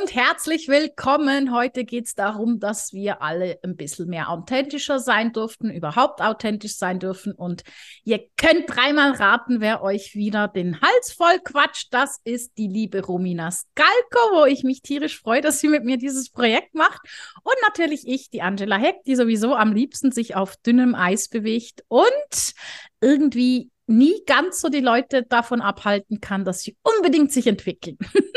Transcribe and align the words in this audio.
und 0.00 0.14
herzlich 0.14 0.68
willkommen. 0.68 1.54
Heute 1.54 1.84
geht 1.84 2.06
es 2.06 2.14
darum, 2.14 2.58
dass 2.58 2.92
wir 2.92 3.20
alle 3.20 3.58
ein 3.62 3.76
bisschen 3.76 4.08
mehr 4.08 4.30
authentischer 4.30 4.98
sein 4.98 5.32
durften, 5.32 5.70
überhaupt 5.70 6.22
authentisch 6.22 6.76
sein 6.76 6.98
dürfen. 6.98 7.32
Und 7.32 7.62
ihr 8.02 8.20
könnt 8.36 8.64
dreimal 8.68 9.12
raten, 9.12 9.60
wer 9.60 9.82
euch 9.82 10.14
wieder 10.14 10.48
den 10.48 10.80
Hals 10.80 11.12
voll 11.12 11.38
quatscht. 11.44 11.92
Das 11.92 12.20
ist 12.24 12.56
die 12.56 12.68
liebe 12.68 13.04
Romina 13.04 13.50
Skalko, 13.50 14.40
wo 14.40 14.44
ich 14.46 14.64
mich 14.64 14.80
tierisch 14.80 15.20
freue, 15.20 15.42
dass 15.42 15.60
sie 15.60 15.68
mit 15.68 15.84
mir 15.84 15.98
dieses 15.98 16.30
Projekt 16.30 16.74
macht. 16.74 17.02
Und 17.42 17.56
natürlich 17.62 18.08
ich, 18.08 18.30
die 18.30 18.42
Angela 18.42 18.76
Heck, 18.76 18.96
die 19.06 19.16
sowieso 19.16 19.54
am 19.54 19.72
liebsten 19.72 20.10
sich 20.10 20.34
auf 20.34 20.56
dünnem 20.56 20.94
Eis 20.94 21.28
bewegt 21.28 21.84
und 21.88 22.54
irgendwie 23.00 23.70
nie 23.86 24.22
ganz 24.26 24.60
so 24.60 24.68
die 24.68 24.80
Leute 24.80 25.24
davon 25.24 25.60
abhalten 25.60 26.20
kann, 26.20 26.44
dass 26.44 26.62
sie 26.62 26.76
unbedingt 26.82 27.32
sich 27.32 27.46
entwickeln. 27.46 27.98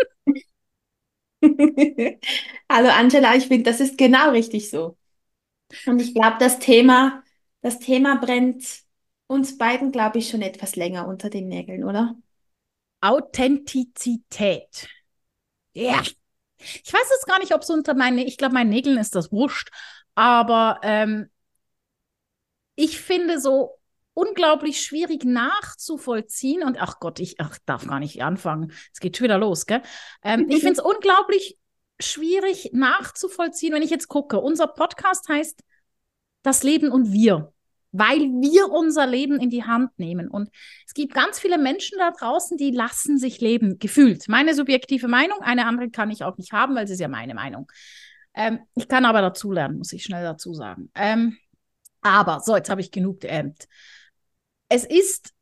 Hallo 2.72 2.90
Angela, 2.90 3.36
ich 3.36 3.48
finde, 3.48 3.64
das 3.70 3.80
ist 3.80 3.98
genau 3.98 4.32
richtig 4.32 4.70
so. 4.70 4.98
Und 5.86 6.02
ich 6.02 6.14
glaube, 6.14 6.38
das 6.40 6.60
Thema, 6.60 7.24
das 7.62 7.80
Thema 7.80 8.16
brennt 8.18 8.66
uns 9.28 9.58
beiden, 9.58 9.92
glaube 9.92 10.20
ich, 10.20 10.30
schon 10.30 10.42
etwas 10.42 10.76
länger 10.76 11.08
unter 11.08 11.30
den 11.30 11.48
Nägeln, 11.48 11.84
oder? 11.84 12.16
Authentizität. 13.02 14.88
Ja. 15.74 16.02
Ich 16.58 16.94
weiß 16.94 17.10
jetzt 17.12 17.28
gar 17.28 17.40
nicht, 17.40 17.54
ob 17.54 17.62
es 17.62 17.70
unter 17.70 17.94
meine, 17.94 18.24
ich 18.26 18.38
glaube, 18.38 18.54
meinen 18.54 18.70
Nägeln 18.70 18.98
ist 18.98 19.16
das 19.16 19.32
wurscht, 19.32 19.70
aber 20.16 20.80
ähm, 20.84 21.30
ich 22.76 23.00
finde 23.00 23.40
so 23.40 23.78
unglaublich 24.16 24.82
schwierig 24.82 25.24
nachzuvollziehen. 25.26 26.64
Und 26.64 26.82
ach 26.82 27.00
Gott, 27.00 27.20
ich 27.20 27.40
ach, 27.40 27.60
darf 27.68 27.86
gar 27.86 28.00
nicht 28.00 28.24
anfangen. 28.24 28.72
Es 28.92 29.00
geht 29.00 29.16
schon 29.16 29.26
wieder 29.26 29.38
los, 29.38 29.68
gell? 29.68 29.84
Ähm, 30.24 30.48
ich 30.50 30.62
finde 30.62 30.74
es 30.74 30.80
unglaublich 30.84 31.60
schwierig 32.00 32.72
nachzuvollziehen, 32.74 33.74
wenn 33.74 33.84
ich 33.84 33.92
jetzt 33.92 34.08
gucke. 34.08 34.40
Unser 34.40 34.68
Podcast 34.68 35.30
heißt 35.30 35.62
Das 36.42 36.64
Leben 36.64 36.92
und 36.92 37.12
wir, 37.12 37.54
weil 37.92 38.20
wir 38.20 38.70
unser 38.70 39.06
Leben 39.06 39.40
in 39.40 39.50
die 39.50 39.66
Hand 39.66 39.92
nehmen. 40.00 40.30
Und 40.30 40.50
es 40.88 40.94
gibt 40.94 41.14
ganz 41.14 41.40
viele 41.40 41.58
Menschen 41.58 41.98
da 42.00 42.12
draußen, 42.12 42.58
die 42.58 42.72
lassen 42.72 43.18
sich 43.18 43.42
leben, 43.42 43.80
gefühlt. 43.80 44.28
Meine 44.30 44.54
subjektive 44.54 45.10
Meinung, 45.10 45.40
eine 45.42 45.66
andere 45.66 45.90
kann 45.90 46.10
ich 46.10 46.24
auch 46.24 46.38
nicht 46.38 46.54
haben, 46.54 46.74
weil 46.76 46.86
es 46.86 46.92
ist 46.92 47.02
ja 47.02 47.10
meine 47.10 47.36
Meinung. 47.36 47.70
Ähm, 48.34 48.60
ich 48.76 48.88
kann 48.88 49.06
aber 49.06 49.22
dazulernen, 49.22 49.78
muss 49.78 49.94
ich 49.94 50.04
schnell 50.04 50.24
dazu 50.24 50.54
sagen. 50.54 50.90
Ähm, 50.96 51.38
aber, 52.02 52.40
so, 52.40 52.56
jetzt 52.56 52.70
habe 52.70 52.82
ich 52.82 52.92
genug 52.92 53.20
geämmt 53.20 53.68
es 54.70 54.86
ist 54.86 55.34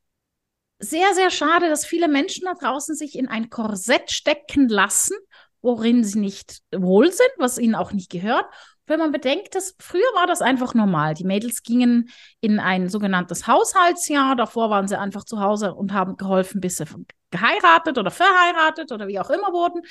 sehr, 0.79 1.13
sehr 1.13 1.29
schade, 1.29 1.69
dass 1.69 1.85
viele 1.85 2.07
Menschen 2.07 2.45
da 2.45 2.53
draußen 2.53 2.95
sich 2.95 3.17
in 3.17 3.27
ein 3.27 3.49
Korsett 3.49 4.11
stecken 4.11 4.67
lassen, 4.67 5.15
worin 5.61 6.03
sie 6.03 6.19
nicht 6.19 6.59
wohl 6.75 7.11
sind, 7.11 7.31
was 7.37 7.57
ihnen 7.57 7.75
auch 7.75 7.93
nicht 7.93 8.11
gehört. 8.11 8.45
Wenn 8.85 8.99
man 8.99 9.13
bedenkt, 9.13 9.55
dass 9.55 9.75
früher 9.79 10.01
war 10.13 10.27
das 10.27 10.41
einfach 10.41 10.73
normal. 10.73 11.13
Die 11.13 11.23
Mädels 11.23 11.63
gingen 11.63 12.09
in 12.41 12.59
ein 12.59 12.89
sogenanntes 12.89 13.47
Haushaltsjahr. 13.47 14.35
Davor 14.35 14.69
waren 14.69 14.89
sie 14.89 14.99
einfach 14.99 15.23
zu 15.23 15.39
Hause 15.39 15.73
und 15.73 15.93
haben 15.93 16.17
geholfen, 16.17 16.59
bis 16.59 16.77
sie 16.77 16.85
geheiratet 17.31 17.97
oder 17.97 18.11
verheiratet 18.11 18.91
oder 18.91 19.07
wie 19.07 19.19
auch 19.19 19.29
immer 19.29 19.53
wurden. 19.53 19.81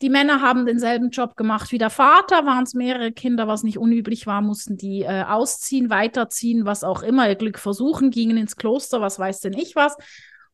Die 0.00 0.10
Männer 0.10 0.40
haben 0.40 0.64
denselben 0.64 1.10
Job 1.10 1.36
gemacht 1.36 1.72
wie 1.72 1.78
der 1.78 1.90
Vater, 1.90 2.46
waren 2.46 2.64
es 2.64 2.74
mehrere 2.74 3.10
Kinder, 3.10 3.48
was 3.48 3.64
nicht 3.64 3.78
unüblich 3.78 4.26
war, 4.26 4.40
mussten 4.40 4.76
die 4.76 5.02
äh, 5.02 5.24
ausziehen, 5.24 5.90
weiterziehen, 5.90 6.66
was 6.66 6.84
auch 6.84 7.02
immer, 7.02 7.28
ihr 7.28 7.34
Glück 7.34 7.58
versuchen, 7.58 8.10
gingen 8.10 8.36
ins 8.36 8.56
Kloster, 8.56 9.00
was 9.00 9.18
weiß 9.18 9.40
denn 9.40 9.54
ich 9.54 9.74
was. 9.74 9.96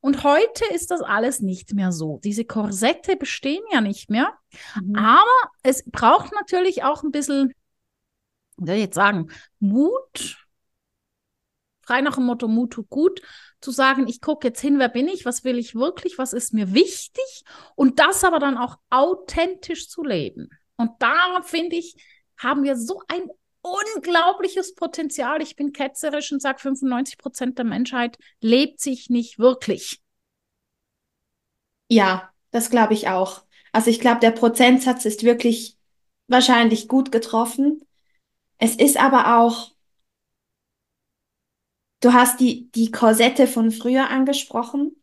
Und 0.01 0.23
heute 0.23 0.65
ist 0.75 0.91
das 0.91 1.01
alles 1.01 1.41
nicht 1.41 1.73
mehr 1.73 1.91
so. 1.91 2.21
Diese 2.25 2.45
Korsette 2.45 3.17
bestehen 3.17 3.63
ja 3.73 3.81
nicht 3.81 4.11
mehr. 4.11 4.35
Mhm. 4.83 4.97
Aber 4.97 5.51
es 5.63 5.83
braucht 5.91 6.33
natürlich 6.35 6.85
auch 6.85 7.03
ein 7.03 7.11
bisschen, 7.11 7.55
soll 8.59 8.75
ich 8.77 8.83
jetzt 8.83 8.97
sagen, 8.97 9.29
Mut, 9.61 10.44
frei 11.85 12.01
nach 12.01 12.17
dem 12.17 12.25
Motto 12.25 12.49
Mut 12.49 12.73
tut 12.73 12.89
gut, 12.89 13.21
zu 13.61 13.71
sagen, 13.71 14.07
ich 14.09 14.21
gucke 14.21 14.49
jetzt 14.49 14.61
hin, 14.61 14.79
wer 14.79 14.89
bin 14.89 15.09
ich, 15.09 15.25
was 15.25 15.45
will 15.45 15.59
ich 15.59 15.75
wirklich, 15.75 16.19
was 16.19 16.33
ist 16.33 16.53
mir 16.53 16.75
wichtig 16.75 17.45
und 17.77 17.99
das 17.99 18.25
aber 18.25 18.39
dann 18.39 18.59
auch 18.59 18.77
authentisch 18.91 19.89
zu 19.89 20.03
leben. 20.05 20.51
Und 20.77 20.91
da 20.99 21.41
finde 21.43 21.77
ich, 21.77 21.97
haben 22.37 22.63
wir 22.63 22.77
so 22.77 23.01
ein 23.09 23.29
unglaubliches 23.63 24.75
Potenzial. 24.75 25.41
Ich 25.41 25.57
bin 25.57 25.73
ketzerisch 25.73 26.31
und 26.33 26.43
sage, 26.43 26.61
95 26.61 27.17
Prozent 27.17 27.59
der 27.59 27.65
Menschheit 27.65 28.19
lebt 28.41 28.81
sich 28.81 29.09
nicht 29.09 29.39
wirklich. 29.39 30.03
Ja, 31.89 32.31
das 32.51 32.71
glaube 32.71 32.95
ich 32.95 33.09
auch. 33.09 33.45
Also 33.73 33.91
ich 33.91 34.01
glaube, 34.01 34.21
der 34.21 34.31
Prozentsatz 34.31 35.05
ist 35.05 35.23
wirklich 35.25 35.79
wahrscheinlich 36.29 36.89
gut 36.89 37.11
getroffen. 37.11 37.81
Es 38.59 38.77
ist 38.77 38.97
aber 38.99 39.39
auch 39.39 39.74
Du 42.05 42.13
hast 42.13 42.39
die, 42.39 42.71
die 42.73 42.91
Korsette 42.91 43.47
von 43.47 43.71
früher 43.71 44.11
angesprochen. 44.11 44.95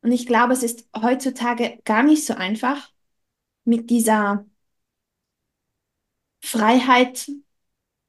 Und 0.00 0.12
ich 0.12 0.26
glaube, 0.26 0.54
es 0.54 0.62
ist 0.62 0.88
heutzutage 0.96 1.78
gar 1.84 2.02
nicht 2.02 2.24
so 2.24 2.32
einfach, 2.32 2.90
mit 3.64 3.90
dieser 3.90 4.46
Freiheit 6.42 7.30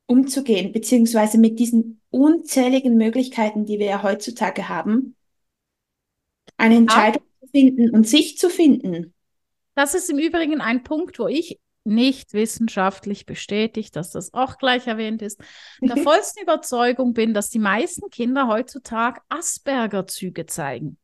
umzugehen, 0.05 0.71
beziehungsweise 0.71 1.37
mit 1.37 1.59
diesen 1.59 1.99
unzähligen 2.11 2.95
Möglichkeiten, 2.95 3.65
die 3.65 3.77
wir 3.77 3.87
ja 3.87 4.03
heutzutage 4.03 4.69
haben, 4.69 5.17
eine 6.55 6.77
Entscheidung 6.77 7.23
ja. 7.25 7.45
zu 7.45 7.51
finden 7.51 7.89
und 7.89 8.07
sich 8.07 8.37
zu 8.37 8.49
finden. 8.49 9.13
Das 9.75 9.95
ist 9.95 10.09
im 10.09 10.17
Übrigen 10.17 10.61
ein 10.61 10.83
Punkt, 10.83 11.19
wo 11.19 11.27
ich 11.27 11.59
nicht 11.83 12.33
wissenschaftlich 12.33 13.25
bestätigt, 13.25 13.95
dass 13.95 14.11
das 14.11 14.33
auch 14.33 14.57
gleich 14.57 14.87
erwähnt 14.87 15.21
ist, 15.21 15.41
der 15.81 15.97
vollsten 15.97 16.41
Überzeugung 16.43 17.13
bin, 17.13 17.33
dass 17.33 17.49
die 17.49 17.59
meisten 17.59 18.09
Kinder 18.09 18.47
heutzutage 18.47 19.21
Asperger-Züge 19.29 20.45
zeigen. 20.45 20.97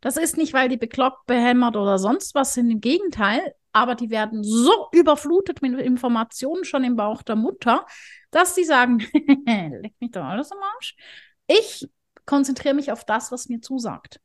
Das 0.00 0.16
ist 0.16 0.36
nicht, 0.36 0.52
weil 0.52 0.68
die 0.68 0.76
bekloppt, 0.76 1.26
behämmert 1.26 1.76
oder 1.76 1.98
sonst 1.98 2.34
was 2.34 2.54
sind, 2.54 2.70
im 2.70 2.80
Gegenteil, 2.80 3.54
aber 3.72 3.94
die 3.94 4.10
werden 4.10 4.44
so 4.44 4.88
überflutet 4.92 5.62
mit 5.62 5.78
Informationen 5.80 6.64
schon 6.64 6.84
im 6.84 6.96
Bauch 6.96 7.22
der 7.22 7.36
Mutter, 7.36 7.86
dass 8.30 8.54
sie 8.54 8.64
sagen, 8.64 8.98
leck 9.46 9.94
mich 9.98 10.10
doch 10.10 10.24
alles 10.24 10.52
am 10.52 10.58
Arsch. 10.76 10.96
Ich 11.46 11.88
konzentriere 12.26 12.74
mich 12.74 12.92
auf 12.92 13.04
das, 13.04 13.32
was 13.32 13.48
mir 13.48 13.60
zusagt. 13.60 14.20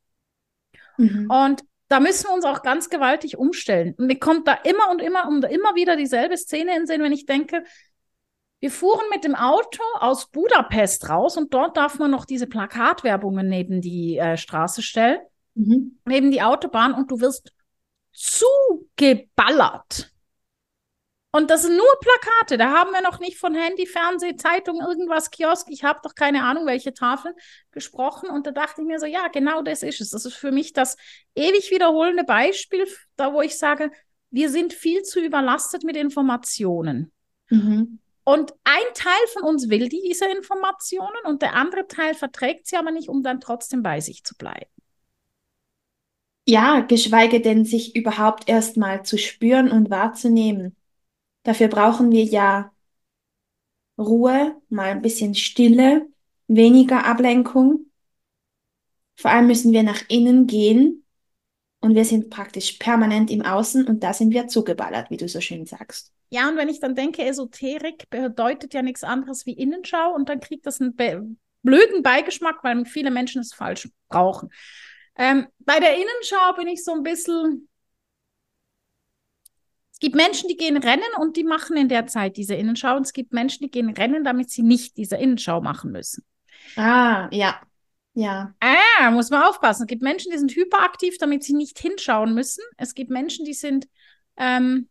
Mhm. 0.98 1.30
Und 1.30 1.64
da 1.94 2.00
müssen 2.00 2.28
wir 2.28 2.34
uns 2.34 2.44
auch 2.44 2.64
ganz 2.64 2.90
gewaltig 2.90 3.38
umstellen. 3.38 3.94
Und 4.00 4.08
mir 4.08 4.18
kommt 4.18 4.48
da 4.48 4.54
immer 4.54 4.90
und 4.90 5.00
immer 5.00 5.28
und 5.28 5.46
immer 5.46 5.76
wieder 5.76 5.96
dieselbe 5.96 6.36
Szene 6.38 6.76
in 6.76 6.88
Sinn, 6.88 7.04
wenn 7.04 7.12
ich 7.12 7.28
denke, 7.28 7.64
wir 8.62 8.72
fuhren 8.72 9.06
mit 9.12 9.24
dem 9.24 9.36
Auto 9.36 9.84
aus 10.00 10.32
Budapest 10.32 11.08
raus 11.08 11.38
und 11.38 11.54
dort 11.54 11.78
darf 11.78 12.00
man 12.00 12.10
noch 12.10 12.26
diese 12.26 12.48
Plakatwerbungen 12.48 13.48
neben 13.48 13.80
die 13.80 14.18
äh, 14.18 14.38
Straße 14.38 14.82
stellen, 14.82 15.20
mhm. 15.54 16.00
neben 16.06 16.32
die 16.32 16.42
Autobahn 16.42 16.96
und 16.96 17.12
du 17.12 17.20
wirst 17.20 17.54
zugeballert 18.12 20.12
und 21.36 21.50
das 21.50 21.64
sind 21.64 21.76
nur 21.76 22.00
Plakate. 22.00 22.60
Da 22.60 22.72
haben 22.72 22.92
wir 22.92 23.02
noch 23.02 23.20
nicht 23.20 23.40
von 23.40 23.56
Handy, 23.56 23.88
Fernseh, 23.88 24.36
Zeitung, 24.36 24.80
irgendwas, 24.82 25.32
Kiosk. 25.32 25.68
Ich 25.72 25.84
habe 25.84 26.00
doch 26.04 26.14
keine 26.14 26.44
Ahnung, 26.44 26.68
welche 26.68 26.94
Tafeln 26.94 27.34
gesprochen. 27.72 28.30
Und 28.30 28.46
da 28.46 28.52
dachte 28.52 28.82
ich 28.82 28.88
mir 28.88 29.00
so, 29.00 29.08
ja, 29.08 29.30
genau 29.30 29.64
das 29.64 29.82
ist 29.82 30.00
es. 30.00 30.12
Das 30.12 30.26
ist 30.26 30.36
für 30.36 30.52
mich 30.52 30.74
das 30.74 30.96
ewig 31.34 31.72
wiederholende 31.72 32.24
Beispiel, 32.24 32.86
da 33.16 33.34
wo 33.34 33.42
ich 33.42 33.58
sage, 33.58 33.90
wir 34.30 34.52
sind 34.52 34.74
viel 34.74 35.02
zu 35.02 35.20
überlastet 35.20 35.84
mit 35.84 35.98
Informationen. 35.98 37.12
Mhm. 37.50 37.98
Und 38.24 38.54
ein 38.64 38.94
Teil 38.94 39.28
von 39.34 39.42
uns 39.42 39.70
will 39.70 39.90
diese 39.90 40.26
Informationen 40.26 41.26
und 41.26 41.42
der 41.42 41.56
andere 41.56 41.88
Teil 41.88 42.14
verträgt 42.14 42.68
sie 42.68 42.78
aber 42.78 42.92
nicht, 42.92 43.10
um 43.10 43.24
dann 43.24 43.42
trotzdem 43.42 43.82
bei 43.82 44.02
sich 44.02 44.24
zu 44.24 44.36
bleiben. 44.36 44.70
Ja, 46.46 46.82
geschweige 46.82 47.42
denn, 47.42 47.66
sich 47.66 47.96
überhaupt 47.96 48.48
erst 48.48 48.78
mal 48.78 49.04
zu 49.04 49.18
spüren 49.18 49.72
und 49.72 49.90
wahrzunehmen. 49.90 50.76
Dafür 51.44 51.68
brauchen 51.68 52.12
wir 52.12 52.24
ja 52.24 52.72
Ruhe, 53.98 54.60
mal 54.70 54.90
ein 54.90 55.02
bisschen 55.02 55.36
Stille, 55.36 56.08
weniger 56.48 57.06
Ablenkung. 57.06 57.92
Vor 59.16 59.32
allem 59.32 59.48
müssen 59.48 59.72
wir 59.72 59.84
nach 59.84 60.02
innen 60.10 60.48
gehen 60.48 61.06
und 61.80 61.96
wir 61.96 62.06
sind 62.06 62.30
praktisch 62.30 62.74
permanent 62.74 63.30
im 63.30 63.44
Außen 63.44 63.86
und 63.86 64.04
da 64.04 64.14
sind 64.14 64.34
wir 64.34 64.48
zugeballert, 64.48 65.12
wie 65.12 65.18
du 65.18 65.28
so 65.28 65.42
schön 65.42 65.66
sagst. 65.66 66.12
Ja, 66.30 66.50
und 66.50 66.58
wenn 66.58 66.70
ich 66.70 66.80
dann 66.80 66.96
denke, 66.96 67.24
Esoterik 67.24 68.10
bedeutet 68.10 68.74
ja 68.74 68.82
nichts 68.82 69.04
anderes 69.04 69.46
wie 69.46 69.54
Innenschau 69.54 70.16
und 70.16 70.30
dann 70.30 70.40
kriegt 70.40 70.66
das 70.66 70.82
einen 70.82 70.96
be 70.96 71.28
blöden 71.62 72.04
Beigeschmack, 72.04 72.64
weil 72.64 72.86
viele 72.86 73.12
Menschen 73.12 73.42
es 73.42 73.54
falsch 73.54 73.90
brauchen. 74.10 74.50
Ähm, 75.16 75.48
bei 75.60 75.80
der 75.80 75.96
Innenschau 75.96 76.54
bin 76.58 76.68
ich 76.68 76.84
so 76.84 76.94
ein 76.94 77.04
bisschen, 77.04 77.70
gibt 80.04 80.18
Menschen, 80.18 80.50
die 80.50 80.58
gehen 80.58 80.76
rennen 80.76 81.02
und 81.18 81.38
die 81.38 81.46
machen 81.46 81.78
in 81.78 81.88
der 81.88 82.08
Zeit 82.08 82.36
diese 82.36 82.56
Innenschau. 82.56 82.98
Und 82.98 83.04
es 83.04 83.14
gibt 83.14 83.32
Menschen, 83.32 83.64
die 83.64 83.72
gehen 83.72 83.90
rennen, 83.90 84.26
damit 84.26 84.50
sie 84.50 84.62
nicht 84.62 84.98
diese 84.98 85.16
Innenschau 85.16 85.62
machen 85.62 85.94
müssen. 85.94 86.26
Ah, 86.76 87.30
ja. 87.32 87.62
Ja. 88.14 88.54
Ah, 88.60 89.12
muss 89.12 89.30
man 89.30 89.44
aufpassen. 89.44 89.84
Es 89.84 89.88
gibt 89.88 90.02
Menschen, 90.02 90.30
die 90.34 90.38
sind 90.38 90.54
hyperaktiv, 90.54 91.18
damit 91.20 91.46
sie 91.46 91.54
nicht 91.54 91.80
hinschauen 91.80 92.34
müssen. 92.34 92.66
Es 92.76 92.96
gibt 92.96 93.12
Menschen, 93.12 93.46
die 93.46 93.54
sind 93.54 93.88
ähm, 94.36 94.90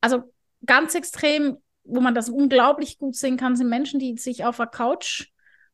also 0.00 0.24
ganz 0.66 0.96
extrem, 0.96 1.58
wo 1.84 2.00
man 2.00 2.16
das 2.16 2.30
unglaublich 2.30 2.98
gut 2.98 3.14
sehen 3.14 3.36
kann, 3.36 3.54
sind 3.54 3.68
Menschen, 3.68 4.00
die 4.00 4.16
sich 4.18 4.44
auf 4.44 4.56
der 4.56 4.66
Couch 4.66 5.28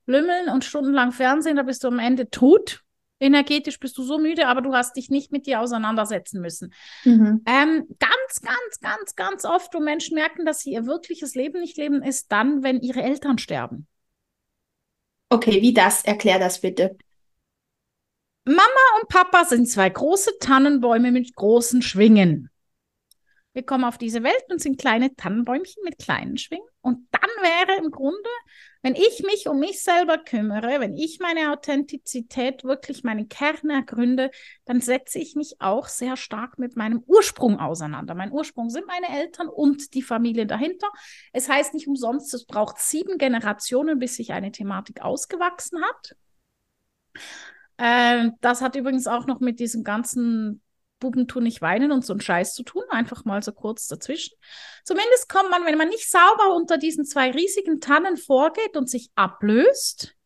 lümmeln 0.05 0.51
und 0.51 0.63
stundenlang 0.67 1.11
Fernsehen, 1.11 1.57
da 1.57 1.63
bist 1.63 1.85
du 1.85 1.89
am 1.89 2.01
Ende 2.01 2.29
tot. 2.29 2.83
Energetisch 3.19 3.79
bist 3.81 3.97
du 3.97 4.03
so 4.03 4.19
müde, 4.19 4.47
aber 4.47 4.61
du 4.61 4.75
hast 4.75 4.97
dich 4.97 5.09
nicht 5.09 5.33
mit 5.33 5.47
dir 5.47 5.61
auseinandersetzen 5.61 6.41
müssen. 6.41 6.75
Mhm. 7.05 7.43
Ähm, 7.47 7.87
ganz, 7.99 8.41
ganz, 8.43 8.81
ganz, 8.81 9.15
ganz 9.15 9.45
oft, 9.45 9.73
wo 9.73 9.81
Menschen 9.81 10.15
merken, 10.15 10.45
dass 10.45 10.61
sie 10.61 10.73
ihr 10.73 10.87
wirkliches 10.87 11.35
Leben 11.35 11.61
nicht 11.61 11.79
leben, 11.79 12.03
ist 12.03 12.31
dann, 12.31 12.63
wenn 12.63 12.81
ihre 12.81 13.03
Eltern 13.03 13.39
sterben. 13.39 13.87
Okay, 15.31 15.63
wie 15.63 15.73
das? 15.73 16.05
Erklär 16.05 16.39
das 16.39 16.61
bitte. 16.61 16.97
Mama 18.45 18.61
und 19.01 19.09
Papa 19.09 19.45
sind 19.45 19.69
zwei 19.69 19.89
große 19.89 20.39
Tannenbäume 20.39 21.11
mit 21.11 21.35
großen 21.35 21.83
Schwingen. 21.83 22.51
Wir 23.55 23.65
kommen 23.65 23.85
auf 23.85 23.97
diese 23.97 24.23
Welt 24.23 24.45
und 24.51 24.61
sind 24.61 24.79
kleine 24.79 25.17
Tannenbäumchen 25.17 25.83
mit 25.83 25.99
kleinen 25.99 26.37
Schwingen. 26.37 26.69
Und 26.83 27.09
dann 27.11 27.31
wäre 27.41 27.79
im 27.79 27.91
Grunde, 27.91 28.29
wenn 28.87 28.95
ich 28.95 29.25
mich 29.25 29.49
um 29.49 29.59
mich 29.59 29.83
selber 29.83 30.17
kümmere, 30.17 30.79
wenn 30.79 30.97
ich 30.97 31.19
meine 31.19 31.51
Authentizität 31.51 32.63
wirklich 32.63 33.03
meinen 33.03 33.29
Kern 33.29 33.69
ergründe, 33.69 34.31
dann 34.65 34.81
setze 34.81 35.19
ich 35.19 35.35
mich 35.35 35.57
auch 35.59 35.89
sehr 35.89 36.17
stark 36.17 36.61
mit 36.61 36.77
meinem 36.77 37.03
Ursprung 37.09 37.59
auseinander. 37.59 38.15
Mein 38.15 38.31
Ursprung 38.31 38.71
sind 38.71 38.87
meine 38.87 39.09
Eltern 39.09 39.49
und 39.49 39.93
die 39.95 40.03
Familie 40.03 40.47
dahinter. 40.47 40.87
Es 41.33 41.49
heißt 41.49 41.75
nicht 41.75 41.89
umsonst, 41.89 42.33
es 42.33 42.47
braucht 42.47 42.79
sieben 42.79 43.19
Generationen, 43.19 43.99
bis 43.99 44.15
sich 44.15 44.33
eine 44.33 44.53
Thematik 44.53 45.03
ausgewachsen 45.03 45.83
hat. 45.83 46.17
Äh, 47.79 48.31
das 48.41 48.63
hat 48.63 48.77
übrigens 48.77 49.09
auch 49.09 49.27
noch 49.27 49.41
mit 49.41 49.59
diesem 49.59 49.83
ganzen 49.83 50.63
Buben 50.99 51.29
tun 51.29 51.43
nicht 51.43 51.61
weinen 51.61 51.93
und 51.93 52.05
so 52.05 52.13
einen 52.13 52.21
Scheiß 52.21 52.55
zu 52.55 52.63
tun, 52.63 52.83
einfach 52.91 53.25
mal 53.25 53.43
so 53.43 53.53
kurz 53.53 53.87
dazwischen. 53.87 54.37
Zumindest 54.85 55.29
kommt 55.29 55.51
man, 55.51 55.65
wenn 55.67 55.77
man 55.77 55.89
nicht 55.89 56.11
sauber 56.11 56.55
unter 56.55 56.79
diesen 56.79 57.05
zwei 57.05 57.31
riesigen 57.31 57.81
Tannen 57.81 58.17
vorgeht 58.17 58.77
und 58.77 58.89
sich 58.89 59.11
ablöst, 59.15 60.17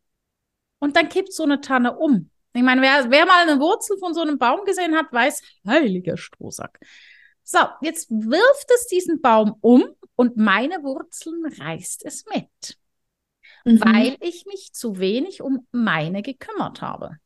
und 0.81 0.97
dann 0.97 1.09
kippt 1.09 1.33
so 1.33 1.45
eine 1.45 1.61
Tanne 1.61 1.97
um. 1.97 2.31
Ich 2.53 2.63
meine, 2.63 2.83
wer, 2.83 3.11
wer 3.11 3.27
mal 3.27 3.47
eine 3.47 3.61
Wurzel 3.61 3.97
von 3.99 4.13
so 4.13 4.23
einem 4.23 4.39
Baum 4.39 4.65
gesehen 4.65 4.97
hat, 4.97 5.13
weiß, 5.13 5.41
heiliger 5.67 6.17
Strohsack. 6.17 6.81
So, 7.45 7.59
jetzt 7.81 8.11
wirft 8.11 8.71
es 8.75 8.87
diesen 8.89 9.21
Baum 9.21 9.55
um 9.61 9.85
und 10.17 10.37
meine 10.37 10.83
Wurzeln 10.83 11.45
reißt 11.47 12.05
es 12.05 12.25
mit, 12.27 12.79
mhm. 13.65 13.81
weil 13.81 14.17
ich 14.21 14.47
mich 14.47 14.73
zu 14.73 14.99
wenig 14.99 15.43
um 15.43 15.67
meine 15.71 16.23
gekümmert 16.23 16.83
habe 16.83 17.19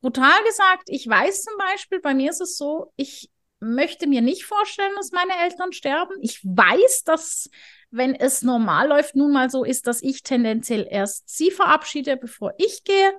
brutal 0.00 0.42
gesagt, 0.44 0.84
ich 0.86 1.06
weiß 1.06 1.42
zum 1.42 1.56
Beispiel, 1.58 2.00
bei 2.00 2.14
mir 2.14 2.30
ist 2.30 2.40
es 2.40 2.56
so, 2.56 2.92
ich 2.96 3.30
möchte 3.60 4.06
mir 4.06 4.22
nicht 4.22 4.44
vorstellen, 4.44 4.94
dass 4.96 5.12
meine 5.12 5.36
Eltern 5.42 5.72
sterben. 5.72 6.14
Ich 6.20 6.42
weiß, 6.42 7.04
dass, 7.04 7.50
wenn 7.90 8.14
es 8.14 8.42
normal 8.42 8.88
läuft, 8.88 9.16
nun 9.16 9.32
mal 9.32 9.50
so 9.50 9.64
ist, 9.64 9.86
dass 9.86 10.02
ich 10.02 10.22
tendenziell 10.22 10.86
erst 10.88 11.28
sie 11.28 11.50
verabschiede, 11.50 12.16
bevor 12.16 12.54
ich 12.56 12.84
gehe. 12.84 13.12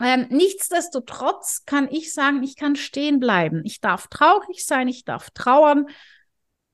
Ähm, 0.00 0.26
nichtsdestotrotz 0.28 1.64
kann 1.64 1.88
ich 1.90 2.12
sagen, 2.12 2.42
ich 2.42 2.56
kann 2.56 2.76
stehen 2.76 3.20
bleiben. 3.20 3.62
Ich 3.64 3.80
darf 3.80 4.08
traurig 4.08 4.66
sein, 4.66 4.88
ich 4.88 5.04
darf 5.04 5.30
trauern. 5.30 5.86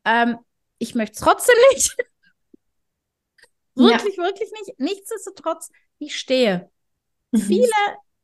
Ähm, 0.04 0.38
ich 0.78 0.94
möchte 0.94 1.14
es 1.14 1.20
trotzdem 1.20 1.54
nicht. 1.75 1.96
wirklich, 3.75 4.16
ja. 4.16 4.25
wirklich 4.25 4.50
nicht. 4.52 4.81
Nichtsdestotrotz, 4.81 5.70
ich 5.98 6.19
stehe. 6.19 6.69
Mhm. 7.31 7.40
Viele 7.43 7.72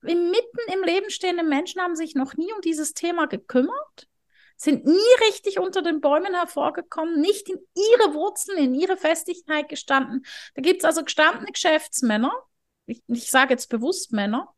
mitten 0.00 0.72
im 0.74 0.82
Leben 0.84 1.10
stehende 1.10 1.42
Menschen 1.42 1.80
haben 1.80 1.96
sich 1.96 2.14
noch 2.14 2.34
nie 2.34 2.52
um 2.52 2.60
dieses 2.60 2.94
Thema 2.94 3.26
gekümmert, 3.26 4.08
sind 4.56 4.86
nie 4.86 5.26
richtig 5.26 5.58
unter 5.58 5.82
den 5.82 6.00
Bäumen 6.00 6.34
hervorgekommen, 6.34 7.20
nicht 7.20 7.48
in 7.48 7.58
ihre 7.74 8.14
Wurzeln, 8.14 8.58
in 8.58 8.74
ihre 8.74 8.96
Festigkeit 8.96 9.68
gestanden. 9.68 10.24
Da 10.54 10.62
gibt 10.62 10.80
es 10.80 10.84
also 10.84 11.04
gestandene 11.04 11.52
Geschäftsmänner, 11.52 12.32
ich, 12.86 13.02
ich 13.08 13.30
sage 13.30 13.52
jetzt 13.52 13.68
bewusst 13.68 14.12
Männer, 14.12 14.52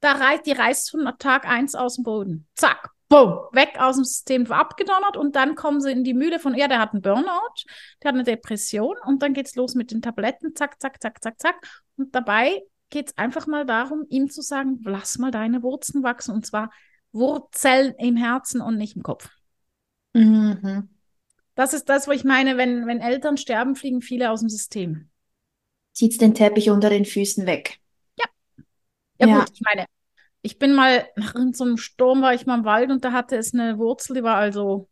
da 0.00 0.12
reißt 0.12 0.46
die 0.46 0.52
reißt 0.52 0.90
von 0.90 1.12
Tag 1.18 1.46
eins 1.46 1.74
aus 1.74 1.96
dem 1.96 2.04
Boden. 2.04 2.46
Zack, 2.54 2.90
boom, 3.08 3.48
weg 3.52 3.76
aus 3.78 3.96
dem 3.96 4.04
System 4.04 4.50
abgedonnert 4.50 5.16
und 5.16 5.36
dann 5.36 5.54
kommen 5.54 5.80
sie 5.80 5.92
in 5.92 6.04
die 6.04 6.14
Mühle 6.14 6.38
von, 6.38 6.54
ja, 6.54 6.68
der 6.68 6.78
hat 6.78 6.92
einen 6.92 7.02
Burnout, 7.02 7.64
der 8.02 8.08
hat 8.08 8.14
eine 8.14 8.24
Depression 8.24 8.96
und 9.06 9.22
dann 9.22 9.34
geht's 9.34 9.56
los 9.56 9.74
mit 9.74 9.90
den 9.90 10.02
Tabletten, 10.02 10.54
zack, 10.54 10.80
zack, 10.80 11.00
zack, 11.02 11.22
zack, 11.22 11.40
zack. 11.40 11.56
Und 11.96 12.14
dabei 12.14 12.62
geht 12.90 13.08
es 13.08 13.18
einfach 13.18 13.46
mal 13.46 13.66
darum, 13.66 14.06
ihm 14.08 14.30
zu 14.30 14.42
sagen, 14.42 14.80
lass 14.84 15.18
mal 15.18 15.30
deine 15.30 15.62
Wurzeln 15.62 16.02
wachsen 16.02 16.34
und 16.34 16.46
zwar 16.46 16.70
Wurzeln 17.12 17.94
im 17.98 18.16
Herzen 18.16 18.60
und 18.60 18.76
nicht 18.76 18.96
im 18.96 19.02
Kopf. 19.02 19.28
Mhm. 20.14 20.88
Das 21.54 21.74
ist 21.74 21.88
das, 21.88 22.06
wo 22.06 22.12
ich 22.12 22.24
meine, 22.24 22.56
wenn, 22.56 22.86
wenn 22.86 23.00
Eltern 23.00 23.36
sterben, 23.36 23.74
fliegen 23.74 24.00
viele 24.00 24.30
aus 24.30 24.40
dem 24.40 24.48
System. 24.48 25.10
Zieht 25.92 26.20
den 26.20 26.34
Teppich 26.34 26.70
unter 26.70 26.90
den 26.90 27.04
Füßen 27.04 27.46
weg. 27.46 27.80
Ja. 28.16 28.26
Ja, 29.18 29.26
ja. 29.26 29.38
gut, 29.40 29.50
ich 29.52 29.60
meine, 29.62 29.86
ich 30.42 30.58
bin 30.58 30.74
mal, 30.74 31.08
nach 31.16 31.34
so 31.52 31.64
einem 31.64 31.76
Sturm 31.76 32.22
war 32.22 32.34
ich 32.34 32.46
mal 32.46 32.58
im 32.58 32.64
Wald 32.64 32.90
und 32.90 33.04
da 33.04 33.12
hatte 33.12 33.36
es 33.36 33.52
eine 33.52 33.78
Wurzel, 33.78 34.14
die 34.14 34.22
war 34.22 34.36
also, 34.36 34.88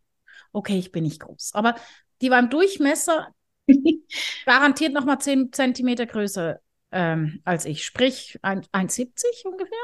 okay, 0.52 0.78
ich 0.78 0.90
bin 0.90 1.04
nicht 1.04 1.20
groß, 1.20 1.52
aber 1.54 1.76
die 2.20 2.30
war 2.30 2.40
im 2.40 2.50
Durchmesser 2.50 3.28
garantiert 4.44 4.92
noch 4.92 5.04
mal 5.04 5.18
10 5.18 5.52
Zentimeter 5.52 6.06
größer 6.06 6.60
ähm, 6.92 7.40
als 7.44 7.64
ich. 7.64 7.84
Sprich, 7.84 8.38
1,70 8.42 9.46
ungefähr. 9.46 9.78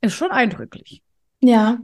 Ist 0.00 0.14
schon 0.14 0.30
eindrücklich. 0.30 1.02
Ja. 1.40 1.78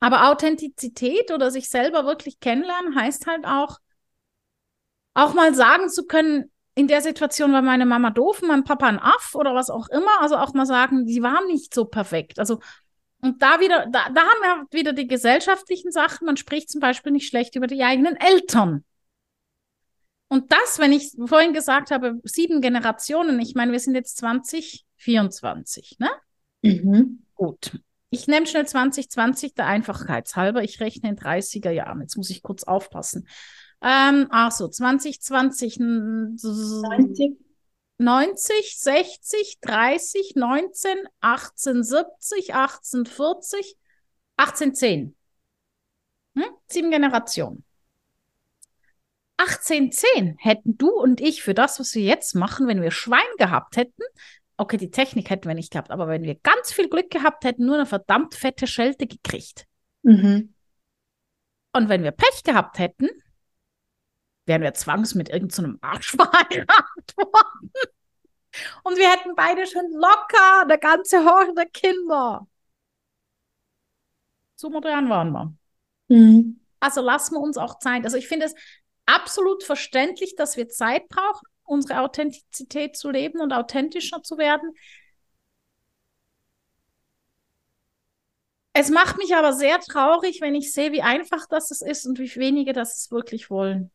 Aber 0.00 0.28
Authentizität 0.28 1.30
oder 1.30 1.50
sich 1.50 1.68
selber 1.68 2.04
wirklich 2.04 2.40
kennenlernen 2.40 2.94
heißt 2.94 3.26
halt 3.26 3.46
auch, 3.46 3.78
auch 5.14 5.34
mal 5.34 5.54
sagen 5.54 5.88
zu 5.88 6.06
können, 6.06 6.50
in 6.74 6.88
der 6.88 7.00
Situation 7.00 7.52
war 7.52 7.62
meine 7.62 7.86
Mama 7.86 8.10
doof, 8.10 8.42
mein 8.42 8.64
Papa 8.64 8.86
ein 8.86 8.98
Aff 8.98 9.34
oder 9.34 9.54
was 9.54 9.70
auch 9.70 9.88
immer. 9.88 10.20
Also 10.20 10.36
auch 10.36 10.52
mal 10.54 10.66
sagen, 10.66 11.06
die 11.06 11.22
waren 11.22 11.46
nicht 11.46 11.72
so 11.72 11.84
perfekt. 11.84 12.38
Also, 12.38 12.60
und 13.20 13.40
da 13.40 13.60
wieder, 13.60 13.86
da, 13.86 14.10
da 14.10 14.20
haben 14.22 14.66
wir 14.70 14.78
wieder 14.78 14.92
die 14.92 15.06
gesellschaftlichen 15.06 15.92
Sachen. 15.92 16.26
Man 16.26 16.36
spricht 16.36 16.68
zum 16.70 16.80
Beispiel 16.80 17.12
nicht 17.12 17.28
schlecht 17.28 17.54
über 17.54 17.66
die 17.66 17.82
eigenen 17.82 18.16
Eltern. 18.16 18.84
Und 20.34 20.50
das, 20.50 20.80
wenn 20.80 20.90
ich 20.90 21.12
vorhin 21.26 21.52
gesagt 21.52 21.92
habe, 21.92 22.20
sieben 22.24 22.60
Generationen, 22.60 23.38
ich 23.38 23.54
meine, 23.54 23.70
wir 23.70 23.78
sind 23.78 23.94
jetzt 23.94 24.16
2024, 24.16 25.98
ne? 26.00 26.10
Mhm. 26.62 27.22
Gut. 27.36 27.78
Ich 28.10 28.26
nehme 28.26 28.44
schnell 28.44 28.66
2020 28.66 29.54
der 29.54 29.66
Einfachheit 29.66 30.34
halber. 30.34 30.64
Ich 30.64 30.80
rechne 30.80 31.10
in 31.10 31.16
30er 31.16 31.70
Jahren. 31.70 32.00
Jetzt 32.00 32.16
muss 32.16 32.30
ich 32.30 32.42
kurz 32.42 32.64
aufpassen. 32.64 33.28
Ähm, 33.80 34.26
ach 34.30 34.50
so, 34.50 34.66
2020, 34.66 35.78
90. 35.78 37.36
90, 37.98 38.76
60, 38.76 39.58
30, 39.60 40.32
19, 40.34 40.96
1870, 41.20 42.54
1840, 42.54 43.76
1810. 44.36 45.14
Hm? 46.34 46.44
Sieben 46.66 46.90
Generationen. 46.90 47.63
1810 49.36 50.36
hätten 50.38 50.78
du 50.78 50.90
und 50.90 51.20
ich 51.20 51.42
für 51.42 51.54
das, 51.54 51.80
was 51.80 51.94
wir 51.94 52.02
jetzt 52.02 52.34
machen, 52.34 52.68
wenn 52.68 52.82
wir 52.82 52.90
Schwein 52.90 53.20
gehabt 53.38 53.76
hätten, 53.76 54.02
okay, 54.56 54.76
die 54.76 54.90
Technik 54.90 55.30
hätten 55.30 55.48
wir 55.48 55.54
nicht 55.54 55.72
gehabt, 55.72 55.90
aber 55.90 56.08
wenn 56.08 56.22
wir 56.22 56.36
ganz 56.36 56.72
viel 56.72 56.88
Glück 56.88 57.10
gehabt 57.10 57.44
hätten, 57.44 57.66
nur 57.66 57.74
eine 57.74 57.86
verdammt 57.86 58.34
fette 58.34 58.66
Schelte 58.66 59.06
gekriegt. 59.06 59.66
Mhm. 60.02 60.54
Und 61.72 61.88
wenn 61.88 62.04
wir 62.04 62.12
Pech 62.12 62.44
gehabt 62.44 62.78
hätten, 62.78 63.08
wären 64.46 64.62
wir 64.62 64.74
zwangs 64.74 65.14
mit 65.14 65.28
irgendeinem 65.28 65.72
so 65.72 65.78
Arsch 65.80 66.10
verheiratet 66.12 66.68
worden. 67.16 67.72
Und 68.84 68.96
wir 68.96 69.10
hätten 69.10 69.34
beide 69.34 69.66
schon 69.66 69.90
locker 69.92 70.62
eine 70.62 70.78
ganze 70.78 71.24
Horde 71.24 71.66
Kinder. 71.72 72.46
So 74.54 74.70
modern 74.70 75.08
waren 75.08 75.32
wir. 75.32 75.54
Mhm. 76.08 76.60
Also 76.78 77.00
lassen 77.00 77.34
wir 77.34 77.40
uns 77.40 77.56
auch 77.56 77.78
Zeit. 77.80 78.04
Also 78.04 78.16
ich 78.16 78.28
finde 78.28 78.46
es 78.46 78.54
absolut 79.06 79.62
verständlich, 79.62 80.36
dass 80.36 80.56
wir 80.56 80.68
Zeit 80.68 81.08
brauchen, 81.08 81.46
unsere 81.64 82.00
Authentizität 82.00 82.96
zu 82.96 83.10
leben 83.10 83.40
und 83.40 83.52
authentischer 83.52 84.22
zu 84.22 84.38
werden. 84.38 84.74
Es 88.72 88.90
macht 88.90 89.18
mich 89.18 89.34
aber 89.36 89.52
sehr 89.52 89.78
traurig, 89.78 90.40
wenn 90.40 90.54
ich 90.56 90.72
sehe, 90.72 90.92
wie 90.92 91.02
einfach 91.02 91.46
das 91.48 91.70
ist 91.70 92.06
und 92.06 92.18
wie 92.18 92.34
wenige 92.34 92.72
das 92.72 92.96
es 92.96 93.10
wirklich 93.10 93.48
wollen. 93.48 93.90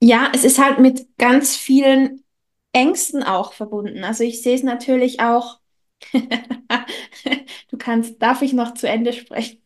Ja, 0.00 0.30
es 0.34 0.44
ist 0.44 0.58
halt 0.58 0.78
mit 0.78 1.06
ganz 1.18 1.56
vielen 1.56 2.24
Ängsten 2.72 3.22
auch 3.22 3.52
verbunden. 3.52 4.04
Also 4.04 4.24
ich 4.24 4.42
sehe 4.42 4.54
es 4.54 4.62
natürlich 4.62 5.20
auch. 5.20 5.60
du 6.12 7.78
kannst, 7.78 8.20
darf 8.20 8.42
ich 8.42 8.52
noch 8.52 8.74
zu 8.74 8.88
Ende 8.88 9.12
sprechen? 9.12 9.62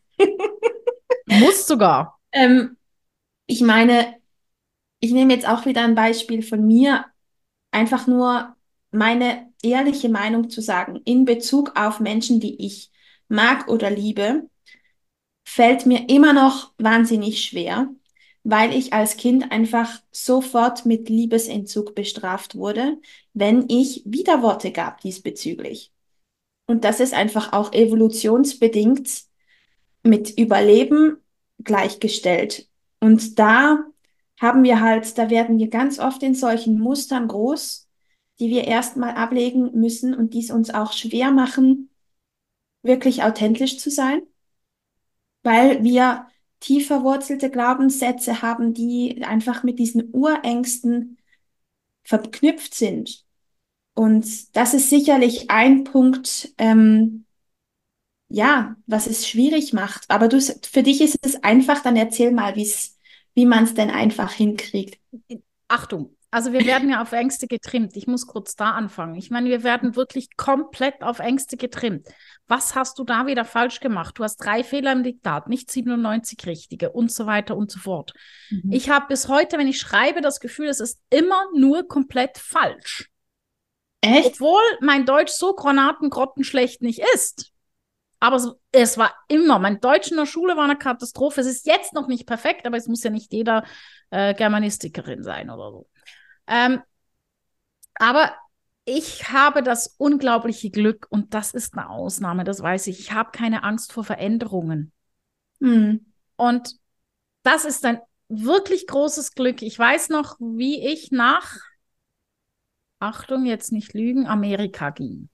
Muss 1.26 1.66
sogar. 1.66 2.19
Ähm, 2.32 2.76
ich 3.46 3.60
meine, 3.60 4.16
ich 5.00 5.12
nehme 5.12 5.34
jetzt 5.34 5.48
auch 5.48 5.66
wieder 5.66 5.82
ein 5.82 5.94
Beispiel 5.94 6.42
von 6.42 6.66
mir, 6.66 7.06
einfach 7.70 8.06
nur 8.06 8.56
meine 8.90 9.52
ehrliche 9.62 10.08
Meinung 10.08 10.50
zu 10.50 10.60
sagen, 10.60 11.00
in 11.04 11.24
Bezug 11.24 11.72
auf 11.76 12.00
Menschen, 12.00 12.40
die 12.40 12.64
ich 12.64 12.90
mag 13.28 13.68
oder 13.68 13.90
liebe, 13.90 14.48
fällt 15.44 15.86
mir 15.86 16.08
immer 16.08 16.32
noch 16.32 16.72
wahnsinnig 16.78 17.42
schwer, 17.42 17.88
weil 18.42 18.74
ich 18.74 18.92
als 18.92 19.16
Kind 19.16 19.50
einfach 19.52 20.00
sofort 20.10 20.86
mit 20.86 21.08
Liebesentzug 21.08 21.94
bestraft 21.94 22.54
wurde, 22.54 22.98
wenn 23.34 23.68
ich 23.68 24.02
Widerworte 24.04 24.72
gab 24.72 25.00
diesbezüglich. 25.00 25.92
Und 26.66 26.84
das 26.84 27.00
ist 27.00 27.14
einfach 27.14 27.52
auch 27.52 27.72
evolutionsbedingt 27.72 29.24
mit 30.02 30.38
Überleben 30.38 31.16
gleichgestellt. 31.64 32.68
Und 33.00 33.38
da 33.38 33.84
haben 34.40 34.62
wir 34.62 34.80
halt, 34.80 35.18
da 35.18 35.30
werden 35.30 35.58
wir 35.58 35.68
ganz 35.68 35.98
oft 35.98 36.22
in 36.22 36.34
solchen 36.34 36.78
Mustern 36.78 37.28
groß, 37.28 37.88
die 38.38 38.48
wir 38.48 38.64
erstmal 38.64 39.14
ablegen 39.14 39.78
müssen 39.78 40.14
und 40.14 40.32
dies 40.34 40.50
uns 40.50 40.70
auch 40.70 40.92
schwer 40.92 41.30
machen, 41.30 41.90
wirklich 42.82 43.22
authentisch 43.22 43.78
zu 43.78 43.90
sein, 43.90 44.22
weil 45.42 45.84
wir 45.84 46.26
tief 46.60 46.86
verwurzelte 46.86 47.50
Glaubenssätze 47.50 48.42
haben, 48.42 48.74
die 48.74 49.22
einfach 49.24 49.62
mit 49.62 49.78
diesen 49.78 50.10
Urängsten 50.12 51.18
verknüpft 52.04 52.74
sind. 52.74 53.24
Und 53.94 54.56
das 54.56 54.74
ist 54.74 54.88
sicherlich 54.88 55.50
ein 55.50 55.84
Punkt, 55.84 56.54
ähm, 56.58 57.26
ja, 58.30 58.76
was 58.86 59.06
es 59.06 59.28
schwierig 59.28 59.72
macht. 59.72 60.04
Aber 60.08 60.28
du, 60.28 60.40
für 60.40 60.82
dich 60.82 61.00
ist 61.00 61.18
es 61.22 61.42
einfach, 61.42 61.82
dann 61.82 61.96
erzähl 61.96 62.30
mal, 62.30 62.56
wie's, 62.56 62.96
wie 63.34 63.44
man 63.44 63.64
es 63.64 63.74
denn 63.74 63.90
einfach 63.90 64.32
hinkriegt. 64.32 64.98
Achtung, 65.68 66.16
also 66.30 66.52
wir 66.52 66.64
werden 66.64 66.90
ja 66.90 67.02
auf 67.02 67.10
Ängste 67.10 67.48
getrimmt. 67.48 67.96
Ich 67.96 68.06
muss 68.06 68.28
kurz 68.28 68.54
da 68.54 68.70
anfangen. 68.70 69.16
Ich 69.16 69.30
meine, 69.30 69.50
wir 69.50 69.64
werden 69.64 69.96
wirklich 69.96 70.36
komplett 70.36 71.02
auf 71.02 71.18
Ängste 71.18 71.56
getrimmt. 71.56 72.06
Was 72.46 72.76
hast 72.76 73.00
du 73.00 73.04
da 73.04 73.26
wieder 73.26 73.44
falsch 73.44 73.80
gemacht? 73.80 74.16
Du 74.16 74.22
hast 74.22 74.36
drei 74.36 74.62
Fehler 74.62 74.92
im 74.92 75.02
Diktat, 75.02 75.48
nicht 75.48 75.70
97 75.70 76.46
richtige 76.46 76.92
und 76.92 77.10
so 77.10 77.26
weiter 77.26 77.56
und 77.56 77.72
so 77.72 77.80
fort. 77.80 78.12
Mhm. 78.50 78.70
Ich 78.70 78.90
habe 78.90 79.06
bis 79.08 79.26
heute, 79.26 79.58
wenn 79.58 79.66
ich 79.66 79.80
schreibe, 79.80 80.20
das 80.20 80.38
Gefühl, 80.38 80.68
es 80.68 80.78
ist 80.78 81.00
immer 81.10 81.46
nur 81.56 81.88
komplett 81.88 82.38
falsch. 82.38 83.10
Echt? 84.02 84.34
Obwohl 84.34 84.62
mein 84.80 85.06
Deutsch 85.06 85.32
so 85.32 85.52
granatengrottenschlecht 85.52 86.80
nicht 86.80 87.02
ist. 87.14 87.52
Aber 88.20 88.36
es, 88.36 88.48
es, 88.72 88.98
war 88.98 89.14
immer, 89.28 89.58
mein 89.58 89.80
Deutsch 89.80 90.10
in 90.10 90.18
der 90.18 90.26
Schule 90.26 90.56
war 90.56 90.64
eine 90.64 90.76
Katastrophe. 90.76 91.40
Es 91.40 91.46
ist 91.46 91.66
jetzt 91.66 91.94
noch 91.94 92.06
nicht 92.06 92.26
perfekt, 92.26 92.66
aber 92.66 92.76
es 92.76 92.86
muss 92.86 93.02
ja 93.02 93.10
nicht 93.10 93.32
jeder 93.32 93.64
äh, 94.10 94.34
Germanistikerin 94.34 95.22
sein 95.22 95.48
oder 95.48 95.70
so. 95.72 95.88
Ähm, 96.46 96.82
aber 97.94 98.34
ich 98.84 99.30
habe 99.30 99.62
das 99.62 99.94
unglaubliche 99.98 100.70
Glück 100.70 101.06
und 101.10 101.32
das 101.34 101.52
ist 101.52 101.74
eine 101.74 101.88
Ausnahme, 101.88 102.44
das 102.44 102.62
weiß 102.62 102.88
ich. 102.88 103.00
Ich 103.00 103.12
habe 103.12 103.30
keine 103.30 103.62
Angst 103.62 103.92
vor 103.92 104.04
Veränderungen. 104.04 104.92
Mhm. 105.60 106.12
Und 106.36 106.76
das 107.42 107.64
ist 107.64 107.84
ein 107.84 108.00
wirklich 108.28 108.86
großes 108.86 109.34
Glück. 109.34 109.62
Ich 109.62 109.78
weiß 109.78 110.08
noch, 110.10 110.36
wie 110.40 110.86
ich 110.86 111.10
nach, 111.10 111.58
Achtung, 112.98 113.46
jetzt 113.46 113.72
nicht 113.72 113.94
lügen, 113.94 114.26
Amerika 114.26 114.90
ging. 114.90 115.30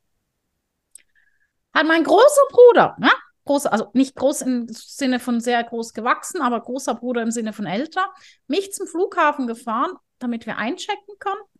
Hat 1.76 1.87
mein 1.87 2.04
großer 2.04 2.42
Bruder, 2.50 2.97
ne? 2.99 3.11
groß, 3.45 3.66
also 3.66 3.90
nicht 3.92 4.16
groß 4.16 4.42
im 4.42 4.66
Sinne 4.68 5.21
von 5.21 5.40
sehr 5.40 5.62
groß 5.62 5.92
gewachsen, 5.92 6.40
aber 6.40 6.61
großer 6.61 6.95
Bruder 6.95 7.23
im 7.23 7.30
Sinne 7.30 7.52
von 7.52 7.66
älter, 7.66 8.12
mich 8.49 8.73
zum 8.73 8.88
Flughafen 8.88 9.47
gefahren 9.47 9.92
damit 10.18 10.47
wir 10.47 10.56
einchecken 10.56 11.14
konnten? 11.18 11.59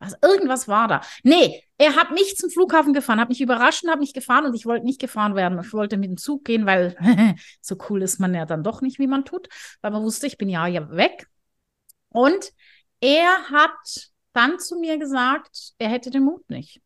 Was, 0.00 0.14
irgendwas 0.22 0.68
war 0.68 0.86
da. 0.86 1.00
Nee, 1.24 1.64
er 1.76 1.96
hat 1.96 2.12
mich 2.12 2.36
zum 2.36 2.50
Flughafen 2.50 2.92
gefahren, 2.92 3.20
hat 3.20 3.30
mich 3.30 3.40
überrascht 3.40 3.82
und 3.82 3.90
hat 3.90 3.98
mich 3.98 4.14
gefahren 4.14 4.46
und 4.46 4.54
ich 4.54 4.64
wollte 4.64 4.86
nicht 4.86 5.00
gefahren 5.00 5.34
werden. 5.34 5.58
Ich 5.60 5.72
wollte 5.72 5.96
mit 5.96 6.08
dem 6.08 6.16
Zug 6.16 6.44
gehen, 6.44 6.66
weil 6.66 6.96
so 7.60 7.76
cool 7.88 8.02
ist 8.02 8.20
man 8.20 8.32
ja 8.32 8.46
dann 8.46 8.62
doch 8.62 8.80
nicht, 8.80 9.00
wie 9.00 9.08
man 9.08 9.24
tut, 9.24 9.48
weil 9.80 9.90
man 9.90 10.02
wusste, 10.04 10.28
ich 10.28 10.38
bin 10.38 10.48
ja 10.48 10.68
ja 10.68 10.88
weg. 10.90 11.26
Und 12.10 12.52
er 13.00 13.50
hat 13.50 14.10
dann 14.32 14.60
zu 14.60 14.78
mir 14.78 14.98
gesagt, 14.98 15.72
er 15.78 15.88
hätte 15.88 16.10
den 16.10 16.22
Mut 16.22 16.48
nicht, 16.48 16.80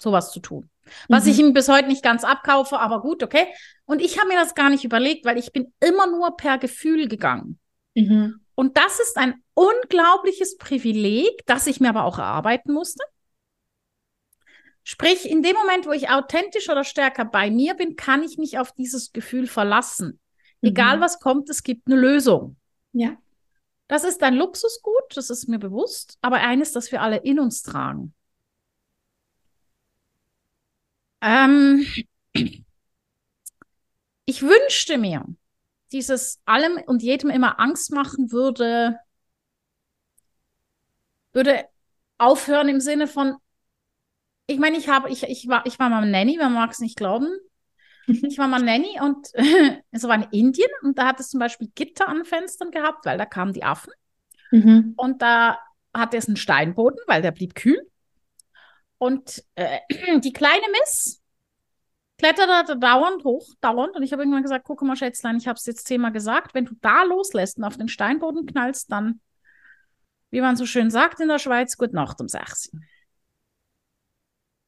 sowas 0.00 0.32
zu 0.32 0.40
tun. 0.40 0.70
Was 1.08 1.24
mhm. 1.24 1.30
ich 1.30 1.38
ihm 1.38 1.52
bis 1.52 1.68
heute 1.68 1.88
nicht 1.88 2.02
ganz 2.02 2.24
abkaufe, 2.24 2.78
aber 2.78 3.00
gut, 3.00 3.22
okay. 3.22 3.46
Und 3.86 4.00
ich 4.00 4.18
habe 4.18 4.28
mir 4.28 4.38
das 4.38 4.54
gar 4.54 4.70
nicht 4.70 4.84
überlegt, 4.84 5.24
weil 5.24 5.38
ich 5.38 5.52
bin 5.52 5.72
immer 5.80 6.06
nur 6.06 6.36
per 6.36 6.58
Gefühl 6.58 7.08
gegangen. 7.08 7.58
Mhm. 7.94 8.40
Und 8.54 8.76
das 8.76 9.00
ist 9.00 9.16
ein 9.16 9.42
unglaubliches 9.54 10.58
Privileg, 10.58 11.44
das 11.46 11.66
ich 11.66 11.80
mir 11.80 11.88
aber 11.88 12.04
auch 12.04 12.18
erarbeiten 12.18 12.72
musste. 12.72 13.04
Sprich, 14.82 15.28
in 15.28 15.42
dem 15.42 15.56
Moment, 15.56 15.86
wo 15.86 15.92
ich 15.92 16.10
authentisch 16.10 16.68
oder 16.68 16.84
stärker 16.84 17.24
bei 17.24 17.50
mir 17.50 17.74
bin, 17.74 17.96
kann 17.96 18.22
ich 18.22 18.36
mich 18.36 18.58
auf 18.58 18.72
dieses 18.72 19.12
Gefühl 19.12 19.46
verlassen. 19.46 20.20
Mhm. 20.60 20.68
Egal 20.68 21.00
was 21.00 21.20
kommt, 21.20 21.48
es 21.48 21.62
gibt 21.62 21.86
eine 21.86 21.96
Lösung. 21.96 22.56
Ja. 22.92 23.16
Das 23.88 24.04
ist 24.04 24.22
ein 24.22 24.34
Luxusgut, 24.34 25.04
das 25.14 25.30
ist 25.30 25.48
mir 25.48 25.58
bewusst, 25.58 26.18
aber 26.22 26.36
eines, 26.36 26.72
das 26.72 26.90
wir 26.92 27.02
alle 27.02 27.18
in 27.18 27.38
uns 27.38 27.62
tragen. 27.62 28.14
Ähm, 31.24 31.86
ich 34.26 34.42
wünschte 34.42 34.98
mir, 34.98 35.24
dieses 35.90 36.42
allem 36.44 36.76
und 36.86 37.02
jedem 37.02 37.30
immer 37.30 37.58
Angst 37.58 37.92
machen 37.92 38.30
würde, 38.30 38.98
würde 41.32 41.64
aufhören 42.18 42.68
im 42.68 42.80
Sinne 42.80 43.06
von, 43.06 43.36
ich 44.46 44.58
meine, 44.58 44.76
ich 44.76 44.88
habe, 44.88 45.08
ich, 45.08 45.22
ich 45.22 45.48
war, 45.48 45.64
ich 45.64 45.78
war 45.78 45.88
mal 45.88 46.06
Nanny, 46.06 46.36
man 46.36 46.52
mag 46.52 46.70
es 46.70 46.80
nicht 46.80 46.96
glauben. 46.96 47.28
Ich 48.06 48.36
war 48.36 48.48
mal 48.48 48.62
Nanny 48.62 49.00
und 49.00 49.28
es 49.90 50.02
war 50.02 50.14
in 50.14 50.26
Indien 50.30 50.68
und 50.82 50.98
da 50.98 51.06
hat 51.06 51.20
es 51.20 51.30
zum 51.30 51.40
Beispiel 51.40 51.70
Gitter 51.74 52.06
an 52.06 52.26
Fenstern 52.26 52.70
gehabt, 52.70 53.06
weil 53.06 53.16
da 53.16 53.24
kamen 53.24 53.54
die 53.54 53.64
Affen. 53.64 53.94
Mhm. 54.50 54.92
Und 54.98 55.22
da 55.22 55.58
hatte 55.94 56.18
es 56.18 56.26
einen 56.28 56.36
Steinboden, 56.36 57.00
weil 57.06 57.22
der 57.22 57.30
blieb 57.30 57.54
kühl. 57.54 57.90
Und 58.98 59.44
äh, 59.54 59.80
die 60.20 60.32
kleine 60.32 60.64
Miss, 60.70 61.22
kletterte 62.18 62.78
dauernd 62.78 63.24
hoch, 63.24 63.46
dauernd. 63.60 63.96
Und 63.96 64.02
ich 64.02 64.12
habe 64.12 64.22
irgendwann 64.22 64.42
gesagt, 64.42 64.64
guck 64.66 64.82
mal, 64.82 64.96
Schätzlein, 64.96 65.36
ich 65.36 65.48
habe 65.48 65.58
es 65.58 65.66
jetzt 65.66 65.86
zehnmal 65.86 66.12
gesagt, 66.12 66.54
wenn 66.54 66.64
du 66.64 66.74
da 66.80 67.02
loslässt 67.02 67.58
und 67.58 67.64
auf 67.64 67.76
den 67.76 67.88
Steinboden 67.88 68.46
knallst, 68.46 68.90
dann, 68.90 69.20
wie 70.30 70.40
man 70.40 70.56
so 70.56 70.66
schön 70.66 70.90
sagt 70.90 71.20
in 71.20 71.28
der 71.28 71.38
Schweiz, 71.38 71.76
gut 71.76 71.92
Nacht 71.92 72.20
um 72.20 72.28
sechs. 72.28 72.70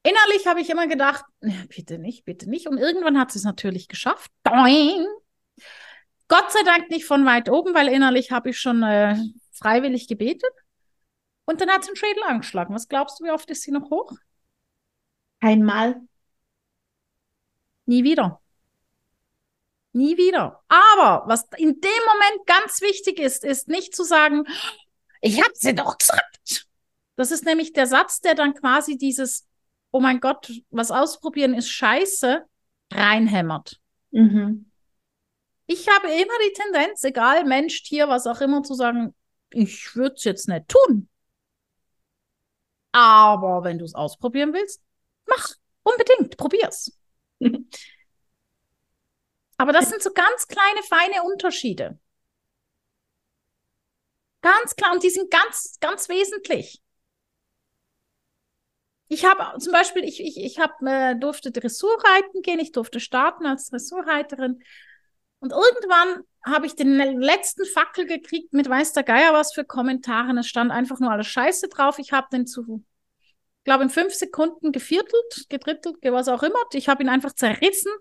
Innerlich 0.03 0.47
habe 0.47 0.61
ich 0.61 0.69
immer 0.69 0.87
gedacht, 0.87 1.25
bitte 1.75 1.97
nicht, 1.99 2.25
bitte 2.25 2.49
nicht. 2.49 2.67
Und 2.67 2.77
irgendwann 2.77 3.19
hat 3.19 3.31
sie 3.31 3.39
es 3.39 3.45
natürlich 3.45 3.87
geschafft. 3.87 4.31
Doing! 4.43 5.05
Gott 6.29 6.51
sei 6.51 6.63
Dank 6.63 6.89
nicht 6.89 7.05
von 7.05 7.25
weit 7.25 7.49
oben, 7.49 7.73
weil 7.73 7.87
innerlich 7.87 8.31
habe 8.31 8.49
ich 8.49 8.59
schon 8.59 8.83
äh, 8.83 9.15
freiwillig 9.53 10.07
gebetet. 10.07 10.51
Und 11.47 11.61
dann 11.61 11.69
hat 11.69 11.85
sie 11.85 11.91
den 11.91 11.95
Schädel 11.95 12.23
angeschlagen. 12.23 12.75
Was 12.75 12.89
glaubst 12.89 13.19
du, 13.19 13.23
wie 13.23 13.31
oft 13.31 13.49
ist 13.49 13.63
sie 13.63 13.71
noch 13.71 13.89
hoch? 13.89 14.11
Einmal. 15.39 16.01
Nie 17.85 18.03
wieder. 18.03 18.41
Nie 19.93 20.17
wieder. 20.17 20.61
Aber 20.67 21.23
was 21.27 21.47
in 21.55 21.79
dem 21.79 22.03
Moment 22.05 22.45
ganz 22.45 22.81
wichtig 22.81 23.19
ist, 23.19 23.45
ist 23.45 23.69
nicht 23.69 23.95
zu 23.95 24.03
sagen, 24.03 24.43
ich 25.21 25.41
habe 25.41 25.53
sie 25.53 25.73
doch 25.73 25.97
gesagt. 25.97 26.67
Das 27.15 27.31
ist 27.31 27.45
nämlich 27.45 27.71
der 27.71 27.87
Satz, 27.87 28.19
der 28.19 28.35
dann 28.35 28.53
quasi 28.53 28.97
dieses, 28.97 29.47
oh 29.91 30.01
mein 30.01 30.19
Gott, 30.19 30.51
was 30.69 30.91
ausprobieren 30.91 31.53
ist 31.53 31.69
scheiße, 31.69 32.45
reinhämmert. 32.91 33.79
Mhm. 34.11 34.69
Ich 35.65 35.87
habe 35.87 36.07
immer 36.07 36.33
die 36.45 36.53
Tendenz, 36.53 37.03
egal 37.05 37.45
Mensch, 37.45 37.83
Tier, 37.83 38.09
was 38.09 38.27
auch 38.27 38.41
immer, 38.41 38.63
zu 38.63 38.73
sagen, 38.73 39.15
ich 39.49 39.95
würde 39.95 40.15
es 40.15 40.25
jetzt 40.25 40.49
nicht 40.49 40.67
tun. 40.67 41.07
Aber 42.97 43.63
wenn 43.63 43.77
du 43.77 43.85
es 43.85 43.93
ausprobieren 43.93 44.53
willst, 44.53 44.81
mach 45.27 45.49
unbedingt, 45.83 46.35
probier's. 46.35 46.97
Aber 49.57 49.71
das 49.71 49.91
sind 49.91 50.01
so 50.01 50.11
ganz 50.13 50.47
kleine, 50.47 50.81
feine 50.81 51.21
Unterschiede. 51.21 51.99
Ganz 54.41 54.75
klar, 54.75 54.93
und 54.93 55.03
die 55.03 55.11
sind 55.11 55.29
ganz, 55.29 55.77
ganz 55.79 56.09
wesentlich. 56.09 56.81
Ich 59.09 59.25
habe 59.25 59.59
zum 59.59 59.73
Beispiel, 59.73 60.03
ich, 60.03 60.19
ich, 60.19 60.43
ich 60.43 60.57
hab, 60.57 60.81
äh, 60.81 61.13
durfte 61.13 61.51
Dressurreiten 61.51 62.41
gehen, 62.41 62.59
ich 62.59 62.71
durfte 62.71 62.99
starten 62.99 63.45
als 63.45 63.69
Dressurreiterin. 63.69 64.63
Und 65.37 65.51
irgendwann 65.51 66.23
habe 66.43 66.65
ich 66.65 66.75
den 66.75 66.97
letzten 67.21 67.65
Fackel 67.65 68.07
gekriegt 68.07 68.53
mit 68.53 68.67
weiß 68.67 68.93
der 68.93 69.03
Geier 69.03 69.33
was 69.33 69.53
für 69.53 69.65
Kommentare. 69.65 70.35
Es 70.39 70.47
stand 70.47 70.71
einfach 70.71 70.99
nur 70.99 71.11
alles 71.11 71.27
Scheiße 71.27 71.67
drauf. 71.67 71.99
Ich 71.99 72.11
habe 72.11 72.27
den 72.31 72.47
zu 72.47 72.83
glaube, 73.67 73.83
in 73.83 73.89
fünf 73.89 74.13
Sekunden 74.13 74.71
geviertelt, 74.71 75.49
gedrittelt, 75.49 75.97
was 76.01 76.29
auch 76.29 76.41
immer. 76.41 76.57
Ich 76.71 76.87
habe 76.87 77.03
ihn 77.03 77.09
einfach 77.09 77.33
zerrissen. 77.33 77.91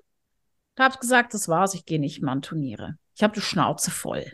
Ich 0.77 0.83
habe 0.83 0.97
gesagt, 0.99 1.35
das 1.35 1.49
war's, 1.49 1.75
ich 1.75 1.85
gehe 1.85 1.99
nicht 1.99 2.23
mehr 2.23 2.33
an 2.33 2.41
Turniere. 2.41 2.97
Ich 3.17 3.23
habe 3.25 3.35
die 3.35 3.41
Schnauze 3.41 3.91
voll. 3.91 4.33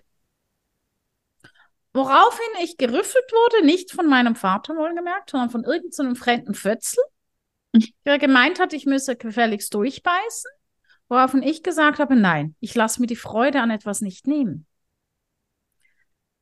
Woraufhin 1.94 2.62
ich 2.62 2.76
gerüffelt 2.76 3.32
wurde, 3.32 3.64
nicht 3.64 3.92
von 3.92 4.08
meinem 4.08 4.36
Vater 4.36 4.76
wohlgemerkt, 4.76 5.30
sondern 5.30 5.48
von 5.48 5.64
irgendeinem 5.64 6.16
fremden 6.16 6.54
Fötzel, 6.54 7.02
der 8.04 8.18
gemeint 8.18 8.60
hat, 8.60 8.74
ich 8.74 8.84
müsse 8.84 9.16
gefälligst 9.16 9.72
durchbeißen, 9.72 10.50
woraufhin 11.08 11.42
ich 11.42 11.62
gesagt 11.62 11.98
habe, 11.98 12.14
nein, 12.14 12.56
ich 12.60 12.74
lasse 12.74 13.00
mir 13.00 13.06
die 13.06 13.16
Freude 13.16 13.62
an 13.62 13.70
etwas 13.70 14.02
nicht 14.02 14.26
nehmen. 14.26 14.66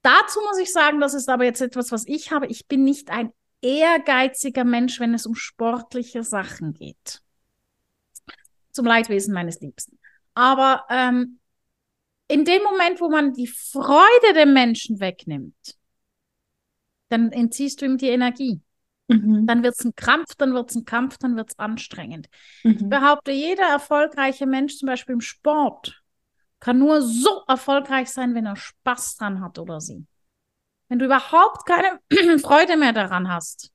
Dazu 0.02 0.40
muss 0.40 0.58
ich 0.58 0.72
sagen, 0.72 0.98
das 0.98 1.14
ist 1.14 1.28
aber 1.28 1.44
jetzt 1.44 1.60
etwas, 1.60 1.92
was 1.92 2.08
ich 2.08 2.32
habe. 2.32 2.46
Ich 2.48 2.66
bin 2.66 2.82
nicht 2.82 3.10
ein 3.10 3.32
ehrgeiziger 3.62 4.64
Mensch, 4.64 5.00
wenn 5.00 5.14
es 5.14 5.26
um 5.26 5.34
sportliche 5.34 6.22
Sachen 6.22 6.74
geht. 6.74 7.22
Zum 8.72 8.86
Leidwesen 8.86 9.34
meines 9.34 9.60
Liebsten. 9.60 9.98
Aber 10.34 10.84
ähm, 10.88 11.40
in 12.28 12.44
dem 12.44 12.62
Moment, 12.62 13.00
wo 13.00 13.10
man 13.10 13.32
die 13.32 13.48
Freude 13.48 14.34
dem 14.34 14.52
Menschen 14.52 15.00
wegnimmt, 15.00 15.76
dann 17.08 17.32
entziehst 17.32 17.80
du 17.82 17.86
ihm 17.86 17.98
die 17.98 18.08
Energie. 18.08 18.60
Mhm. 19.08 19.46
Dann 19.46 19.64
wird 19.64 19.74
es 19.76 19.84
ein 19.84 19.96
Krampf, 19.96 20.36
dann 20.36 20.54
wird 20.54 20.70
es 20.70 20.76
ein 20.76 20.84
Kampf, 20.84 21.18
dann 21.18 21.36
wird 21.36 21.50
es 21.50 21.58
anstrengend. 21.58 22.28
Mhm. 22.62 22.70
Ich 22.70 22.88
behaupte, 22.88 23.32
jeder 23.32 23.66
erfolgreiche 23.66 24.46
Mensch, 24.46 24.76
zum 24.76 24.86
Beispiel 24.86 25.14
im 25.14 25.20
Sport, 25.20 26.02
kann 26.60 26.78
nur 26.78 27.02
so 27.02 27.42
erfolgreich 27.48 28.10
sein, 28.10 28.34
wenn 28.34 28.46
er 28.46 28.56
Spaß 28.56 29.16
dran 29.16 29.40
hat 29.40 29.58
oder 29.58 29.80
sie. 29.80 30.06
Wenn 30.90 30.98
du 30.98 31.04
überhaupt 31.04 31.66
keine 31.66 32.00
Freude 32.40 32.76
mehr 32.76 32.92
daran 32.92 33.32
hast, 33.32 33.70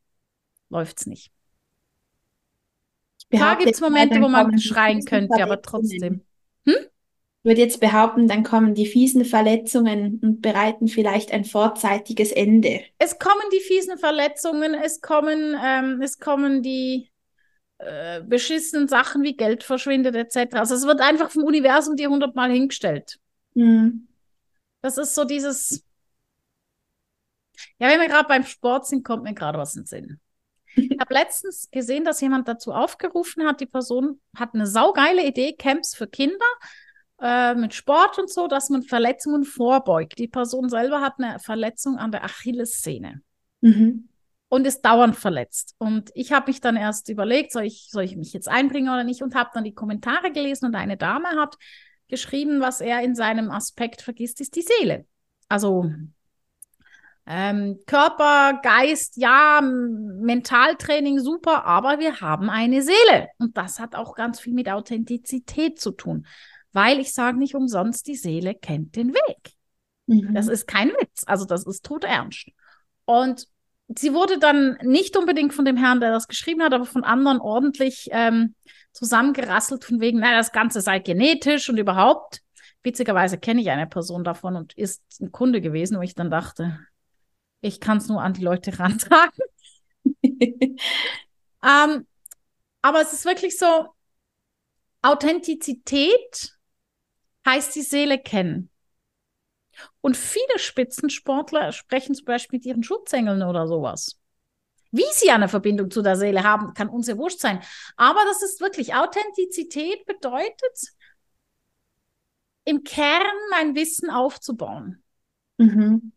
läuft 0.70 1.00
es 1.00 1.08
nicht. 1.08 1.32
Da 3.30 3.56
gibt 3.56 3.72
es 3.72 3.80
Momente, 3.80 4.22
wo 4.22 4.28
man 4.28 4.60
schreien 4.60 5.04
könnte, 5.06 5.42
aber 5.42 5.62
trotzdem. 5.62 6.22
Hm? 6.66 6.76
Ich 6.76 7.50
würde 7.50 7.62
jetzt 7.62 7.80
behaupten, 7.80 8.28
dann 8.28 8.44
kommen 8.44 8.76
die 8.76 8.86
fiesen 8.86 9.24
Verletzungen 9.24 10.20
und 10.22 10.42
bereiten 10.42 10.90
vielleicht 10.90 11.32
ein 11.32 11.46
vorzeitiges 11.46 12.34
Ende. 12.34 12.82
Es 12.98 13.18
kommen 13.18 13.44
die 13.54 13.62
fiesen 13.62 13.98
Verletzungen, 13.98 14.74
es 14.74 15.00
kommen, 15.00 15.56
ähm, 15.64 16.02
es 16.02 16.20
kommen 16.20 16.64
die 16.64 17.10
äh, 17.78 18.22
beschissenen 18.24 18.90
Sachen 18.90 19.24
wie 19.24 19.38
Geld 19.38 19.64
verschwindet 19.64 20.16
etc. 20.16 20.56
Also 20.56 20.76
es 20.76 20.86
wird 20.86 21.00
einfach 21.00 21.32
vom 21.32 21.44
Universum 21.44 21.96
dir 21.96 22.10
hundertmal 22.10 22.52
hingestellt. 22.52 23.20
Mhm. 23.54 24.10
Das 24.82 24.98
ist 24.98 25.16
so 25.16 25.24
dieses. 25.24 25.85
Ja, 27.80 27.90
wenn 27.90 28.00
wir 28.00 28.08
gerade 28.08 28.28
beim 28.28 28.44
Sport 28.44 28.88
sind, 28.88 29.04
kommt 29.04 29.24
mir 29.24 29.34
gerade 29.34 29.58
was 29.58 29.76
in 29.76 29.82
den 29.82 29.88
Sinn. 29.88 30.20
Ich 30.76 31.00
habe 31.00 31.14
letztens 31.14 31.70
gesehen, 31.72 32.06
dass 32.06 32.22
jemand 32.22 32.48
dazu 32.48 32.72
aufgerufen 32.72 33.46
hat, 33.46 33.60
die 33.62 33.66
Person 33.66 34.20
hat 34.36 34.54
eine 34.54 34.68
saugeile 34.68 35.26
Idee, 35.26 35.54
Camps 35.54 35.96
für 35.96 36.08
Kinder 36.08 36.46
äh, 37.22 37.56
mit 37.56 37.74
Sport 37.74 38.20
und 38.20 38.30
so, 38.30 38.48
dass 38.48 38.70
man 38.70 38.84
Verletzungen 38.84 39.44
vorbeugt. 39.44 40.20
Die 40.20 40.28
Person 40.28 40.70
selber 40.70 41.02
hat 41.02 41.14
eine 41.18 41.40
Verletzung 41.40 41.98
an 41.98 42.12
der 42.12 42.24
Achillessehne. 42.24 43.22
Mhm 43.62 44.10
und 44.48 44.66
ist 44.66 44.82
dauernd 44.84 45.16
verletzt. 45.16 45.76
Und 45.80 46.12
ich 46.14 46.32
habe 46.32 46.50
mich 46.50 46.62
dann 46.62 46.76
erst 46.76 47.10
überlegt, 47.10 47.52
soll 47.52 47.64
ich, 47.64 47.90
soll 47.90 48.04
ich 48.04 48.16
mich 48.16 48.34
jetzt 48.34 48.48
einbringen 48.48 48.90
oder 48.90 49.04
nicht 49.04 49.22
und 49.22 49.36
habe 49.36 49.50
dann 49.54 49.64
die 49.64 49.74
Kommentare 49.74 50.32
gelesen 50.32 50.66
und 50.68 50.76
eine 50.76 50.98
Dame 50.98 51.30
hat 51.30 51.58
geschrieben, 52.08 52.62
was 52.62 52.82
er 52.82 53.02
in 53.02 53.16
seinem 53.16 53.52
Aspekt 53.52 54.02
vergisst, 54.02 54.40
ist 54.42 54.56
die 54.56 54.62
Seele. 54.62 55.06
Also 55.50 55.92
ähm, 57.28 57.80
Körper, 57.88 58.60
Geist, 58.62 59.18
ja, 59.18 59.62
Mentaltraining 59.62 61.20
super, 61.20 61.66
aber 61.66 62.00
wir 62.00 62.22
haben 62.22 62.50
eine 62.50 62.82
Seele. 62.82 63.30
Und 63.40 63.58
das 63.58 63.80
hat 63.80 63.96
auch 63.96 64.16
ganz 64.16 64.40
viel 64.40 64.54
mit 64.54 64.70
Authentizität 64.70 65.80
zu 65.80 65.92
tun, 65.92 66.28
weil 66.72 67.00
ich 67.00 67.14
sage 67.14 67.38
nicht 67.38 67.56
umsonst, 67.56 68.08
die 68.08 68.16
Seele 68.16 68.54
kennt 68.54 68.96
den 68.96 69.14
Weg. 69.14 69.54
Mhm. 70.06 70.34
Das 70.36 70.48
ist 70.48 70.68
kein 70.68 70.90
Witz, 70.90 71.24
also 71.26 71.46
das 71.46 71.66
ist 71.66 71.84
tot 71.84 72.04
ernst. 72.04 72.48
Und 73.06 73.48
sie 73.88 74.14
wurde 74.14 74.38
dann 74.38 74.78
nicht 74.84 75.18
unbedingt 75.18 75.54
von 75.54 75.66
dem 75.66 75.78
Herrn, 75.78 76.00
der 76.00 76.12
das 76.12 76.28
geschrieben 76.28 76.62
hat, 76.62 76.74
aber 76.74 76.86
von 76.86 77.04
anderen 77.04 77.40
ordentlich 77.40 78.10
ähm, 78.12 78.54
zusammengerasselt, 78.92 79.84
von 79.84 80.00
wegen, 80.00 80.20
naja, 80.20 80.38
das 80.38 80.52
Ganze 80.52 80.82
sei 80.82 81.00
genetisch 81.00 81.70
und 81.70 81.78
überhaupt. 81.78 82.42
Witzigerweise 82.84 83.40
kenne 83.40 83.62
ich 83.62 83.72
eine 83.72 83.88
Person 83.88 84.24
davon 84.24 84.56
und 84.56 84.74
ist 84.74 85.02
ein 85.20 85.32
Kunde 85.32 85.60
gewesen, 85.60 85.98
wo 85.98 86.02
ich 86.02 86.14
dann 86.14 86.30
dachte, 86.30 86.80
ich 87.62 87.80
kann 87.80 87.98
es 87.98 88.08
nur 88.08 88.22
an 88.22 88.34
die 88.34 88.44
Leute 88.44 88.78
rantragen. 88.80 89.44
ähm, 91.64 92.08
aber 92.82 93.02
es 93.02 93.14
ist 93.14 93.26
wirklich 93.26 93.58
so, 93.58 93.88
Authentizität 95.02 96.58
heißt 97.46 97.76
die 97.76 97.82
Seele 97.82 98.20
kennen. 98.20 98.70
Und 100.02 100.18
viele 100.18 100.58
Spitzensportler 100.58 101.72
sprechen 101.72 102.16
zum 102.16 102.26
Beispiel 102.26 102.58
mit 102.60 102.66
ihren 102.66 102.84
Schutzengeln 102.84 103.44
oder 103.44 103.68
sowas. 103.68 104.20
Wie 104.92 105.04
sie 105.12 105.30
eine 105.30 105.50
Verbindung 105.50 105.92
zu 105.92 106.02
der 106.02 106.16
Seele 106.16 106.44
haben, 106.44 106.74
kann 106.74 106.90
uns 106.90 107.08
ja 107.08 107.18
wurscht 107.18 107.40
sein. 107.40 107.62
Aber 107.98 108.22
das 108.26 108.42
ist 108.42 108.62
wirklich 108.62 108.96
Authentizität 108.96 110.06
bedeutet, 110.06 110.96
im 112.64 112.84
Kern 112.84 113.36
mein 113.52 113.76
Wissen 113.76 114.10
aufzubauen. 114.10 115.04
Mhm. 115.58 116.14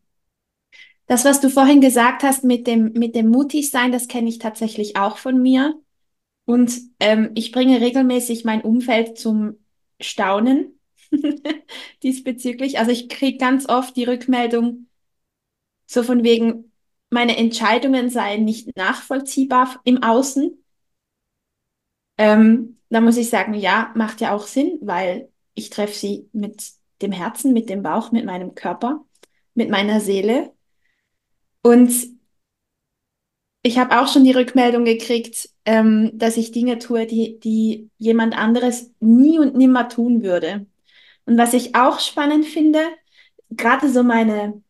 Das, 1.08 1.24
was 1.24 1.40
du 1.40 1.48
vorhin 1.48 1.80
gesagt 1.80 2.22
hast 2.22 2.44
mit 2.44 2.66
dem, 2.66 2.92
mit 2.92 3.14
dem 3.14 3.28
mutig 3.28 3.70
sein, 3.70 3.92
das 3.92 4.08
kenne 4.08 4.28
ich 4.28 4.38
tatsächlich 4.38 4.96
auch 4.96 5.16
von 5.16 5.40
mir. 5.40 5.74
Und 6.44 6.78
ähm, 7.00 7.30
ich 7.34 7.50
bringe 7.50 7.80
regelmäßig 7.80 8.44
mein 8.44 8.60
Umfeld 8.60 9.18
zum 9.18 9.56
Staunen, 10.00 10.78
diesbezüglich. 12.02 12.78
Also 12.78 12.90
ich 12.90 13.08
kriege 13.08 13.38
ganz 13.38 13.66
oft 13.68 13.96
die 13.96 14.04
Rückmeldung, 14.04 14.86
so 15.86 16.02
von 16.02 16.22
wegen, 16.24 16.72
meine 17.10 17.38
Entscheidungen 17.38 18.10
seien 18.10 18.44
nicht 18.44 18.76
nachvollziehbar 18.76 19.80
im 19.84 20.02
Außen. 20.02 20.62
Ähm, 22.18 22.78
da 22.90 23.00
muss 23.00 23.16
ich 23.16 23.30
sagen, 23.30 23.54
ja, 23.54 23.92
macht 23.96 24.20
ja 24.20 24.34
auch 24.34 24.46
Sinn, 24.46 24.78
weil 24.82 25.32
ich 25.54 25.70
treffe 25.70 25.94
sie 25.94 26.28
mit 26.34 26.72
dem 27.00 27.12
Herzen, 27.12 27.54
mit 27.54 27.70
dem 27.70 27.82
Bauch, 27.82 28.12
mit 28.12 28.26
meinem 28.26 28.54
Körper, 28.54 29.06
mit 29.54 29.70
meiner 29.70 30.00
Seele. 30.00 30.52
Und 31.62 31.92
ich 33.62 33.78
habe 33.78 34.00
auch 34.00 34.08
schon 34.08 34.24
die 34.24 34.32
Rückmeldung 34.32 34.84
gekriegt, 34.84 35.50
ähm, 35.64 36.12
dass 36.14 36.36
ich 36.36 36.52
Dinge 36.52 36.78
tue, 36.78 37.06
die, 37.06 37.38
die 37.40 37.90
jemand 37.98 38.36
anderes 38.36 38.92
nie 39.00 39.38
und 39.38 39.56
nimmer 39.56 39.88
tun 39.88 40.22
würde. 40.22 40.66
Und 41.26 41.36
was 41.36 41.52
ich 41.52 41.74
auch 41.74 42.00
spannend 42.00 42.46
finde, 42.46 42.80
gerade 43.50 43.88
so 43.90 44.02
meine, 44.02 44.62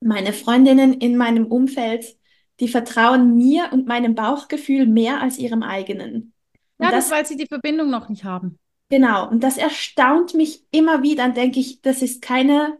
meine 0.00 0.32
Freundinnen 0.32 0.94
in 0.94 1.16
meinem 1.16 1.46
Umfeld, 1.46 2.16
die 2.60 2.68
vertrauen 2.68 3.36
mir 3.36 3.70
und 3.72 3.86
meinem 3.86 4.14
Bauchgefühl 4.14 4.86
mehr 4.86 5.20
als 5.22 5.38
ihrem 5.38 5.62
eigenen. 5.62 6.32
Und 6.78 6.86
ja, 6.86 6.90
das, 6.90 7.08
das, 7.08 7.10
weil 7.10 7.26
sie 7.26 7.36
die 7.36 7.46
Verbindung 7.46 7.90
noch 7.90 8.08
nicht 8.08 8.24
haben. 8.24 8.58
Genau, 8.90 9.28
und 9.28 9.42
das 9.42 9.56
erstaunt 9.56 10.34
mich 10.34 10.64
immer 10.70 11.02
wieder. 11.02 11.24
Dann 11.24 11.34
denke 11.34 11.58
ich, 11.58 11.80
das 11.80 12.02
ist 12.02 12.20
keine 12.20 12.78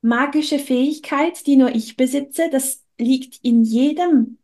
magische 0.00 0.58
Fähigkeit, 0.58 1.46
die 1.46 1.56
nur 1.56 1.70
ich 1.74 1.96
besitze. 1.96 2.48
Das 2.50 2.84
liegt 2.98 3.42
in 3.42 3.62
jedem. 3.64 4.38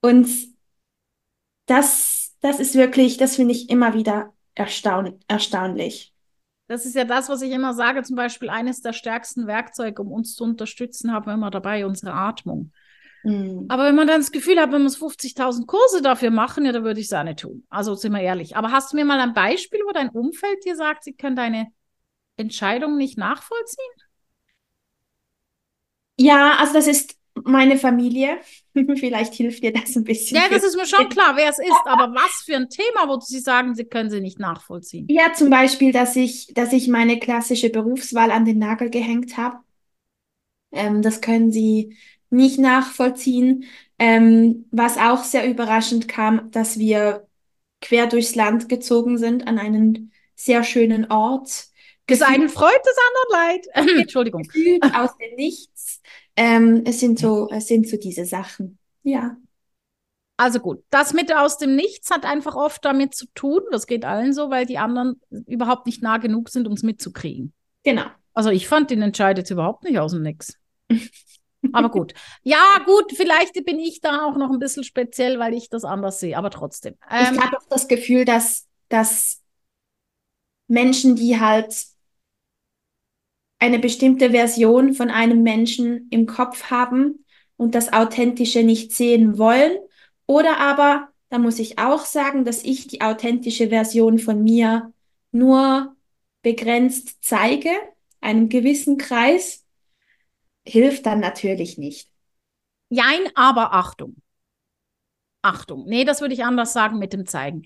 Und 0.00 0.28
das, 1.66 2.34
das 2.40 2.60
ist 2.60 2.74
wirklich, 2.74 3.16
das 3.16 3.36
finde 3.36 3.52
ich 3.52 3.70
immer 3.70 3.94
wieder 3.94 4.32
erstaun 4.54 5.20
erstaunlich. 5.28 6.12
Das 6.66 6.84
ist 6.84 6.94
ja 6.94 7.04
das, 7.04 7.28
was 7.28 7.40
ich 7.40 7.50
immer 7.50 7.72
sage, 7.72 8.02
zum 8.02 8.16
Beispiel 8.16 8.50
eines 8.50 8.82
der 8.82 8.92
stärksten 8.92 9.46
Werkzeuge, 9.46 10.02
um 10.02 10.12
uns 10.12 10.34
zu 10.34 10.44
unterstützen, 10.44 11.12
haben 11.12 11.26
wir 11.26 11.34
immer 11.34 11.50
dabei, 11.50 11.86
unsere 11.86 12.12
Atmung. 12.12 12.72
Mhm. 13.24 13.66
Aber 13.68 13.84
wenn 13.84 13.94
man 13.94 14.06
dann 14.06 14.20
das 14.20 14.32
Gefühl 14.32 14.60
hat, 14.60 14.70
wenn 14.70 14.82
wir 14.82 14.90
50.000 14.90 15.66
Kurse 15.66 16.02
dafür 16.02 16.30
machen, 16.30 16.66
ja, 16.66 16.72
dann 16.72 16.84
würde 16.84 17.00
ich 17.00 17.06
es 17.06 17.12
auch 17.12 17.22
nicht 17.22 17.40
tun. 17.40 17.64
Also 17.70 17.94
sind 17.94 18.12
wir 18.12 18.20
ehrlich. 18.20 18.56
Aber 18.56 18.70
hast 18.70 18.92
du 18.92 18.96
mir 18.96 19.06
mal 19.06 19.18
ein 19.18 19.32
Beispiel, 19.32 19.80
wo 19.86 19.92
dein 19.92 20.10
Umfeld 20.10 20.64
dir 20.64 20.76
sagt, 20.76 21.04
sie 21.04 21.14
können 21.14 21.36
deine 21.36 21.68
Entscheidung 22.36 22.98
nicht 22.98 23.16
nachvollziehen? 23.16 24.07
Ja, 26.18 26.56
also 26.58 26.74
das 26.74 26.86
ist 26.86 27.16
meine 27.44 27.78
Familie. 27.78 28.38
Vielleicht 28.96 29.34
hilft 29.34 29.62
dir 29.62 29.72
das 29.72 29.96
ein 29.96 30.04
bisschen. 30.04 30.36
Ja, 30.36 30.48
das 30.50 30.64
ist 30.64 30.76
mir 30.76 30.86
schon 30.86 31.08
klar, 31.08 31.36
wer 31.36 31.48
es 31.48 31.58
ist. 31.58 31.72
Aber 31.84 32.12
was 32.14 32.42
für 32.44 32.56
ein 32.56 32.68
Thema, 32.68 33.08
wo 33.08 33.20
Sie 33.20 33.40
sagen, 33.40 33.74
Sie 33.74 33.84
können 33.84 34.10
sie 34.10 34.20
nicht 34.20 34.38
nachvollziehen? 34.38 35.06
Ja, 35.08 35.32
zum 35.32 35.50
Beispiel, 35.50 35.92
dass 35.92 36.16
ich, 36.16 36.52
dass 36.54 36.72
ich 36.72 36.88
meine 36.88 37.18
klassische 37.18 37.70
Berufswahl 37.70 38.30
an 38.30 38.44
den 38.44 38.58
Nagel 38.58 38.90
gehängt 38.90 39.36
habe. 39.36 39.58
Ähm, 40.72 41.02
das 41.02 41.20
können 41.20 41.50
Sie 41.52 41.96
nicht 42.30 42.58
nachvollziehen. 42.58 43.64
Ähm, 43.98 44.66
was 44.70 44.96
auch 44.96 45.24
sehr 45.24 45.48
überraschend 45.48 46.08
kam, 46.08 46.50
dass 46.50 46.78
wir 46.78 47.26
quer 47.80 48.06
durchs 48.06 48.34
Land 48.34 48.68
gezogen 48.68 49.18
sind 49.18 49.46
an 49.46 49.58
einen 49.58 50.12
sehr 50.34 50.62
schönen 50.62 51.10
Ort. 51.10 51.66
Das 52.06 52.22
einen 52.22 52.48
freut, 52.48 52.80
das 52.84 52.96
andere 53.08 53.68
leid. 53.76 53.98
Entschuldigung. 54.00 54.48
Aus 54.94 55.16
dem 55.18 55.34
Nichts. 55.36 55.77
Ähm, 56.38 56.82
es 56.84 57.00
sind 57.00 57.18
so, 57.18 57.48
es 57.50 57.66
sind 57.66 57.88
so 57.88 57.96
diese 57.96 58.24
Sachen. 58.24 58.78
Ja. 59.02 59.36
Also 60.36 60.60
gut, 60.60 60.84
das 60.90 61.12
mit 61.12 61.34
aus 61.34 61.58
dem 61.58 61.74
Nichts 61.74 62.12
hat 62.12 62.24
einfach 62.24 62.54
oft 62.54 62.84
damit 62.84 63.12
zu 63.16 63.26
tun, 63.34 63.60
das 63.72 63.88
geht 63.88 64.04
allen 64.04 64.32
so, 64.32 64.48
weil 64.48 64.64
die 64.64 64.78
anderen 64.78 65.20
überhaupt 65.46 65.86
nicht 65.86 66.00
nah 66.00 66.18
genug 66.18 66.48
sind, 66.48 66.68
um 66.68 66.74
es 66.74 66.84
mitzukriegen. 66.84 67.52
Genau. 67.82 68.04
Also 68.34 68.50
ich 68.50 68.68
fand, 68.68 68.90
den 68.90 69.02
entscheidet 69.02 69.50
überhaupt 69.50 69.82
nicht 69.82 69.98
aus 69.98 70.12
dem 70.12 70.22
Nix. 70.22 70.56
Aber 71.72 71.90
gut. 71.90 72.14
Ja, 72.44 72.84
gut, 72.86 73.12
vielleicht 73.16 73.54
bin 73.66 73.80
ich 73.80 74.00
da 74.00 74.24
auch 74.24 74.36
noch 74.36 74.52
ein 74.52 74.60
bisschen 74.60 74.84
speziell, 74.84 75.40
weil 75.40 75.54
ich 75.54 75.68
das 75.68 75.82
anders 75.82 76.20
sehe, 76.20 76.38
aber 76.38 76.50
trotzdem. 76.50 76.94
Ähm, 77.10 77.34
ich 77.34 77.40
habe 77.40 77.56
auch 77.58 77.66
das 77.68 77.88
Gefühl, 77.88 78.24
dass, 78.24 78.68
dass 78.88 79.42
Menschen, 80.68 81.16
die 81.16 81.40
halt 81.40 81.74
eine 83.58 83.78
bestimmte 83.78 84.30
Version 84.30 84.94
von 84.94 85.10
einem 85.10 85.42
Menschen 85.42 86.08
im 86.10 86.26
Kopf 86.26 86.70
haben 86.70 87.24
und 87.56 87.74
das 87.74 87.92
Authentische 87.92 88.62
nicht 88.62 88.92
sehen 88.92 89.38
wollen. 89.38 89.76
Oder 90.26 90.58
aber, 90.58 91.08
da 91.28 91.38
muss 91.38 91.58
ich 91.58 91.78
auch 91.78 92.04
sagen, 92.04 92.44
dass 92.44 92.62
ich 92.62 92.86
die 92.86 93.00
authentische 93.00 93.68
Version 93.68 94.18
von 94.18 94.42
mir 94.42 94.92
nur 95.32 95.96
begrenzt 96.42 97.18
zeige, 97.20 97.70
einem 98.20 98.48
gewissen 98.48 98.96
Kreis, 98.96 99.64
hilft 100.66 101.06
dann 101.06 101.20
natürlich 101.20 101.78
nicht. 101.78 102.10
Jein, 102.90 103.30
aber 103.34 103.72
Achtung. 103.72 104.16
Achtung. 105.42 105.84
Nee, 105.86 106.04
das 106.04 106.20
würde 106.20 106.34
ich 106.34 106.44
anders 106.44 106.72
sagen 106.72 106.98
mit 106.98 107.12
dem 107.12 107.26
Zeigen. 107.26 107.64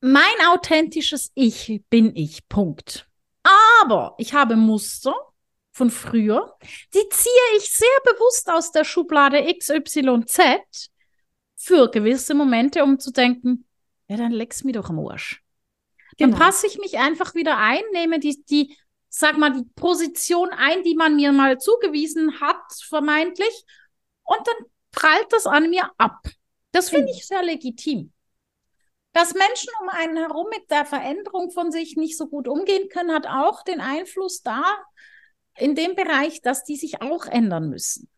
Mein 0.00 0.22
authentisches 0.48 1.32
Ich 1.34 1.82
bin 1.88 2.14
ich. 2.14 2.48
Punkt. 2.48 3.05
Aber 3.86 4.14
ich 4.18 4.34
habe 4.34 4.56
Muster 4.56 5.14
von 5.70 5.90
früher, 5.90 6.56
die 6.92 7.08
ziehe 7.08 7.56
ich 7.56 7.70
sehr 7.70 7.86
bewusst 8.04 8.50
aus 8.50 8.72
der 8.72 8.82
Schublade 8.82 9.46
XYZ 9.58 10.90
für 11.54 11.88
gewisse 11.88 12.34
Momente, 12.34 12.82
um 12.82 12.98
zu 12.98 13.12
denken, 13.12 13.64
ja, 14.08 14.16
dann 14.16 14.32
leck's 14.32 14.64
mir 14.64 14.72
doch 14.72 14.90
am 14.90 14.98
Arsch. 14.98 15.40
Dann 16.18 16.30
genau. 16.30 16.44
passe 16.44 16.66
ich 16.66 16.78
mich 16.78 16.98
einfach 16.98 17.34
wieder 17.36 17.58
ein, 17.58 17.82
nehme 17.92 18.18
die, 18.18 18.42
die, 18.44 18.76
sag 19.08 19.38
mal, 19.38 19.52
die 19.52 19.68
Position 19.76 20.50
ein, 20.50 20.82
die 20.82 20.96
man 20.96 21.14
mir 21.14 21.30
mal 21.30 21.58
zugewiesen 21.58 22.40
hat, 22.40 22.64
vermeintlich, 22.88 23.64
und 24.24 24.40
dann 24.44 24.66
prallt 24.90 25.30
das 25.30 25.46
an 25.46 25.70
mir 25.70 25.88
ab. 25.96 26.26
Das 26.72 26.90
finde 26.90 27.12
ich 27.12 27.24
sehr 27.24 27.44
legitim. 27.44 28.12
Dass 29.16 29.32
Menschen 29.32 29.70
um 29.80 29.88
einen 29.88 30.18
herum 30.18 30.46
mit 30.50 30.70
der 30.70 30.84
Veränderung 30.84 31.50
von 31.50 31.72
sich 31.72 31.96
nicht 31.96 32.18
so 32.18 32.26
gut 32.26 32.46
umgehen 32.46 32.90
können, 32.90 33.14
hat 33.14 33.26
auch 33.26 33.62
den 33.62 33.80
Einfluss 33.80 34.42
da 34.42 34.62
in 35.56 35.74
dem 35.74 35.94
Bereich, 35.94 36.42
dass 36.42 36.64
die 36.64 36.76
sich 36.76 37.00
auch 37.00 37.24
ändern 37.24 37.70
müssen. 37.70 38.10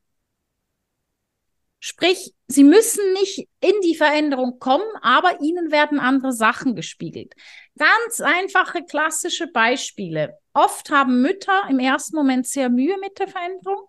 Sprich, 1.78 2.34
sie 2.48 2.64
müssen 2.64 3.12
nicht 3.12 3.48
in 3.60 3.80
die 3.84 3.94
Veränderung 3.94 4.58
kommen, 4.58 4.90
aber 5.00 5.40
ihnen 5.40 5.70
werden 5.70 6.00
andere 6.00 6.32
Sachen 6.32 6.74
gespiegelt. 6.74 7.32
Ganz 7.76 8.20
einfache 8.20 8.82
klassische 8.82 9.46
Beispiele. 9.46 10.36
Oft 10.52 10.90
haben 10.90 11.22
Mütter 11.22 11.62
im 11.70 11.78
ersten 11.78 12.16
Moment 12.16 12.48
sehr 12.48 12.70
Mühe 12.70 12.98
mit 12.98 13.20
der 13.20 13.28
Veränderung 13.28 13.87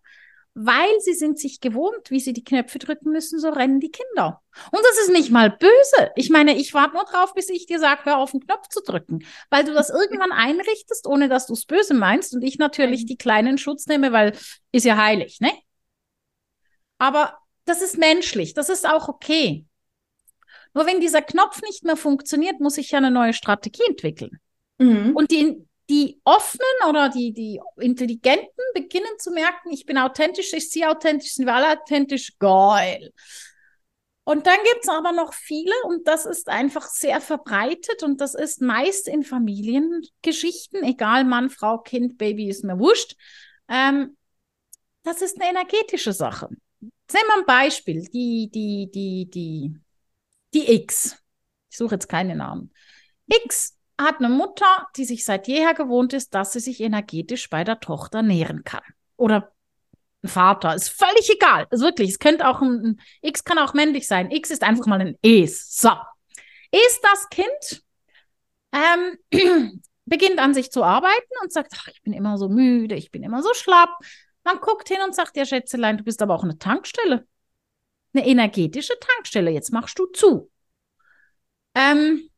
weil 0.62 1.00
sie 1.00 1.14
sind 1.14 1.40
sich 1.40 1.62
gewohnt, 1.62 2.12
wie 2.12 2.20
sie 2.20 2.34
die 2.34 2.44
Knöpfe 2.44 2.80
drücken 2.80 3.12
müssen, 3.12 3.40
so 3.40 3.48
rennen 3.48 3.80
die 3.80 3.92
Kinder. 3.92 4.42
Und 4.72 4.82
das 4.84 5.00
ist 5.04 5.12
nicht 5.14 5.32
mal 5.32 5.50
böse. 5.50 6.12
Ich 6.18 6.30
meine, 6.30 6.58
ich 6.58 6.74
warte 6.74 6.96
nur 6.96 7.06
drauf, 7.06 7.34
bis 7.34 7.48
ich 7.48 7.66
dir 7.66 7.80
sage, 7.80 8.02
hör 8.04 8.18
auf, 8.18 8.32
den 8.32 8.46
Knopf 8.46 8.68
zu 8.68 8.82
drücken, 8.82 9.26
weil 9.50 9.64
du 9.64 9.74
das 9.74 9.90
irgendwann 9.90 10.34
einrichtest, 10.34 11.08
ohne 11.08 11.30
dass 11.30 11.48
du 11.48 11.54
es 11.54 11.66
böse 11.66 11.94
meinst 11.94 12.34
und 12.34 12.42
ich 12.42 12.58
natürlich 12.58 13.06
die 13.06 13.16
kleinen 13.16 13.58
Schutz 13.58 13.86
nehme, 13.88 14.12
weil 14.12 14.38
ist 14.74 14.84
ja 14.84 14.98
heilig, 14.98 15.40
ne? 15.40 15.52
Aber 16.98 17.38
das 17.64 17.82
ist 17.82 17.98
menschlich, 17.98 18.54
das 18.54 18.68
ist 18.68 18.86
auch 18.86 19.08
okay. 19.08 19.66
Nur 20.74 20.86
wenn 20.86 21.00
dieser 21.00 21.22
Knopf 21.22 21.62
nicht 21.62 21.86
mehr 21.86 21.96
funktioniert, 21.96 22.60
muss 22.60 22.78
ich 22.78 22.92
ja 22.92 22.98
eine 22.98 23.12
neue 23.12 23.32
Strategie 23.32 23.84
entwickeln. 23.88 24.40
Mhm. 24.78 25.16
Und 25.16 25.32
die, 25.32 25.66
die 25.90 26.22
Offenen 26.24 26.88
oder 26.88 27.10
die, 27.10 27.34
die 27.34 27.60
Intelligenten 27.78 28.64
beginnen 28.74 29.18
zu 29.18 29.32
merken, 29.32 29.72
ich 29.72 29.86
bin 29.86 29.98
authentisch, 29.98 30.54
ich 30.54 30.70
sehe 30.70 30.90
authentisch, 30.90 31.34
sind 31.34 31.46
wir 31.46 31.56
alle 31.56 31.80
authentisch, 31.80 32.38
geil. 32.38 33.12
Und 34.24 34.46
dann 34.46 34.60
gibt 34.64 34.84
es 34.84 34.90
aber 34.90 35.12
noch 35.12 35.34
viele 35.34 35.74
und 35.86 36.08
das 36.08 36.28
ist 36.28 36.50
einfach 36.50 36.88
sehr 36.88 37.20
verbreitet 37.20 38.04
und 38.04 38.22
das 38.22 38.36
ist 38.36 38.62
meist 38.62 39.08
in 39.08 39.24
Familiengeschichten, 39.24 40.84
egal 40.84 41.24
Mann, 41.24 41.50
Frau, 41.50 41.80
Kind, 41.80 42.20
Baby, 42.20 42.48
ist 42.48 42.64
mir 42.64 42.78
wurscht. 42.78 43.16
Ähm, 43.68 44.16
das 45.02 45.24
ist 45.24 45.42
eine 45.42 45.50
energetische 45.50 46.14
Sache. 46.14 46.50
Sehen 46.80 47.26
wir 47.26 47.38
ein 47.40 47.46
Beispiel, 47.46 48.08
die, 48.14 48.52
die, 48.54 48.92
die, 48.92 49.28
die, 49.32 49.76
die 50.54 50.74
X. 50.76 51.18
Ich 51.72 51.78
suche 51.78 51.96
jetzt 51.96 52.08
keine 52.08 52.36
Namen. 52.36 52.72
X 53.26 53.79
hat 54.06 54.20
eine 54.20 54.30
Mutter, 54.30 54.88
die 54.96 55.06
sich 55.06 55.26
seit 55.26 55.48
jeher 55.48 55.74
gewohnt 55.74 56.14
ist, 56.14 56.34
dass 56.34 56.54
sie 56.54 56.60
sich 56.60 56.80
energetisch 56.80 57.50
bei 57.50 57.64
der 57.64 57.80
Tochter 57.80 58.22
nähren 58.22 58.64
kann. 58.64 58.84
Oder 59.18 59.52
ein 60.24 60.30
Vater, 60.30 60.74
ist 60.76 60.90
völlig 60.90 61.30
egal. 61.30 61.68
Ist 61.70 61.82
wirklich, 61.82 62.12
es 62.12 62.20
könnte 62.20 62.48
auch 62.48 62.62
ein, 62.62 62.86
ein 62.86 63.02
X 63.22 63.44
kann 63.44 63.60
auch 63.60 63.74
männlich 63.74 64.08
sein. 64.08 64.32
X 64.32 64.52
ist 64.52 64.64
einfach 64.64 64.86
mal 64.86 65.02
ein 65.02 65.18
Es. 65.22 65.76
So. 65.76 65.92
Ist 66.72 67.02
das 67.04 67.30
Kind 67.30 67.84
ähm, 68.72 69.82
beginnt 70.06 70.40
an 70.40 70.54
sich 70.54 70.72
zu 70.72 70.84
arbeiten 70.84 71.34
und 71.42 71.52
sagt, 71.52 71.74
ach, 71.76 71.88
ich 71.88 72.02
bin 72.02 72.14
immer 72.14 72.38
so 72.38 72.50
müde, 72.50 72.96
ich 72.96 73.12
bin 73.12 73.24
immer 73.24 73.44
so 73.44 73.54
schlapp. 73.54 73.90
Man 74.44 74.60
guckt 74.60 74.88
hin 74.88 75.00
und 75.06 75.16
sagt, 75.16 75.38
ja, 75.38 75.46
Schätzelein, 75.46 75.98
du 75.98 76.04
bist 76.04 76.22
aber 76.22 76.36
auch 76.36 76.44
eine 76.44 76.58
Tankstelle. 76.58 77.28
Eine 78.14 78.28
energetische 78.28 78.98
Tankstelle. 79.00 79.52
Jetzt 79.52 79.72
machst 79.72 80.00
du 80.00 80.06
zu. 80.08 80.52
Ähm, 81.76 82.29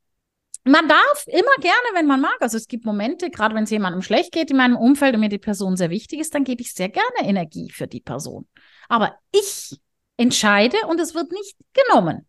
man 0.63 0.87
darf 0.87 1.25
immer 1.27 1.55
gerne, 1.59 1.87
wenn 1.93 2.05
man 2.05 2.21
mag, 2.21 2.37
also 2.39 2.57
es 2.57 2.67
gibt 2.67 2.85
Momente, 2.85 3.29
gerade 3.29 3.55
wenn 3.55 3.63
es 3.63 3.69
jemandem 3.71 4.01
schlecht 4.01 4.31
geht 4.31 4.51
in 4.51 4.57
meinem 4.57 4.77
Umfeld 4.77 5.15
und 5.15 5.21
mir 5.21 5.29
die 5.29 5.39
Person 5.39 5.75
sehr 5.75 5.89
wichtig 5.89 6.19
ist, 6.19 6.35
dann 6.35 6.43
gebe 6.43 6.61
ich 6.61 6.73
sehr 6.73 6.89
gerne 6.89 7.23
Energie 7.23 7.71
für 7.71 7.87
die 7.87 8.01
Person. 8.01 8.47
Aber 8.87 9.17
ich 9.31 9.79
entscheide 10.17 10.77
und 10.87 10.99
es 10.99 11.15
wird 11.15 11.31
nicht 11.31 11.55
genommen. 11.73 12.27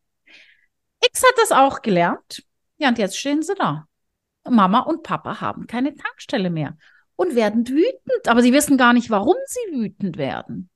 X 1.05 1.23
hat 1.23 1.35
das 1.37 1.53
auch 1.53 1.83
gelernt. 1.83 2.45
Ja, 2.79 2.89
und 2.89 2.99
jetzt 2.99 3.19
stehen 3.19 3.43
sie 3.43 3.55
da. 3.55 3.87
Mama 4.49 4.81
und 4.81 5.03
Papa 5.03 5.41
haben 5.41 5.67
keine 5.67 5.95
Tankstelle 5.95 6.51
mehr 6.51 6.77
und 7.17 7.35
werden 7.35 7.69
wütend, 7.69 8.29
aber 8.29 8.43
sie 8.43 8.53
wissen 8.53 8.77
gar 8.77 8.93
nicht, 8.93 9.11
warum 9.11 9.37
sie 9.47 9.77
wütend 9.77 10.17
werden. 10.17 10.71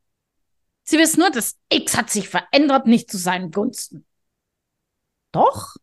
Sie 0.84 0.98
wissen 0.98 1.20
nur, 1.20 1.30
dass 1.30 1.56
X 1.68 1.96
hat 1.96 2.10
sich 2.10 2.28
verändert, 2.28 2.86
nicht 2.86 3.10
zu 3.10 3.16
seinen 3.16 3.50
Gunsten. 3.50 4.06
Doch, 5.32 5.76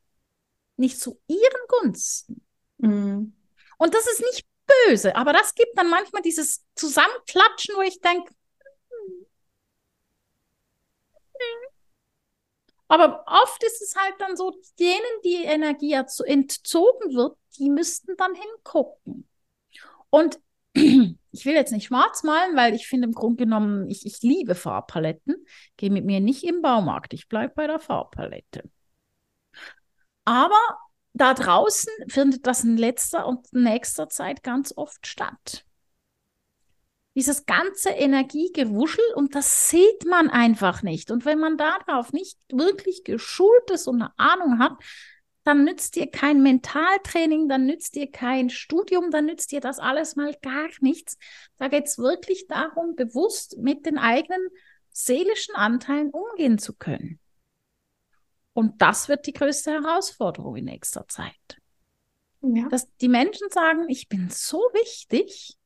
nicht 0.77 0.99
zu 0.99 1.19
ihren 1.27 1.67
Gunsten. 1.67 2.45
Mhm. 2.77 3.35
Und 3.77 3.93
das 3.93 4.07
ist 4.07 4.21
nicht 4.21 4.45
böse, 4.87 5.15
aber 5.15 5.33
das 5.33 5.55
gibt 5.55 5.77
dann 5.77 5.89
manchmal 5.89 6.21
dieses 6.21 6.65
Zusammenklatschen, 6.75 7.75
wo 7.75 7.81
ich 7.81 7.99
denke, 7.99 8.33
hm. 8.91 9.25
aber 12.87 13.23
oft 13.27 13.63
ist 13.63 13.81
es 13.81 13.95
halt 13.95 14.15
dann 14.19 14.37
so, 14.37 14.51
denen 14.79 15.21
die 15.23 15.43
Energie 15.43 15.93
entzogen 15.93 17.15
wird, 17.15 17.37
die 17.57 17.69
müssten 17.69 18.15
dann 18.17 18.33
hingucken. 18.35 19.27
Und 20.09 20.39
ich 20.73 21.45
will 21.45 21.53
jetzt 21.53 21.71
nicht 21.71 21.87
schwarz 21.87 22.23
malen, 22.23 22.55
weil 22.55 22.73
ich 22.73 22.87
finde 22.87 23.07
im 23.07 23.13
Grunde 23.13 23.43
genommen, 23.43 23.89
ich, 23.89 24.05
ich 24.05 24.21
liebe 24.21 24.55
Farbpaletten. 24.55 25.45
Gehe 25.77 25.89
mit 25.89 26.05
mir 26.05 26.19
nicht 26.19 26.43
im 26.43 26.61
Baumarkt, 26.61 27.13
ich 27.13 27.27
bleibe 27.27 27.53
bei 27.55 27.67
der 27.67 27.79
Farbpalette. 27.79 28.63
Aber 30.25 30.59
da 31.13 31.33
draußen 31.33 31.91
findet 32.07 32.47
das 32.47 32.63
in 32.63 32.77
letzter 32.77 33.27
und 33.27 33.51
nächster 33.53 34.09
Zeit 34.09 34.43
ganz 34.43 34.73
oft 34.75 35.05
statt. 35.05 35.65
Dieses 37.15 37.45
ganze 37.45 37.89
Energiegewuschel 37.89 39.03
und 39.15 39.35
das 39.35 39.69
sieht 39.69 40.05
man 40.07 40.31
einfach 40.31 40.81
nicht. 40.81 41.11
Und 41.11 41.25
wenn 41.25 41.39
man 41.39 41.57
darauf 41.57 42.11
nicht 42.11 42.39
wirklich 42.51 43.03
geschult 43.03 43.69
ist 43.69 43.87
und 43.87 44.01
eine 44.01 44.17
Ahnung 44.17 44.57
hat, 44.57 44.73
dann 45.43 45.65
nützt 45.65 45.95
dir 45.95 46.09
kein 46.09 46.41
Mentaltraining, 46.41 47.49
dann 47.49 47.65
nützt 47.65 47.95
dir 47.95 48.09
kein 48.09 48.49
Studium, 48.49 49.11
dann 49.11 49.25
nützt 49.25 49.51
dir 49.51 49.59
das 49.59 49.77
alles 49.77 50.15
mal 50.15 50.33
gar 50.41 50.69
nichts. 50.79 51.17
Da 51.57 51.67
geht 51.67 51.85
es 51.85 51.97
wirklich 51.97 52.47
darum, 52.47 52.95
bewusst 52.95 53.57
mit 53.57 53.85
den 53.85 53.97
eigenen 53.97 54.47
seelischen 54.89 55.55
Anteilen 55.55 56.09
umgehen 56.11 56.57
zu 56.57 56.73
können. 56.73 57.19
Und 58.53 58.81
das 58.81 59.09
wird 59.09 59.25
die 59.25 59.33
größte 59.33 59.71
Herausforderung 59.71 60.55
in 60.55 60.65
nächster 60.65 61.07
Zeit. 61.07 61.57
Ja. 62.41 62.67
Dass 62.69 62.87
die 62.97 63.09
Menschen 63.09 63.49
sagen, 63.49 63.89
ich 63.89 64.09
bin 64.09 64.29
so 64.29 64.57
wichtig 64.73 65.57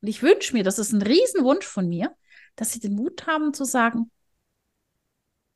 und 0.00 0.08
ich 0.08 0.22
wünsche 0.22 0.54
mir, 0.54 0.62
das 0.62 0.78
ist 0.78 0.92
ein 0.92 1.02
Riesenwunsch 1.02 1.66
von 1.66 1.88
mir, 1.88 2.14
dass 2.54 2.72
sie 2.72 2.80
den 2.80 2.94
Mut 2.94 3.26
haben 3.26 3.54
zu 3.54 3.64
sagen, 3.64 4.10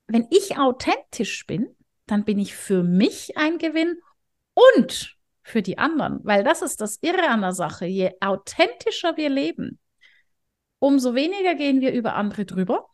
wenn 0.07 0.27
ich 0.31 0.59
authentisch 0.59 1.47
bin, 1.47 1.77
dann 2.07 2.25
bin 2.25 2.39
ich 2.39 2.55
für 2.55 2.83
mich 2.83 3.37
ein 3.37 3.59
Gewinn 3.59 4.01
und 4.55 5.17
für 5.43 5.63
die 5.63 5.79
anderen, 5.79 6.21
weil 6.25 6.45
das 6.45 6.63
ist 6.63 6.81
das 6.81 6.99
Irre 7.01 7.29
an 7.29 7.41
der 7.41 7.53
Sache. 7.53 7.87
Je 7.87 8.13
authentischer 8.21 9.17
wir 9.17 9.29
leben, 9.29 9.79
umso 10.79 11.15
weniger 11.15 11.55
gehen 11.55 11.81
wir 11.81 11.93
über 11.93 12.15
andere 12.15 12.45
drüber, 12.45 12.89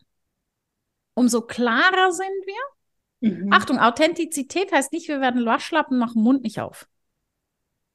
umso 1.13 1.41
klarer 1.41 2.11
sind 2.11 2.45
wir 2.45 2.78
Mhm. 3.21 3.51
Achtung, 3.51 3.79
Authentizität 3.79 4.71
heißt 4.71 4.93
nicht, 4.93 5.07
wir 5.07 5.21
werden 5.21 5.45
Waschlappen, 5.45 5.97
machen 5.97 6.23
Mund 6.23 6.43
nicht 6.43 6.59
auf. 6.59 6.87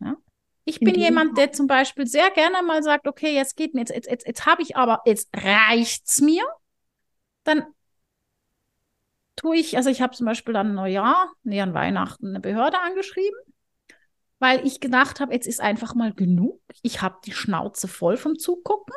Ja? 0.01 0.17
Ich 0.65 0.81
bin 0.81 0.95
jemand, 0.95 1.37
der 1.37 1.53
zum 1.53 1.67
Beispiel 1.67 2.07
sehr 2.07 2.31
gerne 2.31 2.63
mal 2.63 2.83
sagt, 2.83 3.07
okay, 3.07 3.35
jetzt 3.35 3.57
geht 3.57 3.75
mir, 3.75 3.81
jetzt, 3.81 3.95
jetzt, 3.95 4.11
jetzt, 4.11 4.27
jetzt 4.27 4.47
habe 4.47 4.63
ich 4.63 4.77
aber, 4.77 5.03
jetzt 5.05 5.29
reicht's 5.35 6.21
mir. 6.21 6.45
Dann 7.45 7.65
tue 9.37 9.57
ich, 9.57 9.77
also 9.77 9.91
ich 9.91 10.01
habe 10.01 10.17
zum 10.17 10.27
Beispiel 10.27 10.57
an 10.57 10.75
Neujahr, 10.75 11.33
nee, 11.43 11.61
an 11.61 11.75
Weihnachten 11.75 12.29
eine 12.29 12.41
Behörde 12.41 12.79
angeschrieben, 12.81 13.39
weil 14.39 14.67
ich 14.67 14.81
gedacht 14.81 15.21
habe, 15.21 15.35
jetzt 15.35 15.47
ist 15.47 15.61
einfach 15.61 15.95
mal 15.95 16.13
genug. 16.15 16.61
Ich 16.83 17.03
habe 17.03 17.19
die 17.25 17.33
Schnauze 17.33 17.89
voll 17.89 18.17
vom 18.17 18.39
Zugucken 18.39 18.95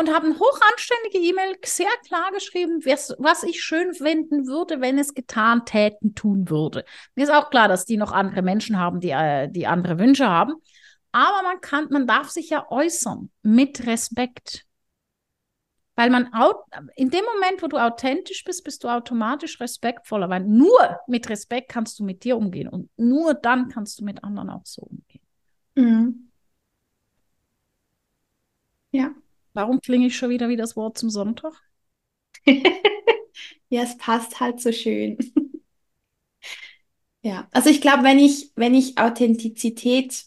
und 0.00 0.12
habe 0.14 0.26
eine 0.26 0.38
hochanständige 0.38 1.18
E-Mail 1.18 1.56
sehr 1.62 1.90
klar 2.06 2.32
geschrieben, 2.32 2.82
was, 2.84 3.42
ich 3.42 3.62
schön 3.62 3.92
finden 3.92 4.46
würde, 4.46 4.80
wenn 4.80 4.98
es 4.98 5.12
getan 5.12 5.66
täten 5.66 6.14
tun 6.14 6.48
würde. 6.48 6.86
Mir 7.14 7.24
ist 7.24 7.30
auch 7.30 7.50
klar, 7.50 7.68
dass 7.68 7.84
die 7.84 7.98
noch 7.98 8.10
andere 8.10 8.40
Menschen 8.40 8.78
haben, 8.78 9.00
die, 9.00 9.10
äh, 9.10 9.48
die 9.48 9.66
andere 9.66 9.98
Wünsche 9.98 10.26
haben. 10.26 10.54
Aber 11.12 11.42
man 11.42 11.60
kann, 11.60 11.88
man 11.90 12.06
darf 12.06 12.30
sich 12.30 12.48
ja 12.48 12.66
äußern 12.70 13.30
mit 13.42 13.86
Respekt. 13.86 14.64
Weil 15.96 16.08
man 16.08 16.30
in 16.96 17.10
dem 17.10 17.24
Moment, 17.34 17.62
wo 17.62 17.66
du 17.66 17.76
authentisch 17.76 18.42
bist, 18.44 18.64
bist 18.64 18.82
du 18.82 18.88
automatisch 18.88 19.60
respektvoller, 19.60 20.30
weil 20.30 20.44
nur 20.44 20.98
mit 21.08 21.28
Respekt 21.28 21.70
kannst 21.70 21.98
du 21.98 22.04
mit 22.04 22.24
dir 22.24 22.38
umgehen 22.38 22.68
und 22.68 22.88
nur 22.96 23.34
dann 23.34 23.68
kannst 23.68 24.00
du 24.00 24.04
mit 24.06 24.24
anderen 24.24 24.48
auch 24.48 24.64
so 24.64 24.80
umgehen. 24.80 25.20
Mhm. 25.74 26.30
Ja. 28.92 29.14
Warum 29.52 29.80
klinge 29.80 30.06
ich 30.06 30.16
schon 30.16 30.30
wieder 30.30 30.48
wie 30.48 30.56
das 30.56 30.76
Wort 30.76 30.98
zum 30.98 31.10
Sonntag? 31.10 31.52
ja, 32.46 33.82
es 33.82 33.96
passt 33.98 34.40
halt 34.40 34.60
so 34.60 34.72
schön. 34.72 35.18
ja, 37.22 37.48
also 37.52 37.70
ich 37.70 37.80
glaube, 37.80 38.04
wenn 38.04 38.18
ich, 38.18 38.52
wenn 38.56 38.74
ich 38.74 38.98
Authentizität 38.98 40.24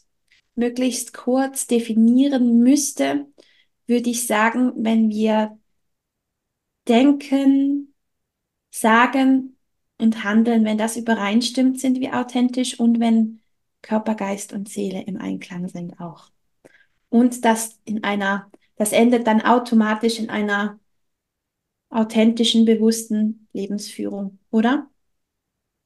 möglichst 0.55 1.13
kurz 1.13 1.67
definieren 1.67 2.59
müsste, 2.59 3.27
würde 3.87 4.09
ich 4.09 4.27
sagen, 4.27 4.73
wenn 4.77 5.09
wir 5.09 5.57
denken, 6.87 7.93
sagen 8.71 9.57
und 9.99 10.23
handeln, 10.23 10.65
wenn 10.65 10.77
das 10.77 10.97
übereinstimmt, 10.97 11.79
sind 11.79 11.99
wir 11.99 12.19
authentisch 12.19 12.79
und 12.79 12.99
wenn 12.99 13.41
Körper, 13.81 14.15
Geist 14.15 14.53
und 14.53 14.69
Seele 14.69 15.01
im 15.03 15.17
Einklang 15.17 15.67
sind 15.67 15.99
auch. 15.99 16.31
Und 17.09 17.45
das 17.45 17.79
in 17.85 18.03
einer, 18.03 18.49
das 18.75 18.91
endet 18.91 19.27
dann 19.27 19.41
automatisch 19.41 20.19
in 20.19 20.29
einer 20.29 20.79
authentischen, 21.89 22.65
bewussten 22.65 23.47
Lebensführung, 23.53 24.39
oder? 24.49 24.89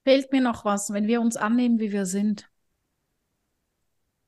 Fehlt 0.06 0.32
mir 0.32 0.42
noch 0.42 0.64
was, 0.64 0.94
wenn 0.94 1.08
wir 1.08 1.20
uns 1.20 1.36
annehmen, 1.36 1.80
wie 1.80 1.92
wir 1.92 2.06
sind. 2.06 2.50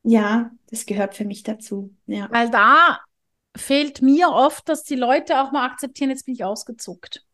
Ja, 0.04 0.52
das 0.70 0.86
gehört 0.86 1.16
für 1.16 1.26
mich 1.26 1.44
dazu. 1.44 1.96
Ja. 2.06 2.30
Weil 2.32 2.50
da 2.50 3.00
fehlt 3.56 4.02
mir 4.02 4.30
oft, 4.30 4.68
dass 4.68 4.84
die 4.84 4.96
Leute 4.96 5.42
auch 5.42 5.52
mal 5.52 5.66
akzeptieren, 5.66 6.10
jetzt 6.10 6.26
bin 6.26 6.36
ich 6.36 6.44
ausgezuckt. 6.44 7.26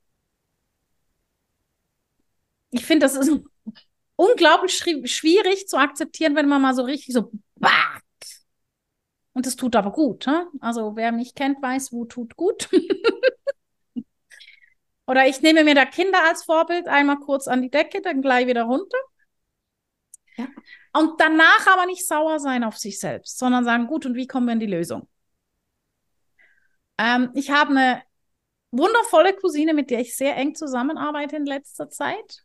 Ich 2.71 2.85
finde, 2.85 3.05
das 3.05 3.15
ist 3.15 3.31
unglaublich 4.15 4.77
schwierig 4.77 5.67
zu 5.67 5.77
akzeptieren, 5.77 6.35
wenn 6.35 6.47
man 6.47 6.61
mal 6.61 6.75
so 6.75 6.83
richtig 6.83 7.13
so 7.13 7.31
und 9.35 9.45
das 9.45 9.57
tut 9.57 9.75
aber 9.75 9.91
gut. 9.91 10.25
He? 10.25 10.31
Also 10.61 10.95
wer 10.95 11.11
mich 11.11 11.35
kennt, 11.35 11.61
weiß, 11.61 11.91
wo 11.91 12.05
tut 12.05 12.37
gut. 12.37 12.69
Oder 15.07 15.27
ich 15.27 15.41
nehme 15.41 15.65
mir 15.65 15.75
da 15.75 15.85
Kinder 15.85 16.23
als 16.25 16.45
Vorbild, 16.45 16.87
einmal 16.87 17.19
kurz 17.19 17.47
an 17.47 17.61
die 17.61 17.69
Decke, 17.69 18.01
dann 18.01 18.21
gleich 18.21 18.47
wieder 18.47 18.63
runter. 18.63 18.97
Ja. 20.37 20.47
Und 20.93 21.19
danach 21.19 21.67
aber 21.67 21.85
nicht 21.85 22.07
sauer 22.07 22.39
sein 22.39 22.63
auf 22.63 22.77
sich 22.77 22.97
selbst, 22.97 23.37
sondern 23.37 23.65
sagen, 23.65 23.87
gut, 23.87 24.05
und 24.05 24.15
wie 24.15 24.25
kommen 24.25 24.47
wir 24.47 24.53
in 24.53 24.61
die 24.61 24.65
Lösung? 24.67 25.07
Ähm, 26.97 27.31
ich 27.33 27.51
habe 27.51 27.71
eine 27.71 28.03
wundervolle 28.71 29.33
Cousine, 29.33 29.73
mit 29.73 29.89
der 29.89 29.99
ich 29.99 30.15
sehr 30.15 30.37
eng 30.37 30.55
zusammenarbeite 30.55 31.35
in 31.35 31.45
letzter 31.45 31.89
Zeit. 31.89 32.44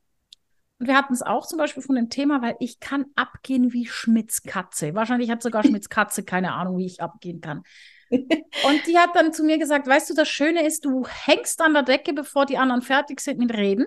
Und 0.81 0.87
wir 0.87 0.97
hatten 0.97 1.13
es 1.13 1.21
auch 1.21 1.47
zum 1.47 1.59
Beispiel 1.59 1.83
von 1.83 1.95
dem 1.95 2.09
Thema, 2.09 2.41
weil 2.41 2.57
ich 2.59 2.81
kann 2.81 3.05
abgehen 3.15 3.75
wie 3.75 3.87
Schmitz 3.87 4.43
Katze. 4.43 4.95
Wahrscheinlich 4.95 5.31
hat 5.31 5.43
sogar 5.43 5.63
Schmitz 5.65 5.91
Katze 5.91 6.25
keine 6.25 6.55
Ahnung, 6.55 6.79
wie 6.79 6.87
ich 6.87 7.03
abgehen 7.03 7.43
kann. 7.43 7.63
Und 8.11 8.87
die 8.87 8.99
hat 8.99 9.15
dann 9.15 9.33
zu 9.33 9.45
mir 9.45 9.59
gesagt, 9.59 9.87
weißt 9.87 10.11
du, 10.11 10.15
das 10.15 10.29
Schöne 10.29 10.67
ist, 10.67 10.87
du 10.87 11.07
hängst 11.07 11.61
an 11.61 11.75
der 11.75 11.83
Decke, 11.83 12.15
bevor 12.15 12.47
die 12.47 12.57
anderen 12.57 12.83
fertig 12.83 13.21
sind 13.21 13.39
mit 13.39 13.53
Reden. 13.55 13.87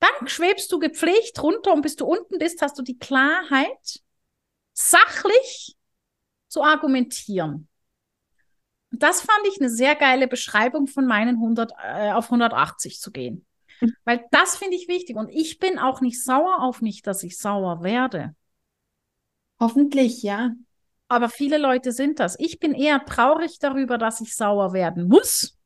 Dann 0.00 0.28
schwebst 0.28 0.70
du 0.70 0.78
gepflegt 0.78 1.42
runter 1.42 1.72
und 1.72 1.80
bis 1.80 1.96
du 1.96 2.04
unten 2.04 2.38
bist, 2.38 2.60
hast 2.60 2.78
du 2.78 2.82
die 2.82 2.98
Klarheit, 2.98 4.00
sachlich 4.74 5.76
zu 6.48 6.62
argumentieren. 6.62 7.68
Und 8.92 9.02
das 9.02 9.22
fand 9.22 9.40
ich 9.48 9.60
eine 9.60 9.70
sehr 9.70 9.96
geile 9.96 10.28
Beschreibung 10.28 10.86
von 10.86 11.06
meinen 11.06 11.36
100 11.36 11.72
äh, 11.82 12.12
auf 12.12 12.26
180 12.26 13.00
zu 13.00 13.10
gehen. 13.10 13.46
Weil 14.04 14.24
das 14.30 14.56
finde 14.56 14.76
ich 14.76 14.88
wichtig. 14.88 15.16
Und 15.16 15.28
ich 15.28 15.58
bin 15.58 15.78
auch 15.78 16.00
nicht 16.00 16.22
sauer 16.22 16.62
auf 16.62 16.80
mich, 16.80 17.02
dass 17.02 17.22
ich 17.22 17.38
sauer 17.38 17.82
werde. 17.82 18.34
Hoffentlich, 19.60 20.22
ja. 20.22 20.52
Aber 21.08 21.28
viele 21.28 21.58
Leute 21.58 21.92
sind 21.92 22.18
das. 22.18 22.38
Ich 22.38 22.58
bin 22.58 22.74
eher 22.74 23.04
traurig 23.04 23.58
darüber, 23.58 23.98
dass 23.98 24.20
ich 24.20 24.34
sauer 24.34 24.72
werden 24.72 25.08
muss. 25.08 25.56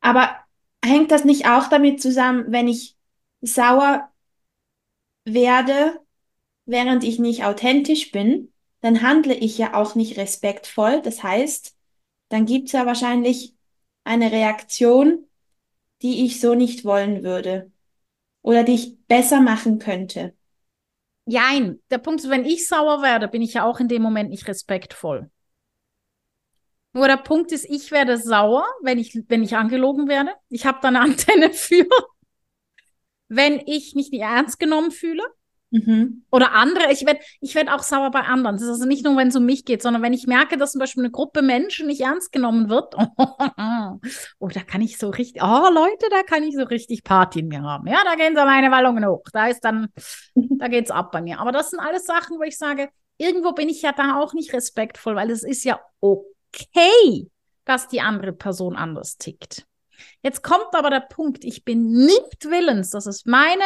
Aber 0.00 0.36
hängt 0.84 1.10
das 1.10 1.24
nicht 1.24 1.48
auch 1.48 1.68
damit 1.68 2.00
zusammen, 2.00 2.46
wenn 2.48 2.68
ich 2.68 2.96
sauer 3.40 4.10
werde, 5.24 6.00
während 6.64 7.04
ich 7.04 7.18
nicht 7.18 7.44
authentisch 7.44 8.12
bin, 8.12 8.52
dann 8.80 9.02
handle 9.02 9.34
ich 9.34 9.58
ja 9.58 9.74
auch 9.74 9.94
nicht 9.94 10.16
respektvoll. 10.16 11.02
Das 11.02 11.22
heißt, 11.22 11.76
dann 12.28 12.46
gibt 12.46 12.66
es 12.66 12.72
ja 12.72 12.86
wahrscheinlich 12.86 13.54
eine 14.04 14.30
Reaktion, 14.30 15.25
die 16.06 16.24
ich 16.24 16.40
so 16.40 16.54
nicht 16.54 16.84
wollen 16.84 17.24
würde 17.24 17.72
oder 18.42 18.62
die 18.62 18.74
ich 18.74 18.96
besser 19.08 19.40
machen 19.40 19.80
könnte. 19.80 20.36
Jein, 21.24 21.80
der 21.90 21.98
Punkt 21.98 22.22
ist, 22.22 22.30
wenn 22.30 22.44
ich 22.44 22.68
sauer 22.68 23.02
werde, 23.02 23.26
bin 23.26 23.42
ich 23.42 23.54
ja 23.54 23.64
auch 23.64 23.80
in 23.80 23.88
dem 23.88 24.02
Moment 24.02 24.30
nicht 24.30 24.46
respektvoll. 24.46 25.28
Nur 26.92 27.08
der 27.08 27.16
Punkt 27.16 27.50
ist, 27.50 27.64
ich 27.64 27.90
werde 27.90 28.18
sauer, 28.18 28.64
wenn 28.82 28.98
ich, 28.98 29.20
wenn 29.26 29.42
ich 29.42 29.56
angelogen 29.56 30.06
werde. 30.06 30.30
Ich 30.48 30.64
habe 30.64 30.78
da 30.80 30.88
eine 30.88 31.00
Antenne 31.08 31.50
für. 31.50 31.88
Wenn 33.26 33.58
ich 33.66 33.96
mich 33.96 34.12
nicht 34.12 34.22
ernst 34.22 34.60
genommen 34.60 34.92
fühle. 34.92 35.24
Mhm. 35.70 36.24
Oder 36.30 36.52
andere, 36.52 36.92
ich 36.92 37.04
werde 37.04 37.20
ich 37.40 37.54
werd 37.54 37.70
auch 37.70 37.82
sauer 37.82 38.10
bei 38.10 38.20
anderen. 38.20 38.56
Das 38.56 38.62
ist 38.62 38.70
also 38.70 38.86
nicht 38.86 39.04
nur, 39.04 39.16
wenn 39.16 39.28
es 39.28 39.36
um 39.36 39.44
mich 39.44 39.64
geht, 39.64 39.82
sondern 39.82 40.02
wenn 40.02 40.12
ich 40.12 40.26
merke, 40.26 40.56
dass 40.56 40.72
zum 40.72 40.78
Beispiel 40.78 41.02
eine 41.02 41.10
Gruppe 41.10 41.42
Menschen 41.42 41.88
nicht 41.88 42.00
ernst 42.00 42.32
genommen 42.32 42.68
wird. 42.68 42.94
Oh, 44.38 44.48
da 44.48 44.60
kann 44.60 44.80
ich 44.80 44.98
so 44.98 45.10
richtig, 45.10 45.42
oh 45.42 45.68
Leute, 45.72 46.06
da 46.10 46.22
kann 46.22 46.42
ich 46.42 46.54
so 46.54 46.64
richtig 46.64 47.02
Party 47.02 47.40
in 47.40 47.48
mir 47.48 47.62
haben. 47.62 47.86
Ja, 47.86 48.02
da 48.04 48.14
gehen 48.14 48.36
so 48.36 48.44
meine 48.44 48.70
Wallungen 48.70 49.06
hoch. 49.06 49.24
Da 49.32 49.48
ist 49.48 49.60
dann, 49.60 49.88
da 50.34 50.68
geht's 50.68 50.90
ab 50.90 51.12
bei 51.12 51.22
mir. 51.22 51.40
Aber 51.40 51.52
das 51.52 51.70
sind 51.70 51.80
alles 51.80 52.04
Sachen, 52.04 52.38
wo 52.38 52.42
ich 52.42 52.58
sage, 52.58 52.88
irgendwo 53.16 53.52
bin 53.52 53.68
ich 53.68 53.82
ja 53.82 53.92
da 53.92 54.20
auch 54.20 54.34
nicht 54.34 54.52
respektvoll, 54.52 55.16
weil 55.16 55.30
es 55.30 55.42
ist 55.42 55.64
ja 55.64 55.80
okay, 56.00 57.30
dass 57.64 57.88
die 57.88 58.00
andere 58.00 58.32
Person 58.32 58.76
anders 58.76 59.16
tickt. 59.16 59.66
Jetzt 60.22 60.42
kommt 60.42 60.74
aber 60.74 60.90
der 60.90 61.00
Punkt, 61.00 61.44
ich 61.44 61.64
bin 61.64 61.90
nicht 61.92 62.44
willens, 62.44 62.90
das 62.90 63.06
ist 63.06 63.26
meine 63.26 63.64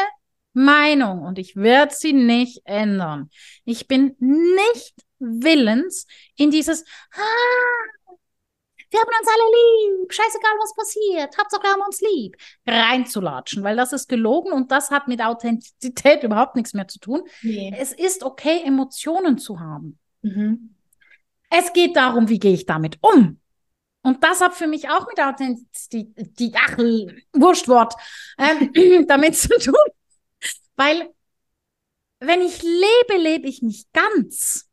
Meinung 0.53 1.23
und 1.23 1.39
ich 1.39 1.57
werde 1.57 1.95
sie 1.95 2.13
nicht 2.13 2.63
ändern. 2.65 3.31
Ich 3.65 3.87
bin 3.87 4.17
nicht 4.19 4.95
willens 5.19 6.07
in 6.37 6.51
dieses, 6.51 6.85
ah, 7.13 8.11
wir 8.91 8.99
haben 8.99 9.09
uns 9.21 9.29
alle 9.29 10.01
lieb, 10.01 10.13
scheißegal 10.13 10.53
was 10.59 10.75
passiert, 10.75 11.39
Hauptsache 11.39 11.63
wir 11.63 11.71
haben 11.71 11.83
uns 11.83 12.01
lieb, 12.01 12.37
reinzulatschen, 12.67 13.63
weil 13.63 13.77
das 13.77 13.93
ist 13.93 14.09
gelogen 14.09 14.53
und 14.53 14.73
das 14.73 14.91
hat 14.91 15.07
mit 15.07 15.23
Authentizität 15.23 16.25
überhaupt 16.25 16.57
nichts 16.57 16.75
mehr 16.75 16.89
zu 16.89 16.99
tun. 16.99 17.23
Nee. 17.43 17.73
Es 17.79 17.93
ist 17.93 18.25
okay, 18.25 18.63
Emotionen 18.65 19.39
zu 19.39 19.61
haben. 19.61 19.99
Mhm. 20.23 20.75
Es 21.51 21.73
geht 21.73 21.97
darum, 21.97 22.29
wie 22.29 22.39
gehe 22.39 22.55
ich 22.55 22.67
damit 22.67 22.99
um. 23.01 23.41
Und 24.03 24.25
das 24.25 24.41
hat 24.41 24.55
für 24.55 24.67
mich 24.67 24.89
auch 24.89 25.07
mit 25.07 25.21
Authentizität, 25.21 26.09
die, 26.39 26.53
ach, 26.57 26.79
Wurstwort, 27.35 27.95
ähm, 28.39 29.07
damit 29.07 29.37
zu 29.37 29.49
tun. 29.59 29.75
Weil 30.77 31.13
wenn 32.21 32.43
ich 32.43 32.63
lebe, 32.63 33.21
lebe 33.21 33.49
ich 33.49 33.63
nicht 33.63 33.93
ganz. 33.93 34.69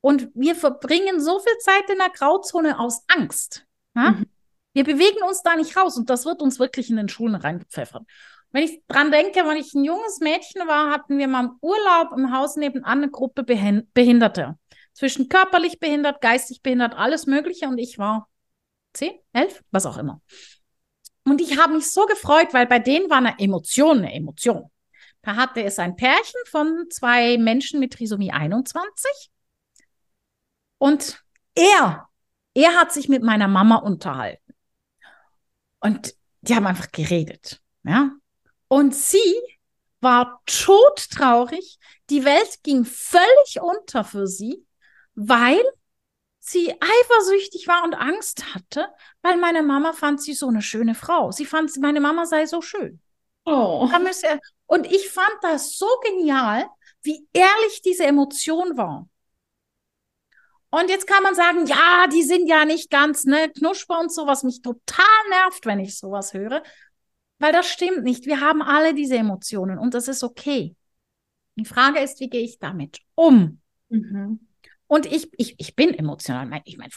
Und 0.00 0.28
wir 0.34 0.54
verbringen 0.54 1.20
so 1.20 1.38
viel 1.38 1.56
Zeit 1.58 1.88
in 1.88 1.98
der 1.98 2.10
Grauzone 2.10 2.78
aus 2.78 3.04
Angst. 3.08 3.66
Ja? 3.94 4.12
Mhm. 4.12 4.26
Wir 4.74 4.84
bewegen 4.84 5.22
uns 5.22 5.42
da 5.42 5.54
nicht 5.56 5.76
raus 5.76 5.96
und 5.96 6.10
das 6.10 6.24
wird 6.24 6.42
uns 6.42 6.58
wirklich 6.58 6.90
in 6.90 6.96
den 6.96 7.08
Schulen 7.08 7.34
reingepfeffert. 7.34 8.04
Wenn 8.50 8.64
ich 8.64 8.82
dran 8.86 9.10
denke, 9.10 9.46
wenn 9.46 9.56
ich 9.56 9.72
ein 9.74 9.84
junges 9.84 10.20
Mädchen 10.20 10.66
war, 10.66 10.90
hatten 10.90 11.18
wir 11.18 11.28
mal 11.28 11.44
im 11.44 11.58
Urlaub 11.60 12.12
im 12.16 12.34
Haus 12.36 12.56
nebenan 12.56 12.84
eine 12.84 13.10
Gruppe 13.10 13.44
Behinderte. 13.44 14.58
Zwischen 14.92 15.30
körperlich 15.30 15.78
behindert, 15.78 16.20
geistig 16.20 16.60
behindert, 16.62 16.94
alles 16.94 17.26
Mögliche. 17.26 17.66
Und 17.66 17.78
ich 17.78 17.98
war 17.98 18.28
zehn, 18.92 19.12
elf, 19.32 19.62
was 19.70 19.86
auch 19.86 19.96
immer. 19.96 20.20
Und 21.24 21.40
ich 21.40 21.58
habe 21.58 21.74
mich 21.74 21.90
so 21.90 22.04
gefreut, 22.04 22.48
weil 22.52 22.66
bei 22.66 22.78
denen 22.78 23.08
war 23.08 23.18
eine 23.18 23.38
Emotion 23.38 23.98
eine 23.98 24.12
Emotion. 24.12 24.70
Da 25.22 25.36
hatte 25.36 25.62
es 25.62 25.78
ein 25.78 25.96
Pärchen 25.96 26.40
von 26.50 26.86
zwei 26.90 27.38
Menschen 27.38 27.80
mit 27.80 27.92
Trisomie 27.92 28.32
21. 28.32 29.30
Und 30.78 31.22
er, 31.54 32.08
er 32.54 32.74
hat 32.74 32.92
sich 32.92 33.08
mit 33.08 33.22
meiner 33.22 33.48
Mama 33.48 33.76
unterhalten. 33.76 34.54
Und 35.80 36.14
die 36.40 36.56
haben 36.56 36.66
einfach 36.66 36.90
geredet. 36.90 37.60
Ja. 37.84 38.10
Und 38.68 38.94
sie 38.94 39.40
war 40.00 40.42
todtraurig. 40.46 41.78
Die 42.10 42.24
Welt 42.24 42.62
ging 42.64 42.84
völlig 42.84 43.60
unter 43.60 44.02
für 44.02 44.26
sie, 44.26 44.66
weil 45.14 45.62
sie 46.40 46.72
eifersüchtig 46.72 47.68
war 47.68 47.84
und 47.84 47.94
Angst 47.94 48.54
hatte, 48.54 48.88
weil 49.22 49.36
meine 49.36 49.62
Mama 49.62 49.92
fand 49.92 50.20
sie 50.20 50.34
so 50.34 50.48
eine 50.48 50.62
schöne 50.62 50.96
Frau. 50.96 51.30
Sie 51.30 51.46
fand, 51.46 51.70
meine 51.78 52.00
Mama 52.00 52.26
sei 52.26 52.46
so 52.46 52.60
schön. 52.60 53.00
Oh. 53.44 53.88
Und 54.72 54.90
ich 54.90 55.10
fand 55.10 55.36
das 55.42 55.76
so 55.76 55.86
genial, 56.02 56.64
wie 57.02 57.28
ehrlich 57.34 57.82
diese 57.84 58.06
Emotion 58.06 58.74
war. 58.78 59.06
Und 60.70 60.88
jetzt 60.88 61.06
kann 61.06 61.22
man 61.22 61.34
sagen, 61.34 61.66
ja, 61.66 62.06
die 62.10 62.22
sind 62.22 62.48
ja 62.48 62.64
nicht 62.64 62.90
ganz, 62.90 63.24
ne, 63.24 63.50
Knusper 63.50 64.00
und 64.00 64.10
so, 64.10 64.26
was 64.26 64.44
mich 64.44 64.62
total 64.62 65.04
nervt, 65.28 65.66
wenn 65.66 65.78
ich 65.78 65.98
sowas 65.98 66.32
höre. 66.32 66.62
Weil 67.38 67.52
das 67.52 67.68
stimmt 67.68 68.02
nicht. 68.02 68.24
Wir 68.24 68.40
haben 68.40 68.62
alle 68.62 68.94
diese 68.94 69.18
Emotionen 69.18 69.78
und 69.78 69.92
das 69.92 70.08
ist 70.08 70.24
okay. 70.24 70.74
Die 71.56 71.66
Frage 71.66 72.00
ist, 72.00 72.18
wie 72.20 72.30
gehe 72.30 72.40
ich 72.40 72.58
damit 72.58 73.00
um? 73.14 73.60
Mhm. 73.90 74.48
Und 74.86 75.04
ich, 75.04 75.28
ich, 75.36 75.54
ich 75.58 75.76
bin 75.76 75.92
emotional. 75.92 76.62
Ich 76.64 76.78
meine, 76.78 76.92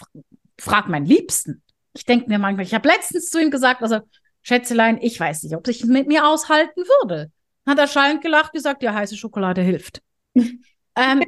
frag 0.57 0.87
meinen 0.87 1.07
Liebsten. 1.07 1.61
Ich 1.91 2.05
denke 2.05 2.29
mir 2.29 2.39
manchmal, 2.39 2.65
ich 2.65 2.73
habe 2.73 2.87
letztens 2.87 3.29
zu 3.29 3.41
ihm 3.41 3.51
gesagt, 3.51 3.81
also, 3.81 3.99
Schätzelein, 4.43 4.97
ich 5.01 5.19
weiß 5.19 5.43
nicht, 5.43 5.57
ob 5.57 5.67
ich 5.67 5.83
mit 5.83 6.07
mir 6.07 6.25
aushalten 6.25 6.79
würde. 7.01 7.33
Hat 7.65 7.79
er 7.79 7.87
schallend 7.87 8.21
gelacht, 8.21 8.53
gesagt, 8.53 8.83
ja, 8.83 8.93
heiße 8.93 9.17
Schokolade 9.17 9.61
hilft. 9.61 10.01
ähm, 10.35 11.23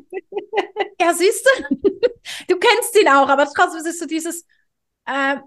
ja, 0.99 1.13
siehst 1.13 1.45
du, 1.45 1.77
du 2.47 2.59
kennst 2.59 2.99
ihn 2.99 3.07
auch, 3.07 3.29
aber 3.29 3.45
trotzdem 3.45 3.85
ist 3.85 3.99
so 3.99 4.05
dieses, 4.05 4.45
äh, 5.05 5.37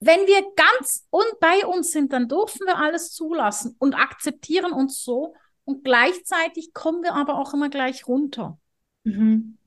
wenn 0.00 0.26
wir 0.26 0.44
ganz 0.54 1.06
und 1.10 1.40
bei 1.40 1.66
uns 1.66 1.90
sind, 1.90 2.12
dann 2.12 2.28
dürfen 2.28 2.66
wir 2.66 2.78
alles 2.78 3.12
zulassen 3.12 3.74
und 3.78 3.94
akzeptieren 3.94 4.72
uns 4.72 5.02
so 5.02 5.34
und 5.64 5.84
gleichzeitig 5.84 6.72
kommen 6.72 7.02
wir 7.02 7.14
aber 7.14 7.38
auch 7.38 7.52
immer 7.52 7.68
gleich 7.68 8.06
runter. 8.06 8.58
Mhm. 9.04 9.58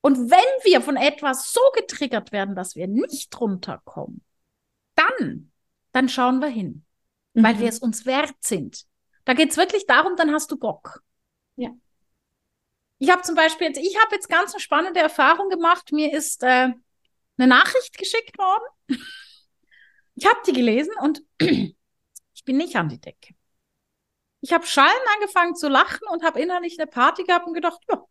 Und 0.00 0.30
wenn 0.30 0.64
wir 0.64 0.80
von 0.80 0.96
etwas 0.96 1.52
so 1.52 1.60
getriggert 1.74 2.30
werden, 2.30 2.54
dass 2.54 2.76
wir 2.76 2.86
nicht 2.86 3.38
runterkommen, 3.40 4.22
dann, 4.94 5.50
dann 5.92 6.08
schauen 6.08 6.40
wir 6.40 6.48
hin, 6.48 6.84
mhm. 7.38 7.44
weil 7.44 7.58
wir 7.58 7.68
es 7.68 7.78
uns 7.78 8.06
wert 8.06 8.36
sind. 8.40 8.84
Da 9.24 9.34
geht 9.34 9.50
es 9.50 9.56
wirklich 9.56 9.86
darum, 9.86 10.16
dann 10.16 10.32
hast 10.32 10.50
du 10.50 10.58
Bock. 10.58 11.02
Ja. 11.56 11.70
Ich 12.98 13.10
habe 13.10 13.22
zum 13.22 13.34
Beispiel, 13.34 13.68
jetzt, 13.68 13.78
ich 13.78 13.96
habe 14.02 14.14
jetzt 14.14 14.28
ganz 14.28 14.52
eine 14.52 14.60
spannende 14.60 15.00
Erfahrung 15.00 15.48
gemacht. 15.48 15.92
Mir 15.92 16.12
ist 16.12 16.42
äh, 16.42 16.72
eine 17.36 17.46
Nachricht 17.46 17.96
geschickt 17.96 18.36
worden. 18.38 18.98
Ich 20.14 20.26
habe 20.26 20.40
die 20.46 20.52
gelesen 20.52 20.92
und 21.00 21.22
ich 21.38 22.44
bin 22.44 22.56
nicht 22.56 22.74
an 22.74 22.88
die 22.88 23.00
Decke. 23.00 23.34
Ich 24.40 24.52
habe 24.52 24.66
schallend 24.66 25.02
angefangen 25.14 25.54
zu 25.54 25.68
lachen 25.68 26.06
und 26.10 26.24
habe 26.24 26.40
innerlich 26.40 26.78
eine 26.78 26.88
Party 26.88 27.24
gehabt 27.24 27.46
und 27.46 27.54
gedacht, 27.54 27.80
ja, 27.88 28.04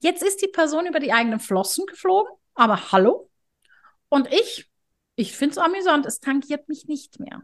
jetzt 0.00 0.22
ist 0.22 0.40
die 0.42 0.48
Person 0.48 0.86
über 0.86 1.00
die 1.00 1.12
eigenen 1.12 1.40
Flossen 1.40 1.86
geflogen, 1.86 2.32
aber 2.54 2.92
hallo. 2.92 3.30
Und 4.08 4.32
ich, 4.32 4.70
ich 5.16 5.36
finde 5.36 5.52
es 5.52 5.58
amüsant, 5.58 6.06
es 6.06 6.20
tangiert 6.20 6.68
mich 6.68 6.86
nicht 6.86 7.18
mehr. 7.18 7.42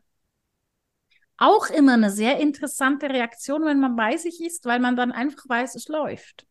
Auch 1.37 1.71
immer 1.71 1.95
eine 1.95 2.11
sehr 2.11 2.39
interessante 2.39 3.09
Reaktion, 3.09 3.65
wenn 3.65 3.81
man 3.81 3.97
bei 3.97 4.17
sich 4.17 4.41
ist, 4.41 4.65
weil 4.65 4.81
man 4.81 4.97
dann 4.97 5.13
einfach 5.13 5.49
weiß, 5.49 5.75
es 5.75 5.89
läuft. 5.89 6.47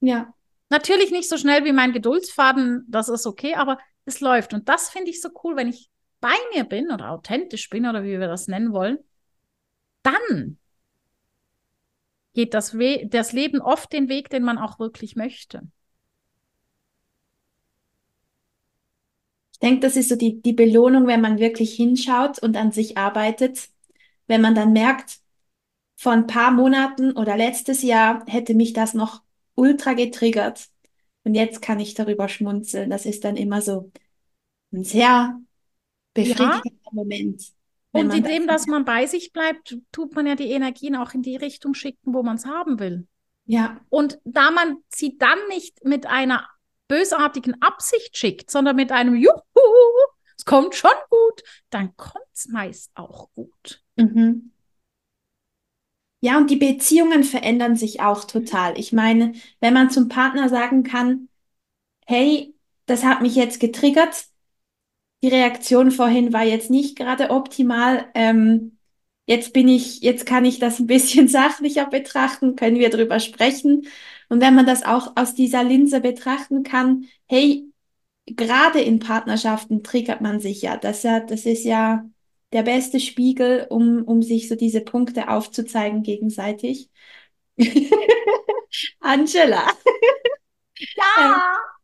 Ja. 0.00 0.34
Natürlich 0.68 1.10
nicht 1.10 1.28
so 1.28 1.36
schnell 1.36 1.64
wie 1.64 1.72
mein 1.72 1.92
Geduldsfaden, 1.92 2.84
das 2.88 3.08
ist 3.08 3.26
okay, 3.26 3.54
aber 3.54 3.78
es 4.04 4.20
läuft. 4.20 4.54
Und 4.54 4.68
das 4.68 4.90
finde 4.90 5.10
ich 5.10 5.20
so 5.20 5.30
cool, 5.42 5.56
wenn 5.56 5.68
ich 5.68 5.90
bei 6.20 6.34
mir 6.54 6.64
bin 6.64 6.90
oder 6.90 7.10
authentisch 7.10 7.70
bin 7.70 7.86
oder 7.86 8.02
wie 8.04 8.18
wir 8.20 8.28
das 8.28 8.46
nennen 8.46 8.72
wollen, 8.72 8.98
dann 10.02 10.58
geht 12.34 12.54
das, 12.54 12.74
We 12.78 13.06
das 13.06 13.32
Leben 13.32 13.60
oft 13.60 13.92
den 13.92 14.08
Weg, 14.08 14.30
den 14.30 14.42
man 14.42 14.58
auch 14.58 14.78
wirklich 14.78 15.16
möchte. 15.16 15.62
Ich 19.52 19.58
denke, 19.58 19.80
das 19.80 19.96
ist 19.96 20.08
so 20.08 20.16
die, 20.16 20.40
die 20.40 20.52
Belohnung, 20.54 21.06
wenn 21.06 21.20
man 21.20 21.38
wirklich 21.38 21.74
hinschaut 21.74 22.38
und 22.38 22.56
an 22.56 22.72
sich 22.72 22.96
arbeitet. 22.96 23.68
Wenn 24.30 24.42
man 24.42 24.54
dann 24.54 24.72
merkt, 24.72 25.18
vor 25.96 26.12
ein 26.12 26.28
paar 26.28 26.52
Monaten 26.52 27.16
oder 27.16 27.36
letztes 27.36 27.82
Jahr 27.82 28.24
hätte 28.28 28.54
mich 28.54 28.72
das 28.72 28.94
noch 28.94 29.22
ultra 29.56 29.94
getriggert. 29.94 30.68
Und 31.24 31.34
jetzt 31.34 31.60
kann 31.60 31.80
ich 31.80 31.94
darüber 31.94 32.28
schmunzeln. 32.28 32.90
Das 32.90 33.06
ist 33.06 33.24
dann 33.24 33.36
immer 33.36 33.60
so 33.60 33.90
ein 34.72 34.84
sehr 34.84 35.36
befriedigender 36.14 36.62
ja. 36.64 36.90
Moment. 36.92 37.42
Und 37.90 38.14
indem, 38.14 38.46
das 38.46 38.62
dass 38.62 38.66
man 38.68 38.84
bei 38.84 39.06
sich 39.06 39.32
bleibt, 39.32 39.76
tut 39.90 40.14
man 40.14 40.28
ja 40.28 40.36
die 40.36 40.52
Energien 40.52 40.94
auch 40.94 41.12
in 41.12 41.22
die 41.22 41.34
Richtung 41.34 41.74
schicken, 41.74 42.14
wo 42.14 42.22
man 42.22 42.36
es 42.36 42.46
haben 42.46 42.78
will. 42.78 43.08
Ja. 43.46 43.80
Und 43.88 44.20
da 44.22 44.52
man 44.52 44.76
sie 44.90 45.18
dann 45.18 45.38
nicht 45.48 45.84
mit 45.84 46.06
einer 46.06 46.48
bösartigen 46.86 47.60
Absicht 47.60 48.16
schickt, 48.16 48.52
sondern 48.52 48.76
mit 48.76 48.92
einem 48.92 49.16
Juhu, 49.16 49.32
es 50.36 50.44
kommt 50.44 50.76
schon 50.76 50.90
gut, 51.10 51.42
dann 51.70 51.96
kommt 51.96 52.24
es 52.32 52.46
meist 52.46 52.92
auch 52.94 53.28
gut. 53.34 53.82
Mhm. 54.00 54.50
Ja, 56.22 56.36
und 56.36 56.50
die 56.50 56.56
Beziehungen 56.56 57.24
verändern 57.24 57.76
sich 57.76 58.00
auch 58.00 58.24
total. 58.24 58.78
Ich 58.78 58.92
meine, 58.92 59.32
wenn 59.60 59.72
man 59.72 59.90
zum 59.90 60.08
Partner 60.08 60.48
sagen 60.50 60.82
kann, 60.82 61.28
hey, 62.06 62.54
das 62.86 63.04
hat 63.04 63.22
mich 63.22 63.36
jetzt 63.36 63.60
getriggert, 63.60 64.26
die 65.22 65.28
Reaktion 65.28 65.90
vorhin 65.90 66.32
war 66.32 66.44
jetzt 66.44 66.70
nicht 66.70 66.96
gerade 66.96 67.30
optimal. 67.30 68.06
Ähm, 68.14 68.78
jetzt 69.26 69.52
bin 69.52 69.68
ich, 69.68 70.00
jetzt 70.02 70.26
kann 70.26 70.44
ich 70.44 70.58
das 70.58 70.78
ein 70.80 70.86
bisschen 70.86 71.28
sachlicher 71.30 71.86
betrachten, 71.86 72.56
können 72.56 72.78
wir 72.78 72.90
drüber 72.90 73.20
sprechen. 73.20 73.86
Und 74.28 74.40
wenn 74.40 74.54
man 74.54 74.66
das 74.66 74.82
auch 74.84 75.16
aus 75.16 75.34
dieser 75.34 75.62
Linse 75.64 76.00
betrachten 76.00 76.62
kann, 76.62 77.06
hey, 77.28 77.66
gerade 78.26 78.80
in 78.80 79.00
Partnerschaften 79.00 79.82
triggert 79.84 80.20
man 80.22 80.40
sich 80.40 80.62
ja. 80.62 80.76
Das, 80.76 81.02
ja, 81.04 81.20
das 81.20 81.46
ist 81.46 81.64
ja 81.64 82.04
der 82.52 82.62
beste 82.62 83.00
Spiegel, 83.00 83.66
um, 83.70 84.02
um 84.04 84.22
sich 84.22 84.48
so 84.48 84.56
diese 84.56 84.80
Punkte 84.82 85.28
aufzuzeigen 85.30 86.02
gegenseitig. 86.02 86.90
Angela. 89.00 89.66
Ja. 90.96 91.40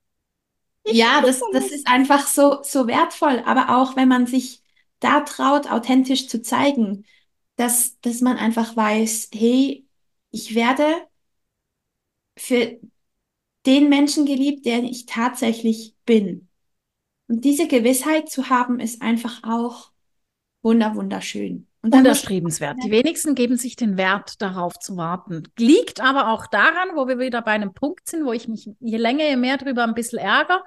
Ja, 0.89 1.21
das, 1.21 1.41
das 1.53 1.71
ist 1.73 1.87
einfach 1.89 2.27
so, 2.27 2.63
so 2.63 2.87
wertvoll. 2.87 3.43
Aber 3.45 3.77
auch 3.77 3.97
wenn 3.97 4.09
man 4.09 4.27
sich 4.27 4.63
da 5.01 5.21
traut, 5.21 5.69
authentisch 5.71 6.29
zu 6.29 6.43
zeigen, 6.43 7.05
dass, 7.57 7.99
dass 8.01 8.21
man 8.21 8.37
einfach 8.37 8.77
weiß, 8.77 9.31
hey, 9.35 9.87
ich 10.31 10.55
werde 10.55 10.85
für 12.39 12.79
den 13.67 13.89
Menschen 13.89 14.27
geliebt, 14.27 14.67
der 14.67 14.83
ich 14.85 15.07
tatsächlich 15.07 15.97
bin. 16.07 16.49
Und 17.29 17.45
diese 17.45 17.69
Gewissheit 17.69 18.31
zu 18.31 18.51
haben, 18.51 18.81
ist 18.81 19.03
einfach 19.03 19.43
auch 19.45 19.93
wunder, 20.67 20.97
wunderschön. 20.97 21.69
Und 21.81 21.95
Unterstrebenswert. 21.95 22.79
Die 22.85 22.91
wenigsten 22.91 23.37
geben 23.37 23.57
sich 23.57 23.77
den 23.77 23.97
Wert, 23.97 24.43
darauf 24.43 24.77
zu 24.81 24.97
warten. 24.97 25.45
Liegt 25.57 26.01
aber 26.01 26.29
auch 26.33 26.49
daran, 26.49 26.97
wo 26.97 27.07
wir 27.07 27.21
wieder 27.21 27.41
bei 27.41 27.53
einem 27.53 27.73
Punkt 27.73 28.09
sind, 28.09 28.25
wo 28.27 28.33
ich 28.33 28.49
mich 28.49 28.69
je 28.81 28.97
länger, 28.97 29.25
je 29.25 29.37
mehr 29.37 29.57
drüber 29.57 29.85
ein 29.85 29.95
bisschen 29.95 30.19
ärgere. 30.19 30.65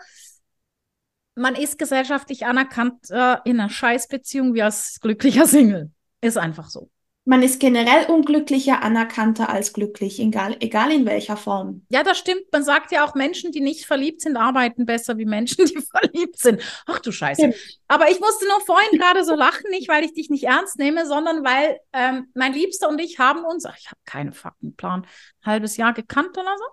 Man 1.35 1.55
ist 1.55 1.77
gesellschaftlich 1.77 2.45
anerkannt 2.45 3.09
äh, 3.09 3.35
in 3.43 3.59
einer 3.59 3.69
Scheißbeziehung 3.69 4.53
wie 4.53 4.63
als 4.63 4.99
glücklicher 5.01 5.45
Single. 5.45 5.91
Ist 6.21 6.37
einfach 6.37 6.69
so. 6.69 6.89
Man 7.29 7.43
ist 7.43 7.59
generell 7.59 8.07
unglücklicher 8.07 8.81
anerkannter 8.81 9.49
als 9.49 9.73
glücklich, 9.73 10.19
egal, 10.19 10.57
egal 10.61 10.91
in 10.91 11.05
welcher 11.05 11.37
Form. 11.37 11.85
Ja, 11.89 12.01
das 12.01 12.17
stimmt. 12.17 12.41
Man 12.51 12.63
sagt 12.63 12.91
ja 12.91 13.05
auch, 13.05 13.13
Menschen, 13.13 13.51
die 13.51 13.61
nicht 13.61 13.85
verliebt 13.85 14.21
sind, 14.21 14.35
arbeiten 14.35 14.87
besser 14.87 15.15
wie 15.19 15.25
Menschen, 15.25 15.63
die 15.65 15.79
verliebt 15.79 16.39
sind. 16.39 16.59
Ach 16.87 16.97
du 16.97 17.11
Scheiße. 17.11 17.45
Ja. 17.45 17.51
Aber 17.87 18.09
ich 18.09 18.19
musste 18.19 18.47
nur 18.47 18.59
vorhin 18.61 18.97
gerade 18.97 19.23
so 19.23 19.35
lachen, 19.35 19.69
nicht 19.69 19.87
weil 19.89 20.03
ich 20.03 20.15
dich 20.15 20.31
nicht 20.31 20.45
ernst 20.45 20.79
nehme, 20.79 21.05
sondern 21.05 21.43
weil 21.43 21.79
ähm, 21.93 22.31
mein 22.33 22.53
Liebster 22.53 22.89
und 22.89 22.99
ich 22.99 23.19
haben 23.19 23.45
uns, 23.45 23.63
ach, 23.63 23.77
ich 23.77 23.85
habe 23.85 24.01
keinen 24.05 24.33
Faktenplan, 24.33 25.01
ein 25.03 25.45
halbes 25.45 25.77
Jahr 25.77 25.93
gekannt 25.93 26.35
oder 26.35 26.55
so. 26.57 26.65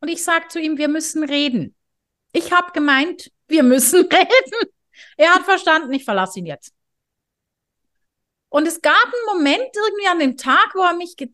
Und 0.00 0.08
ich 0.08 0.22
sage 0.22 0.48
zu 0.48 0.60
ihm, 0.60 0.76
wir 0.76 0.88
müssen 0.88 1.24
reden. 1.24 1.74
Ich 2.34 2.52
habe 2.52 2.72
gemeint, 2.72 3.30
wir 3.48 3.62
müssen 3.62 4.02
reden. 4.12 4.70
Er 5.16 5.34
hat 5.34 5.44
verstanden, 5.44 5.94
ich 5.94 6.04
verlasse 6.04 6.40
ihn 6.40 6.46
jetzt. 6.46 6.74
Und 8.52 8.68
es 8.68 8.82
gab 8.82 9.04
einen 9.04 9.38
Moment 9.38 9.70
irgendwie 9.74 10.08
an 10.08 10.18
dem 10.18 10.36
Tag, 10.36 10.72
wo 10.74 10.82
er 10.82 10.94
mich 10.94 11.16
ge 11.16 11.30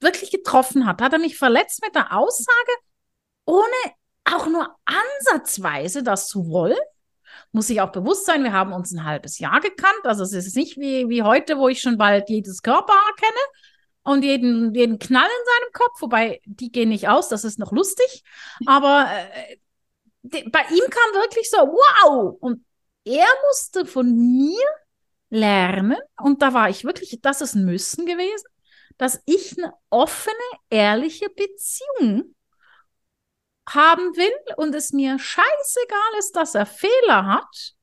wirklich 0.00 0.30
getroffen 0.30 0.86
hat. 0.86 1.00
Hat 1.00 1.12
er 1.12 1.18
mich 1.18 1.38
verletzt 1.38 1.82
mit 1.82 1.94
der 1.94 2.12
Aussage, 2.12 2.72
ohne 3.46 3.64
auch 4.24 4.46
nur 4.46 4.74
ansatzweise 4.84 6.02
das 6.02 6.28
zu 6.28 6.48
wollen, 6.48 6.78
muss 7.52 7.70
ich 7.70 7.80
auch 7.80 7.92
bewusst 7.92 8.26
sein, 8.26 8.42
wir 8.44 8.52
haben 8.52 8.72
uns 8.72 8.92
ein 8.92 9.04
halbes 9.04 9.38
Jahr 9.38 9.60
gekannt. 9.60 10.04
Also 10.04 10.24
es 10.24 10.32
ist 10.32 10.56
nicht 10.56 10.78
wie, 10.78 11.08
wie 11.08 11.22
heute, 11.22 11.58
wo 11.58 11.68
ich 11.68 11.80
schon 11.80 11.98
bald 11.98 12.28
jedes 12.28 12.62
Körperhaar 12.62 13.14
kenne 13.16 13.40
und 14.02 14.24
jeden, 14.24 14.74
jeden 14.74 14.98
Knall 14.98 15.28
in 15.28 15.46
seinem 15.46 15.72
Kopf, 15.72 16.00
wobei 16.00 16.40
die 16.44 16.72
gehen 16.72 16.88
nicht 16.88 17.08
aus, 17.08 17.28
das 17.28 17.44
ist 17.44 17.58
noch 17.58 17.72
lustig. 17.72 18.22
Aber 18.66 19.06
äh, 19.34 19.56
bei 20.22 20.60
ihm 20.70 20.90
kam 20.90 21.20
wirklich 21.20 21.50
so, 21.50 21.58
wow! 21.58 22.36
Und 22.40 22.64
er 23.04 23.26
musste 23.48 23.84
von 23.84 24.14
mir 24.16 24.64
lernen, 25.34 25.98
und 26.16 26.42
da 26.42 26.54
war 26.54 26.70
ich 26.70 26.84
wirklich, 26.84 27.18
das 27.20 27.40
ist 27.40 27.54
ein 27.54 27.64
Müssen 27.64 28.06
gewesen, 28.06 28.46
dass 28.96 29.20
ich 29.26 29.58
eine 29.58 29.74
offene, 29.90 30.34
ehrliche 30.70 31.28
Beziehung 31.28 32.34
haben 33.68 34.16
will 34.16 34.54
und 34.56 34.74
es 34.74 34.92
mir 34.92 35.18
scheißegal 35.18 36.18
ist, 36.18 36.36
dass 36.36 36.54
er 36.54 36.66
Fehler 36.66 37.26
hat. 37.26 37.74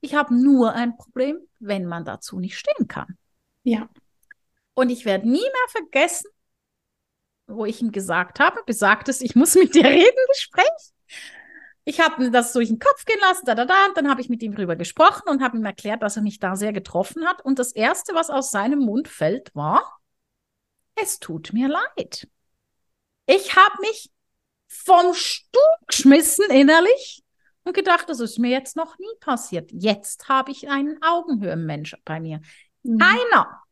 Ich 0.00 0.14
habe 0.14 0.34
nur 0.34 0.72
ein 0.72 0.96
Problem, 0.96 1.38
wenn 1.60 1.86
man 1.86 2.04
dazu 2.04 2.40
nicht 2.40 2.58
stehen 2.58 2.88
kann. 2.88 3.16
Ja. 3.62 3.88
Und 4.74 4.90
ich 4.90 5.04
werde 5.04 5.28
nie 5.28 5.40
mehr 5.40 5.68
vergessen, 5.68 6.30
wo 7.46 7.64
ich 7.64 7.80
ihm 7.80 7.92
gesagt 7.92 8.40
habe, 8.40 8.62
besagtes, 8.64 9.20
ich 9.20 9.34
muss 9.36 9.54
mit 9.54 9.74
dir 9.74 9.84
reden, 9.84 10.26
Gespräch. 10.28 10.92
Ich 11.88 12.00
habe 12.00 12.22
mir 12.22 12.30
das 12.30 12.52
durch 12.52 12.68
den 12.68 12.78
Kopf 12.78 13.06
gehen 13.06 13.18
lassen, 13.22 13.46
da, 13.46 13.54
da, 13.54 13.64
da, 13.64 13.86
und 13.86 13.96
dann 13.96 14.10
habe 14.10 14.20
ich 14.20 14.28
mit 14.28 14.42
ihm 14.42 14.54
drüber 14.54 14.76
gesprochen 14.76 15.22
und 15.30 15.42
habe 15.42 15.56
ihm 15.56 15.64
erklärt, 15.64 16.02
dass 16.02 16.16
er 16.16 16.22
mich 16.22 16.38
da 16.38 16.54
sehr 16.54 16.74
getroffen 16.74 17.26
hat. 17.26 17.42
Und 17.42 17.58
das 17.58 17.72
Erste, 17.72 18.14
was 18.14 18.28
aus 18.28 18.50
seinem 18.50 18.80
Mund 18.80 19.08
fällt, 19.08 19.54
war, 19.54 19.98
es 20.96 21.18
tut 21.18 21.54
mir 21.54 21.66
leid. 21.68 22.28
Ich 23.24 23.56
habe 23.56 23.80
mich 23.80 24.10
vom 24.66 25.14
Stuhl 25.14 25.62
geschmissen 25.86 26.44
innerlich 26.50 27.24
und 27.64 27.74
gedacht, 27.74 28.10
das 28.10 28.20
ist 28.20 28.38
mir 28.38 28.50
jetzt 28.50 28.76
noch 28.76 28.98
nie 28.98 29.16
passiert. 29.20 29.70
Jetzt 29.72 30.28
habe 30.28 30.50
ich 30.50 30.68
einen 30.68 31.00
Augenhöhenmensch 31.02 31.96
bei 32.04 32.20
mir. 32.20 32.42
Mhm. 32.82 32.98
Keiner 32.98 33.62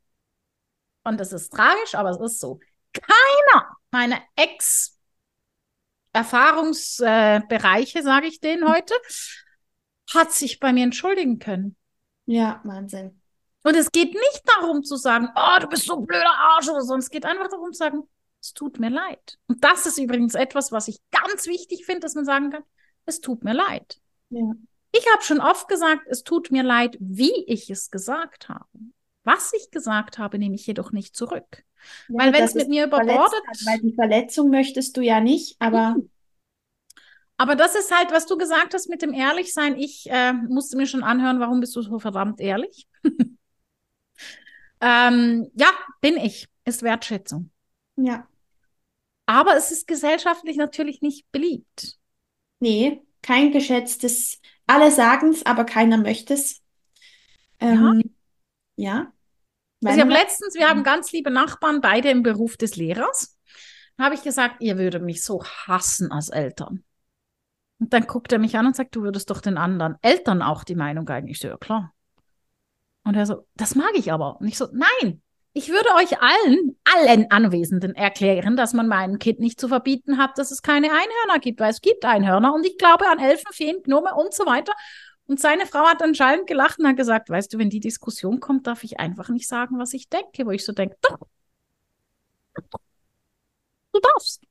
und 1.05 1.21
das 1.21 1.35
ist 1.35 1.53
tragisch, 1.53 1.95
aber 1.95 2.11
es 2.11 2.19
ist 2.19 2.41
so. 2.41 2.61
Keiner 2.95 3.77
meiner 3.91 4.23
Ex-Erfahrungsbereiche, 6.17 7.99
äh, 7.99 8.03
sage 8.03 8.27
ich 8.27 8.41
denen 8.41 8.69
heute, 8.69 8.95
hat 10.14 10.33
sich 10.33 10.61
bei 10.61 10.73
mir 10.73 10.85
entschuldigen 10.85 11.39
können. 11.39 11.77
Ja, 12.27 12.61
Wahnsinn. 12.64 13.21
Und 13.62 13.77
es 13.77 13.91
geht 13.91 14.12
nicht 14.14 14.43
darum 14.45 14.85
zu 14.85 14.97
sagen, 14.97 15.29
oh, 15.35 15.61
du 15.61 15.67
bist 15.69 15.87
so 15.87 15.99
ein 15.99 16.07
blöder 16.07 16.35
Arsch 16.35 16.69
oder 16.69 16.83
so. 16.83 16.95
Es 16.97 17.11
geht 17.11 17.25
einfach 17.25 17.49
darum 17.49 17.73
zu 17.73 17.79
sagen, 17.79 18.03
es 18.41 18.53
tut 18.53 18.79
mir 18.79 18.91
leid. 18.91 19.39
Und 19.49 19.64
das 19.64 19.87
ist 19.87 19.99
übrigens 19.99 20.35
etwas, 20.35 20.71
was 20.71 20.89
ich 20.89 20.99
ganz 21.11 21.47
wichtig 21.47 21.85
finde, 21.85 22.01
dass 22.01 22.14
man 22.14 22.25
sagen 22.25 22.51
kann, 22.51 22.62
es 23.07 23.21
tut 23.21 23.43
mir 23.43 23.55
leid. 23.55 24.01
Ja. 24.31 24.53
Ich 24.93 25.05
habe 25.12 25.23
schon 25.23 25.41
oft 25.41 25.69
gesagt, 25.69 26.03
es 26.09 26.23
tut 26.23 26.51
mir 26.53 26.62
leid, 26.62 26.97
wie 27.01 27.45
ich 27.47 27.69
es 27.69 27.91
gesagt 27.91 28.49
habe. 28.49 28.67
Was 29.27 29.53
ich 29.53 29.72
gesagt 29.72 30.18
habe, 30.18 30.39
nehme 30.39 30.55
ich 30.55 30.68
jedoch 30.68 30.93
nicht 30.93 31.16
zurück. 31.16 31.64
Ja, 32.09 32.20
weil 32.20 32.33
wenn 32.33 32.45
es 32.45 32.55
mit 32.55 32.68
mir 32.68 32.87
überbordet. 32.87 33.43
Weil 33.64 33.81
die 33.81 33.93
Verletzung 33.93 34.51
möchtest 34.51 34.97
du 34.97 35.01
ja 35.01 35.20
nicht, 35.20 35.57
aber. 35.59 35.97
Mhm. 35.97 36.11
Aber 37.37 37.57
das 37.57 37.74
ist 37.74 37.95
halt, 37.95 38.12
was 38.12 38.27
du 38.27 38.39
gesagt 38.39 38.72
hast 38.72 38.89
mit 38.89 39.03
dem 39.03 39.12
Ehrlichsein. 39.12 39.77
Ich 39.77 40.09
äh, 40.09 40.33
musste 40.33 40.77
mir 40.77 40.87
schon 40.87 41.03
anhören, 41.03 41.41
warum 41.41 41.59
bist 41.59 41.74
du 41.74 41.83
so 41.83 41.99
verdammt 41.99 42.41
ehrlich? 42.41 42.87
ähm, 44.81 45.51
ja, 45.55 45.68
bin 46.01 46.16
ich. 46.18 46.49
Ist 46.64 46.83
Wertschätzung. 46.83 47.51
Ja. 47.97 48.29
Aber 49.27 49.57
es 49.57 49.72
ist 49.72 49.89
gesellschaftlich 49.89 50.57
natürlich 50.57 51.03
nicht 51.03 51.31
beliebt. 51.33 51.99
Nee, 52.61 53.03
kein 53.22 53.51
geschätztes. 53.51 54.41
Alle 54.68 54.93
sagen 54.93 55.31
es, 55.31 55.45
aber 55.45 55.64
keiner 55.64 55.99
möchte 55.99 56.35
es. 56.35 56.62
Ähm, 57.59 58.14
ja. 58.77 59.03
ja. 59.03 59.12
Also 59.85 59.97
ich 59.97 60.03
habe 60.03 60.12
letztens, 60.12 60.55
wir 60.55 60.68
haben 60.68 60.83
ganz 60.83 61.12
liebe 61.12 61.31
Nachbarn, 61.31 61.81
beide 61.81 62.11
im 62.11 62.22
Beruf 62.22 62.57
des 62.57 62.77
Lehrers. 62.77 63.39
Da 63.97 64.05
habe 64.05 64.14
ich 64.14 64.22
gesagt, 64.22 64.57
ihr 64.61 64.79
würdet 64.79 65.03
mich 65.03 65.24
so 65.24 65.45
hassen 65.45 66.11
als 66.12 66.29
Eltern. 66.29 66.85
Und 67.79 67.93
dann 67.93 68.07
guckt 68.07 68.33
er 68.33 68.39
mich 68.39 68.57
an 68.57 68.66
und 68.66 68.77
sagt, 68.77 68.97
du 68.97 69.03
würdest 69.03 69.31
doch 69.31 69.41
den 69.41 69.59
anderen 69.59 69.97
Eltern 70.03 70.43
auch 70.43 70.64
die 70.64 70.74
Meinung 70.74 71.09
eigentlich 71.09 71.39
so, 71.39 71.49
ja 71.49 71.57
klar. 71.57 71.93
Und 73.05 73.14
er 73.14 73.27
so, 73.27 73.47
das 73.55 73.74
mag 73.74 73.93
ich 73.95 74.12
aber. 74.12 74.41
Und 74.41 74.49
ich 74.49 74.57
so, 74.57 74.68
nein, 74.72 75.22
ich 75.53 75.70
würde 75.70 75.89
euch 75.97 76.20
allen, 76.20 76.77
allen 76.85 77.31
Anwesenden 77.31 77.95
erklären, 77.95 78.57
dass 78.57 78.74
man 78.74 78.89
meinem 78.89 79.18
Kind 79.18 79.41
nicht 79.41 79.59
zu 79.59 79.68
verbieten 79.68 80.18
hat, 80.18 80.37
dass 80.37 80.51
es 80.51 80.61
keine 80.61 80.89
Einhörner 80.89 81.39
gibt, 81.41 81.61
weil 81.61 81.70
es 81.70 81.81
gibt 81.81 82.05
Einhörner 82.05 82.53
und 82.53 82.66
ich 82.66 82.77
glaube 82.77 83.07
an 83.09 83.18
Elfen, 83.18 83.53
Feen, 83.53 83.83
Gnome 83.83 84.14
und 84.14 84.35
so 84.35 84.45
weiter. 84.45 84.72
Und 85.27 85.41
seine 85.41 85.66
Frau 85.66 85.85
hat 85.87 86.03
anscheinend 86.03 86.47
gelacht 86.47 86.79
und 86.79 86.87
hat 86.87 86.97
gesagt, 86.97 87.31
weißt 87.31 87.53
du, 87.53 87.59
wenn 87.59 87.70
die 87.70 87.81
Diskussion 87.81 88.39
kommt, 88.41 88.66
darf 88.66 88.85
ich 88.85 89.01
einfach 89.01 89.29
nicht 89.29 89.49
sagen, 89.49 89.79
was 89.79 89.93
ich 89.93 90.09
denke, 90.09 90.47
wo 90.47 90.51
ich 90.51 90.64
so 90.64 90.72
denke, 90.72 90.97
doch, 91.03 91.18
du 93.93 94.01
darfst. 94.01 94.43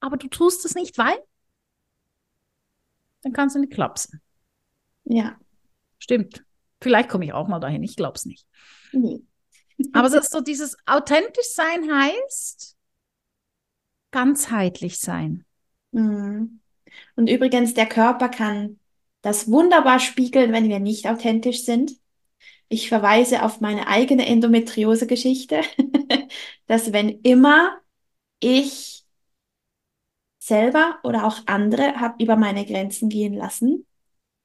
Aber 0.00 0.16
du 0.16 0.28
tust 0.28 0.64
es 0.64 0.74
nicht, 0.74 0.98
weil 0.98 1.16
dann 3.22 3.32
kannst 3.32 3.56
du 3.56 3.60
nicht 3.60 3.72
klapsen. 3.72 4.20
Ja. 5.04 5.36
Stimmt. 5.98 6.44
Vielleicht 6.80 7.08
komme 7.08 7.24
ich 7.24 7.32
auch 7.32 7.48
mal 7.48 7.60
dahin, 7.60 7.82
ich 7.82 7.96
glaube 7.96 8.16
es 8.16 8.24
nicht. 8.24 8.46
Nee. 8.92 9.22
Aber 9.92 10.08
es 10.08 10.14
ist 10.14 10.30
so, 10.30 10.40
dieses 10.40 10.76
authentisch 10.86 11.48
sein 11.54 11.90
heißt 11.90 12.76
ganzheitlich 14.10 14.98
sein. 15.00 15.44
Mhm. 15.92 16.60
Und 17.16 17.28
übrigens, 17.28 17.74
der 17.74 17.86
Körper 17.86 18.28
kann 18.28 18.78
das 19.22 19.50
wunderbar 19.50 19.98
spiegeln, 19.98 20.52
wenn 20.52 20.68
wir 20.68 20.80
nicht 20.80 21.08
authentisch 21.08 21.64
sind. 21.64 21.92
Ich 22.68 22.88
verweise 22.88 23.44
auf 23.44 23.60
meine 23.60 23.86
eigene 23.86 24.26
Endometriose-Geschichte, 24.26 25.62
dass 26.66 26.92
wenn 26.92 27.20
immer 27.20 27.78
ich 28.40 29.04
selber 30.38 30.98
oder 31.04 31.24
auch 31.24 31.38
andere 31.46 32.00
habe 32.00 32.22
über 32.22 32.36
meine 32.36 32.66
Grenzen 32.66 33.08
gehen 33.08 33.34
lassen, 33.34 33.86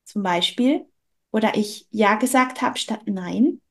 zum 0.05 0.23
Beispiel, 0.23 0.85
oder 1.31 1.55
ich 1.55 1.87
Ja 1.89 2.15
gesagt 2.15 2.61
habe 2.61 2.77
statt 2.77 3.01
Nein, 3.05 3.61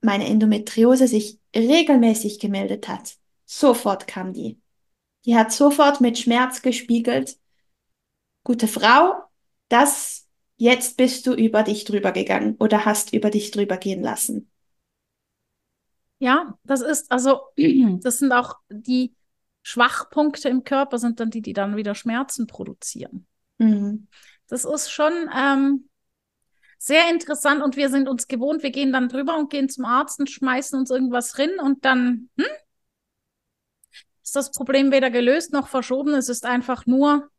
meine 0.00 0.26
Endometriose 0.26 1.08
sich 1.08 1.38
regelmäßig 1.54 2.38
gemeldet 2.38 2.88
hat. 2.88 3.16
Sofort 3.44 4.06
kam 4.06 4.32
die. 4.32 4.60
Die 5.24 5.36
hat 5.36 5.52
sofort 5.52 6.00
mit 6.00 6.18
Schmerz 6.18 6.62
gespiegelt. 6.62 7.36
Gute 8.44 8.68
Frau, 8.68 9.29
das 9.70 10.28
jetzt 10.56 10.98
bist 10.98 11.26
du 11.26 11.32
über 11.32 11.62
dich 11.62 11.84
drüber 11.84 12.12
gegangen 12.12 12.56
oder 12.58 12.84
hast 12.84 13.14
über 13.14 13.30
dich 13.30 13.50
drüber 13.50 13.78
gehen 13.78 14.02
lassen. 14.02 14.50
Ja, 16.18 16.58
das 16.64 16.82
ist 16.82 17.10
also, 17.10 17.40
das 17.56 18.18
sind 18.18 18.32
auch 18.32 18.56
die 18.68 19.14
Schwachpunkte 19.62 20.48
im 20.48 20.64
Körper, 20.64 20.98
sind 20.98 21.18
dann 21.18 21.30
die, 21.30 21.40
die 21.40 21.54
dann 21.54 21.76
wieder 21.76 21.94
Schmerzen 21.94 22.46
produzieren. 22.46 23.26
Mhm. 23.58 24.06
Das 24.48 24.64
ist 24.64 24.90
schon 24.90 25.12
ähm, 25.34 25.88
sehr 26.76 27.08
interessant 27.10 27.62
und 27.62 27.76
wir 27.76 27.88
sind 27.88 28.08
uns 28.08 28.26
gewohnt, 28.26 28.62
wir 28.62 28.70
gehen 28.70 28.92
dann 28.92 29.08
drüber 29.08 29.38
und 29.38 29.50
gehen 29.50 29.68
zum 29.68 29.84
Arzt 29.84 30.18
und 30.20 30.30
schmeißen 30.30 30.78
uns 30.78 30.90
irgendwas 30.90 31.32
drin 31.32 31.52
und 31.58 31.84
dann 31.84 32.28
hm, 32.36 32.46
ist 34.22 34.36
das 34.36 34.50
Problem 34.50 34.92
weder 34.92 35.10
gelöst 35.10 35.52
noch 35.52 35.68
verschoben. 35.68 36.14
Es 36.14 36.28
ist 36.28 36.44
einfach 36.44 36.86
nur 36.86 37.29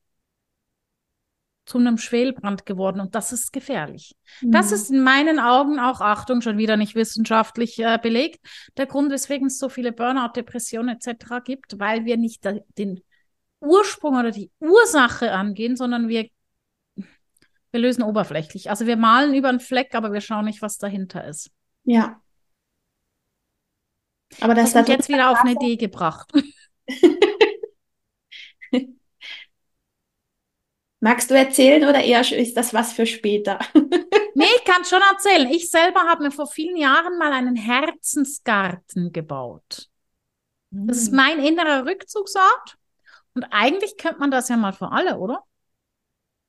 zu 1.65 1.77
einem 1.77 1.97
Schwelbrand 1.97 2.65
geworden 2.65 2.99
und 2.99 3.15
das 3.15 3.31
ist 3.31 3.53
gefährlich. 3.53 4.15
Mhm. 4.41 4.51
Das 4.51 4.71
ist 4.71 4.89
in 4.89 5.03
meinen 5.03 5.39
Augen 5.39 5.79
auch, 5.79 6.01
Achtung, 6.01 6.41
schon 6.41 6.57
wieder 6.57 6.75
nicht 6.75 6.95
wissenschaftlich 6.95 7.79
äh, 7.79 7.99
belegt, 8.01 8.39
der 8.77 8.87
Grund, 8.87 9.11
weswegen 9.11 9.47
es 9.47 9.57
so 9.57 9.69
viele 9.69 9.91
Burnout, 9.91 10.33
Depressionen 10.35 10.97
etc. 10.97 11.43
gibt, 11.43 11.79
weil 11.79 12.05
wir 12.05 12.17
nicht 12.17 12.45
da, 12.45 12.55
den 12.77 13.01
Ursprung 13.59 14.17
oder 14.17 14.31
die 14.31 14.51
Ursache 14.59 15.31
angehen, 15.31 15.75
sondern 15.75 16.07
wir, 16.07 16.27
wir 16.95 17.79
lösen 17.79 18.03
oberflächlich. 18.03 18.69
Also 18.69 18.87
wir 18.87 18.97
malen 18.97 19.33
über 19.35 19.49
einen 19.49 19.59
Fleck, 19.59 19.93
aber 19.93 20.11
wir 20.11 20.21
schauen 20.21 20.45
nicht, 20.45 20.61
was 20.61 20.77
dahinter 20.77 21.25
ist. 21.25 21.51
Ja. 21.83 22.19
Aber 24.39 24.55
das 24.55 24.73
hat 24.73 24.89
jetzt 24.89 25.09
wieder 25.09 25.29
auf 25.29 25.39
eine 25.41 25.53
Idee 25.53 25.75
gebracht. 25.75 26.31
Magst 31.03 31.31
du 31.31 31.33
erzählen 31.33 31.83
oder 31.89 32.03
eher 32.03 32.21
ist 32.31 32.55
das 32.55 32.75
was 32.75 32.93
für 32.93 33.07
später? 33.07 33.57
nee, 34.35 34.45
ich 34.55 34.63
kann 34.63 34.85
schon 34.85 35.01
erzählen. 35.11 35.49
Ich 35.49 35.71
selber 35.71 36.01
habe 36.01 36.23
mir 36.23 36.31
vor 36.31 36.45
vielen 36.45 36.77
Jahren 36.77 37.17
mal 37.17 37.33
einen 37.33 37.55
Herzensgarten 37.55 39.11
gebaut. 39.11 39.89
Mm. 40.69 40.87
Das 40.87 40.97
ist 40.97 41.09
hm. 41.09 41.15
mein 41.15 41.39
innerer 41.39 41.87
Rückzugsort. 41.87 42.77
Und 43.33 43.45
eigentlich 43.45 43.97
könnte 43.97 44.19
man 44.19 44.29
das 44.29 44.49
ja 44.49 44.57
mal 44.57 44.73
für 44.73 44.91
alle, 44.91 45.17
oder? 45.17 45.43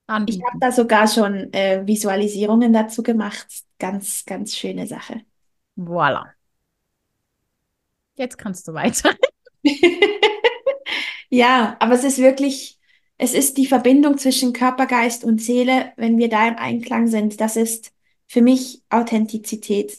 Anbieten. 0.06 0.40
Ich 0.40 0.46
habe 0.46 0.58
da 0.60 0.70
sogar 0.70 1.08
schon 1.08 1.50
äh, 1.54 1.86
Visualisierungen 1.86 2.74
dazu 2.74 3.02
gemacht. 3.02 3.46
Ganz, 3.78 4.26
ganz 4.26 4.54
schöne 4.54 4.86
Sache. 4.86 5.22
Voilà. 5.78 6.26
Jetzt 8.16 8.36
kannst 8.36 8.68
du 8.68 8.74
weiter. 8.74 9.14
ja, 11.30 11.74
aber 11.78 11.94
es 11.94 12.04
ist 12.04 12.18
wirklich 12.18 12.78
es 13.22 13.34
ist 13.34 13.56
die 13.56 13.66
Verbindung 13.66 14.18
zwischen 14.18 14.52
Körper, 14.52 14.86
Geist 14.86 15.22
und 15.22 15.40
Seele, 15.40 15.92
wenn 15.94 16.18
wir 16.18 16.28
da 16.28 16.48
im 16.48 16.56
Einklang 16.56 17.06
sind. 17.06 17.40
Das 17.40 17.54
ist 17.54 17.92
für 18.26 18.42
mich 18.42 18.82
Authentizität. 18.90 19.96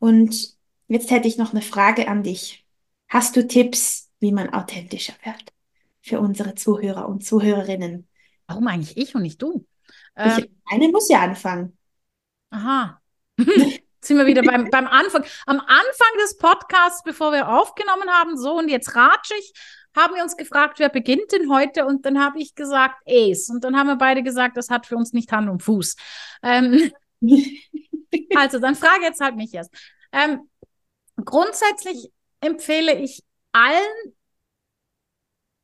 Und 0.00 0.56
jetzt 0.88 1.12
hätte 1.12 1.28
ich 1.28 1.38
noch 1.38 1.52
eine 1.52 1.62
Frage 1.62 2.08
an 2.08 2.24
dich. 2.24 2.66
Hast 3.06 3.36
du 3.36 3.46
Tipps, 3.46 4.10
wie 4.18 4.32
man 4.32 4.52
authentischer 4.52 5.12
wird 5.22 5.52
für 6.02 6.18
unsere 6.18 6.56
Zuhörer 6.56 7.08
und 7.08 7.24
Zuhörerinnen? 7.24 8.08
Warum 8.48 8.66
eigentlich 8.66 8.96
ich 8.96 9.14
und 9.14 9.22
nicht 9.22 9.40
du? 9.40 9.64
Ähm, 10.16 10.38
ich, 10.38 10.50
eine 10.64 10.88
muss 10.88 11.08
ja 11.08 11.20
anfangen. 11.20 11.78
Aha. 12.50 13.00
Jetzt 13.38 13.82
sind 14.00 14.18
wir 14.18 14.26
wieder 14.26 14.42
beim, 14.42 14.68
beim 14.68 14.88
Anfang. 14.88 15.24
Am 15.46 15.60
Anfang 15.60 16.18
des 16.22 16.38
Podcasts, 16.38 17.04
bevor 17.04 17.30
wir 17.30 17.50
aufgenommen 17.50 18.10
haben, 18.10 18.36
so 18.36 18.58
und 18.58 18.68
jetzt 18.68 18.96
ratsche 18.96 19.34
ich, 19.38 19.52
haben 19.98 20.14
wir 20.14 20.22
uns 20.22 20.36
gefragt, 20.36 20.78
wer 20.78 20.88
beginnt 20.88 21.32
denn 21.32 21.50
heute? 21.50 21.84
Und 21.84 22.06
dann 22.06 22.22
habe 22.22 22.40
ich 22.40 22.54
gesagt, 22.54 23.02
Ace. 23.06 23.50
Und 23.50 23.64
dann 23.64 23.76
haben 23.76 23.88
wir 23.88 23.96
beide 23.96 24.22
gesagt, 24.22 24.56
das 24.56 24.70
hat 24.70 24.86
für 24.86 24.96
uns 24.96 25.12
nicht 25.12 25.30
Hand 25.32 25.50
und 25.50 25.62
Fuß. 25.62 25.96
Ähm, 26.42 26.92
also, 28.36 28.58
dann 28.58 28.74
frage 28.74 29.02
jetzt 29.02 29.20
halt 29.20 29.36
mich 29.36 29.52
erst. 29.52 29.74
Ähm, 30.12 30.48
grundsätzlich 31.16 32.10
empfehle 32.40 32.98
ich 32.98 33.22
allen 33.52 34.14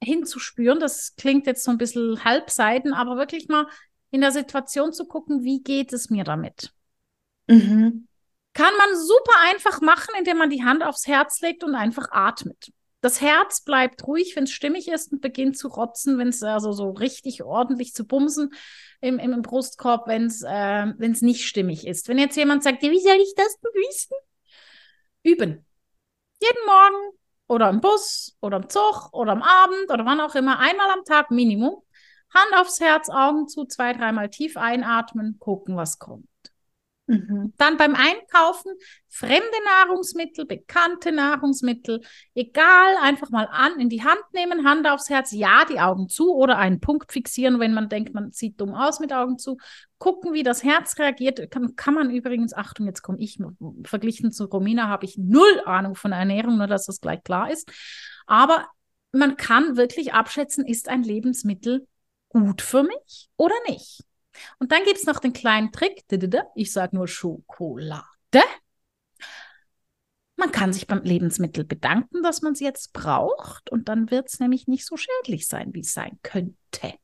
hinzuspüren. 0.03 0.80
Das 0.80 1.14
klingt 1.16 1.47
jetzt 1.47 1.64
so 1.64 1.70
ein 1.70 1.78
bisschen 1.78 2.24
halbseiden, 2.24 2.93
aber 2.93 3.16
wirklich 3.16 3.49
mal 3.49 3.66
in 4.11 4.20
der 4.20 4.32
Situation 4.32 4.93
zu 4.93 5.07
gucken, 5.07 5.45
wie 5.45 5.62
geht 5.62 5.93
es 5.93 6.11
mir 6.11 6.24
damit? 6.24 6.72
Mhm. 7.47 8.09
Kann 8.53 8.72
man 8.78 8.97
super 8.97 9.32
einfach 9.51 9.80
machen, 9.80 10.14
indem 10.18 10.39
man 10.39 10.51
die 10.51 10.64
Hand 10.64 10.85
aufs 10.85 11.07
Herz 11.07 11.41
legt 11.41 11.64
und 11.64 11.74
einfach 11.74 12.07
atmet. 12.11 12.70
Das 13.05 13.20
Herz 13.20 13.61
bleibt 13.61 14.07
ruhig, 14.07 14.34
wenn 14.34 14.44
es 14.44 14.50
stimmig 14.50 14.88
ist 14.88 15.12
und 15.12 15.20
beginnt 15.20 15.59
zu 15.59 15.68
rotzen, 15.68 16.16
wenn 16.16 16.28
es 16.28 16.42
also 16.42 16.72
so 16.72 16.88
richtig 16.88 17.42
ordentlich 17.42 17.92
zu 17.92 18.07
bumsen 18.07 18.55
im, 19.02 19.18
im, 19.18 19.42
Brustkorb, 19.42 20.09
wenn 20.09 20.24
es 20.24 20.40
äh, 20.40 20.86
nicht 20.86 21.44
stimmig 21.44 21.86
ist. 21.86 22.09
Wenn 22.09 22.18
jetzt 22.18 22.34
jemand 22.38 22.62
sagt, 22.62 22.80
wie 22.80 22.98
soll 22.98 23.18
ich 23.20 23.34
das 23.36 23.59
begrüßen? 23.61 24.16
Üben. 25.22 25.66
Jeden 26.40 26.64
Morgen 26.64 27.18
oder 27.46 27.68
im 27.68 27.82
Bus 27.82 28.38
oder 28.40 28.57
im 28.57 28.70
Zug 28.70 29.12
oder 29.12 29.32
am 29.32 29.42
Abend 29.42 29.90
oder 29.90 30.07
wann 30.07 30.22
auch 30.22 30.34
immer, 30.34 30.59
einmal 30.59 30.90
am 30.90 31.05
Tag 31.05 31.30
Minimum. 31.30 31.82
Hand 32.32 32.57
aufs 32.57 32.80
Herz, 32.80 33.11
Augen 33.11 33.48
zu, 33.48 33.66
zwei, 33.66 33.92
dreimal 33.92 34.30
tief 34.30 34.57
einatmen, 34.57 35.38
gucken, 35.38 35.76
was 35.76 35.98
kommt. 35.98 36.26
Mhm. 37.07 37.52
Dann 37.59 37.76
beim 37.76 37.94
Einkaufen 37.94 38.72
fremde 39.11 39.44
Nahrungsmittel, 39.66 40.46
bekannte 40.46 41.12
Nahrungsmittel, 41.12 42.00
egal, 42.34 42.96
einfach 43.02 43.28
mal 43.28 43.46
an, 43.50 43.78
in 43.78 43.90
die 43.90 44.02
Hand 44.02 44.22
nehmen, 44.32 44.66
Hand 44.66 44.88
aufs 44.88 45.11
Herz, 45.11 45.30
ja, 45.32 45.66
die 45.66 45.80
Augen 45.80 46.09
zu 46.09 46.34
oder 46.34 46.57
einen 46.57 46.80
Punkt 46.80 47.12
fixieren, 47.12 47.61
wenn 47.61 47.74
man 47.74 47.90
denkt, 47.90 48.14
man 48.14 48.32
sieht 48.32 48.59
dumm 48.59 48.74
aus 48.74 49.00
mit 49.00 49.12
Augen 49.12 49.38
zu. 49.38 49.59
Gucken, 49.98 50.32
wie 50.32 50.42
das 50.42 50.64
Herz 50.64 50.98
reagiert. 50.98 51.50
Kann, 51.50 51.76
kann 51.76 51.94
man 51.94 52.11
übrigens, 52.11 52.55
Achtung, 52.55 52.86
jetzt 52.86 53.02
komme 53.02 53.18
ich, 53.20 53.38
verglichen 53.84 54.32
zu 54.32 54.46
Romina 54.46 54.88
habe 54.88 55.05
ich 55.05 55.18
null 55.18 55.61
Ahnung 55.66 55.96
von 55.96 56.12
Ernährung, 56.12 56.57
nur 56.57 56.66
dass 56.66 56.86
das 56.86 57.00
gleich 57.00 57.22
klar 57.22 57.50
ist. 57.50 57.70
Aber 58.26 58.66
man 59.12 59.36
kann 59.36 59.76
wirklich 59.76 60.14
abschätzen, 60.14 60.64
ist 60.64 60.88
ein 60.88 61.02
Lebensmittel 61.02 61.86
gut 62.30 62.62
für 62.62 62.82
mich 62.82 63.28
oder 63.36 63.55
nicht. 63.68 64.02
Und 64.59 64.72
dann 64.72 64.85
gibt 64.85 64.99
es 64.99 65.07
noch 65.07 65.18
den 65.18 65.32
kleinen 65.32 65.72
Trick. 65.72 66.05
Ich 66.55 66.72
sage 66.72 66.97
nur 66.97 67.09
Schokolade. 67.09 68.05
Man 70.37 70.51
kann 70.51 70.72
sich 70.72 70.87
beim 70.87 71.03
Lebensmittel 71.03 71.64
bedanken, 71.64 72.22
dass 72.22 72.43
man 72.43 72.55
es 72.55 72.61
jetzt 72.61 72.93
braucht. 72.93 73.70
Und 73.70 73.89
dann 73.89 74.11
wird 74.11 74.28
es 74.28 74.41
nämlich 74.41 74.66
nicht 74.66 74.85
so 74.85 74.97
schädlich 74.97 75.47
sein, 75.47 75.72
wie 75.74 75.80
es 75.80 75.93
sein 75.93 76.18
könnte. 76.22 76.95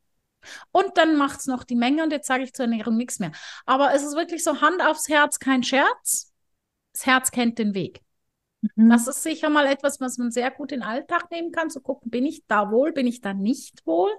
Und 0.72 0.96
dann 0.96 1.16
macht 1.16 1.40
es 1.40 1.46
noch 1.46 1.64
die 1.64 1.76
Menge. 1.76 2.02
Und 2.02 2.10
jetzt 2.10 2.26
sage 2.26 2.42
ich 2.42 2.52
zur 2.52 2.64
Ernährung 2.64 2.96
nichts 2.96 3.18
mehr. 3.18 3.32
Aber 3.66 3.94
es 3.94 4.02
ist 4.02 4.16
wirklich 4.16 4.42
so 4.42 4.60
Hand 4.60 4.82
aufs 4.82 5.08
Herz, 5.08 5.38
kein 5.38 5.62
Scherz. 5.62 6.32
Das 6.92 7.06
Herz 7.06 7.30
kennt 7.30 7.58
den 7.58 7.74
Weg. 7.74 8.00
Mhm. 8.74 8.90
Das 8.90 9.06
ist 9.06 9.22
sicher 9.22 9.48
mal 9.48 9.66
etwas, 9.66 10.00
was 10.00 10.18
man 10.18 10.30
sehr 10.30 10.50
gut 10.50 10.72
in 10.72 10.80
den 10.80 10.88
Alltag 10.88 11.30
nehmen 11.30 11.52
kann. 11.52 11.70
Zu 11.70 11.80
gucken, 11.80 12.10
bin 12.10 12.26
ich 12.26 12.44
da 12.46 12.70
wohl, 12.70 12.92
bin 12.92 13.06
ich 13.06 13.20
da 13.20 13.32
nicht 13.32 13.86
wohl? 13.86 14.10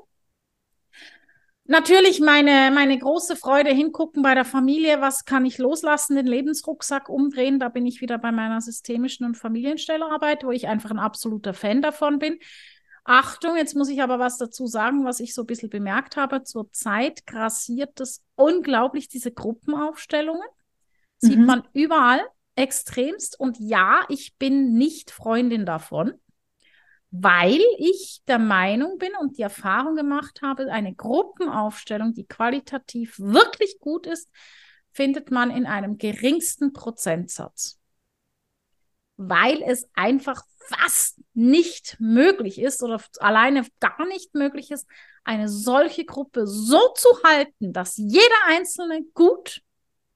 Natürlich 1.72 2.19
meine, 2.19 2.69
meine 2.69 2.99
große 2.99 3.38
Freude 3.38 3.69
hingucken 3.69 4.22
bei 4.22 4.36
der 4.36 4.43
Familie, 4.43 4.99
was 4.99 5.24
kann 5.24 5.45
ich 5.45 5.57
loslassen, 5.57 6.17
den 6.17 6.28
Lebensrucksack 6.28 7.07
umdrehen. 7.07 7.61
Da 7.61 7.69
bin 7.69 7.86
ich 7.86 8.01
wieder 8.01 8.17
bei 8.17 8.34
meiner 8.34 8.59
systemischen 8.59 9.26
und 9.26 9.38
Familienstellerarbeit, 9.38 10.43
wo 10.43 10.51
ich 10.51 10.67
einfach 10.67 10.91
ein 10.91 10.99
absoluter 10.99 11.53
Fan 11.53 11.82
davon 11.82 12.19
bin. 12.19 12.39
Achtung, 13.05 13.55
jetzt 13.55 13.74
muss 13.74 13.88
ich 13.88 14.01
aber 14.01 14.19
was 14.19 14.38
dazu 14.38 14.67
sagen, 14.67 15.05
was 15.05 15.22
ich 15.22 15.34
so 15.34 15.43
ein 15.43 15.47
bisschen 15.47 15.69
bemerkt 15.69 16.17
habe. 16.17 16.43
Zurzeit 16.43 17.26
grassiert 17.26 18.01
es 18.01 18.22
unglaublich, 18.36 19.07
diese 19.07 19.32
Gruppenaufstellungen. 19.32 20.49
Sieht 21.19 21.39
mhm. 21.39 21.45
man 21.45 21.63
überall 21.72 22.19
extremst. 22.57 23.39
Und 23.39 23.57
ja, 23.61 24.01
ich 24.09 24.36
bin 24.38 24.74
nicht 24.74 25.09
Freundin 25.09 25.65
davon 25.65 26.15
weil 27.12 27.62
ich 27.78 28.22
der 28.28 28.39
Meinung 28.39 28.97
bin 28.97 29.12
und 29.20 29.38
die 29.38 29.41
Erfahrung 29.41 29.95
gemacht 29.95 30.41
habe, 30.41 30.72
eine 30.72 30.95
Gruppenaufstellung, 30.95 32.14
die 32.14 32.26
qualitativ 32.26 33.20
wirklich 33.20 33.80
gut 33.80 34.07
ist, 34.07 34.30
findet 34.93 35.30
man 35.30 35.51
in 35.51 35.66
einem 35.66 35.97
geringsten 35.97 36.72
Prozentsatz. 36.72 37.80
Weil 39.18 39.62
es 39.62 39.89
einfach 39.93 40.43
fast 40.70 41.20
nicht 41.34 41.97
möglich 41.99 42.59
ist 42.59 42.82
oder 42.82 43.01
alleine 43.20 43.66
gar 43.82 44.05
nicht 44.07 44.34
möglich 44.34 44.72
ist, 44.72 44.88
eine 45.26 45.49
solche 45.49 46.05
Gruppe 46.05 46.47
so 46.47 46.80
zu 46.95 47.09
halten, 47.24 47.74
dass 47.74 47.97
jeder 47.97 48.45
Einzelne 48.47 49.03
gut 49.14 49.62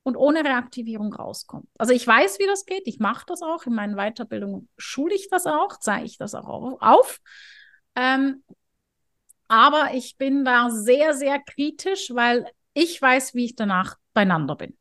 und 0.06 0.16
ohne 0.16 0.46
Reaktivierung 0.46 1.12
rauskommt. 1.12 1.68
Also 1.80 1.92
ich 1.92 2.06
weiß, 2.06 2.38
wie 2.38 2.46
das 2.46 2.68
geht. 2.68 2.84
Ich 2.86 3.00
mache 3.00 3.26
das 3.26 3.42
auch. 3.42 3.66
In 3.66 3.74
meinen 3.74 3.96
Weiterbildungen 3.96 4.70
schule 4.78 5.16
ich 5.16 5.30
das 5.30 5.48
auch, 5.48 5.80
zeige 5.80 6.06
ich 6.06 6.20
das 6.20 6.36
auch 6.36 6.80
auf. 6.80 7.20
Ähm, 7.96 8.44
aber 9.48 9.96
ich 9.96 10.18
bin 10.18 10.46
da 10.46 10.70
sehr, 10.70 11.16
sehr 11.16 11.40
kritisch, 11.40 12.12
weil 12.14 12.48
ich 12.76 13.02
weiß, 13.02 13.34
wie 13.34 13.46
ich 13.46 13.56
danach 13.56 13.98
beieinander 14.14 14.56
bin. 14.56 14.78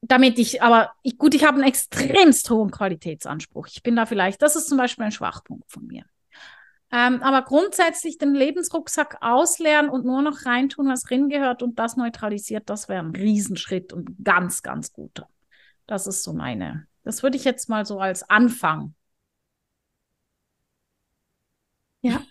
Damit 0.00 0.40
ich, 0.40 0.60
aber 0.60 0.92
ich, 1.02 1.16
gut, 1.16 1.34
ich 1.34 1.44
habe 1.44 1.58
einen 1.58 1.68
extremst 1.68 2.50
hohen 2.50 2.72
Qualitätsanspruch. 2.72 3.68
Ich 3.68 3.84
bin 3.84 3.94
da 3.94 4.06
vielleicht, 4.06 4.42
das 4.42 4.56
ist 4.56 4.68
zum 4.68 4.78
Beispiel 4.78 5.04
ein 5.04 5.12
Schwachpunkt 5.12 5.70
von 5.70 5.86
mir. 5.86 6.04
Ähm, 6.92 7.22
aber 7.22 7.42
grundsätzlich 7.42 8.18
den 8.18 8.34
Lebensrucksack 8.34 9.18
ausleeren 9.20 9.88
und 9.88 10.04
nur 10.04 10.22
noch 10.22 10.46
reintun, 10.46 10.88
was 10.88 11.02
drin 11.02 11.28
gehört 11.28 11.62
und 11.62 11.78
das 11.78 11.96
neutralisiert, 11.96 12.70
das 12.70 12.88
wäre 12.88 13.00
ein 13.00 13.14
Riesenschritt 13.14 13.92
und 13.92 14.24
ganz, 14.24 14.62
ganz 14.62 14.92
guter. 14.92 15.28
Das 15.86 16.06
ist 16.06 16.22
so 16.22 16.32
meine. 16.32 16.86
Das 17.02 17.22
würde 17.22 17.36
ich 17.36 17.44
jetzt 17.44 17.68
mal 17.68 17.84
so 17.84 17.98
als 17.98 18.28
Anfang. 18.28 18.94
Ja. 22.02 22.22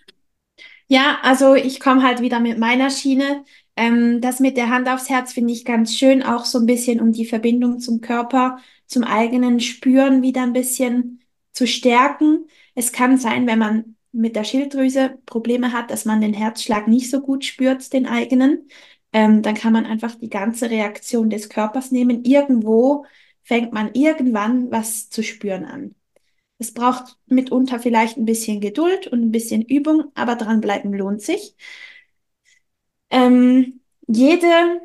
Ja, 0.88 1.18
also 1.22 1.54
ich 1.54 1.80
komme 1.80 2.02
halt 2.02 2.20
wieder 2.20 2.40
mit 2.40 2.58
meiner 2.58 2.90
Schiene. 2.90 3.44
Ähm, 3.76 4.20
das 4.20 4.40
mit 4.40 4.56
der 4.56 4.70
Hand 4.70 4.88
aufs 4.88 5.10
Herz 5.10 5.32
finde 5.32 5.52
ich 5.52 5.64
ganz 5.64 5.96
schön, 5.96 6.22
auch 6.22 6.44
so 6.44 6.58
ein 6.58 6.66
bisschen, 6.66 7.00
um 7.00 7.12
die 7.12 7.26
Verbindung 7.26 7.80
zum 7.80 8.00
Körper, 8.00 8.58
zum 8.86 9.04
eigenen 9.04 9.60
Spüren 9.60 10.22
wieder 10.22 10.42
ein 10.42 10.52
bisschen 10.52 11.20
zu 11.52 11.66
stärken. 11.66 12.46
Es 12.74 12.92
kann 12.92 13.18
sein, 13.18 13.46
wenn 13.46 13.58
man 13.58 13.95
mit 14.16 14.34
der 14.36 14.44
Schilddrüse 14.44 15.18
Probleme 15.26 15.72
hat, 15.72 15.90
dass 15.90 16.04
man 16.04 16.20
den 16.20 16.34
Herzschlag 16.34 16.88
nicht 16.88 17.10
so 17.10 17.20
gut 17.20 17.44
spürt, 17.44 17.92
den 17.92 18.06
eigenen, 18.06 18.68
ähm, 19.12 19.42
dann 19.42 19.54
kann 19.54 19.72
man 19.72 19.86
einfach 19.86 20.14
die 20.14 20.30
ganze 20.30 20.70
Reaktion 20.70 21.30
des 21.30 21.48
Körpers 21.48 21.90
nehmen. 21.90 22.24
Irgendwo 22.24 23.06
fängt 23.44 23.72
man 23.72 23.90
irgendwann 23.94 24.70
was 24.70 25.10
zu 25.10 25.22
spüren 25.22 25.64
an. 25.64 25.94
Es 26.58 26.72
braucht 26.72 27.16
mitunter 27.26 27.78
vielleicht 27.78 28.16
ein 28.16 28.24
bisschen 28.24 28.60
Geduld 28.60 29.06
und 29.06 29.20
ein 29.22 29.30
bisschen 29.30 29.62
Übung, 29.62 30.04
aber 30.14 30.36
dranbleiben 30.36 30.92
lohnt 30.92 31.22
sich. 31.22 31.54
Ähm, 33.10 33.80
jede 34.06 34.80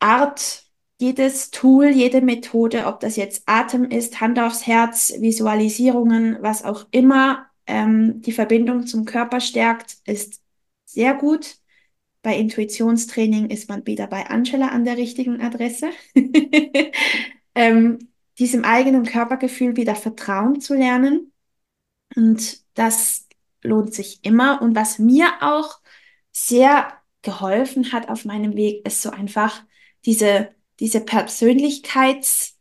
Art, 0.00 0.64
jedes 1.00 1.50
Tool, 1.50 1.86
jede 1.88 2.20
Methode, 2.20 2.86
ob 2.86 3.00
das 3.00 3.16
jetzt 3.16 3.44
Atem 3.46 3.84
ist, 3.84 4.20
Hand 4.20 4.38
aufs 4.38 4.66
Herz, 4.66 5.14
Visualisierungen, 5.20 6.38
was 6.40 6.64
auch 6.64 6.86
immer 6.90 7.46
ähm, 7.66 8.20
die 8.22 8.32
Verbindung 8.32 8.86
zum 8.86 9.04
Körper 9.04 9.40
stärkt, 9.40 9.96
ist 10.06 10.42
sehr 10.84 11.14
gut. 11.14 11.56
Bei 12.22 12.36
Intuitionstraining 12.36 13.50
ist 13.50 13.68
man 13.68 13.86
wieder 13.86 14.06
bei 14.06 14.26
Angela 14.26 14.68
an 14.68 14.84
der 14.84 14.96
richtigen 14.96 15.40
Adresse. 15.42 15.90
ähm, 17.54 17.98
diesem 18.38 18.64
eigenen 18.64 19.04
Körpergefühl 19.04 19.76
wieder 19.76 19.94
Vertrauen 19.94 20.60
zu 20.60 20.74
lernen. 20.74 21.32
Und 22.16 22.62
das 22.74 23.28
lohnt 23.62 23.94
sich 23.94 24.24
immer. 24.24 24.62
Und 24.62 24.74
was 24.74 24.98
mir 24.98 25.32
auch 25.40 25.80
sehr 26.32 26.92
geholfen 27.22 27.92
hat 27.92 28.08
auf 28.08 28.24
meinem 28.24 28.56
Weg, 28.56 28.86
ist 28.86 29.02
so 29.02 29.10
einfach 29.10 29.62
diese, 30.04 30.54
diese 30.80 31.00
Persönlichkeitstools, 31.00 32.54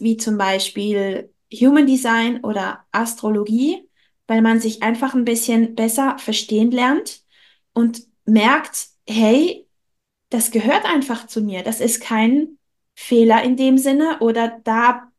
wie 0.00 0.16
zum 0.16 0.38
Beispiel 0.38 1.31
Human 1.52 1.86
Design 1.86 2.42
oder 2.44 2.84
Astrologie, 2.92 3.88
weil 4.26 4.42
man 4.42 4.60
sich 4.60 4.82
einfach 4.82 5.14
ein 5.14 5.24
bisschen 5.24 5.74
besser 5.74 6.18
verstehen 6.18 6.70
lernt 6.70 7.22
und 7.74 8.02
merkt, 8.24 8.88
hey, 9.08 9.66
das 10.30 10.50
gehört 10.50 10.84
einfach 10.84 11.26
zu 11.26 11.42
mir. 11.42 11.62
Das 11.62 11.80
ist 11.80 12.00
kein 12.00 12.58
Fehler 12.94 13.42
in 13.42 13.56
dem 13.56 13.78
Sinne 13.78 14.18
oder 14.20 14.60
da 14.64 15.12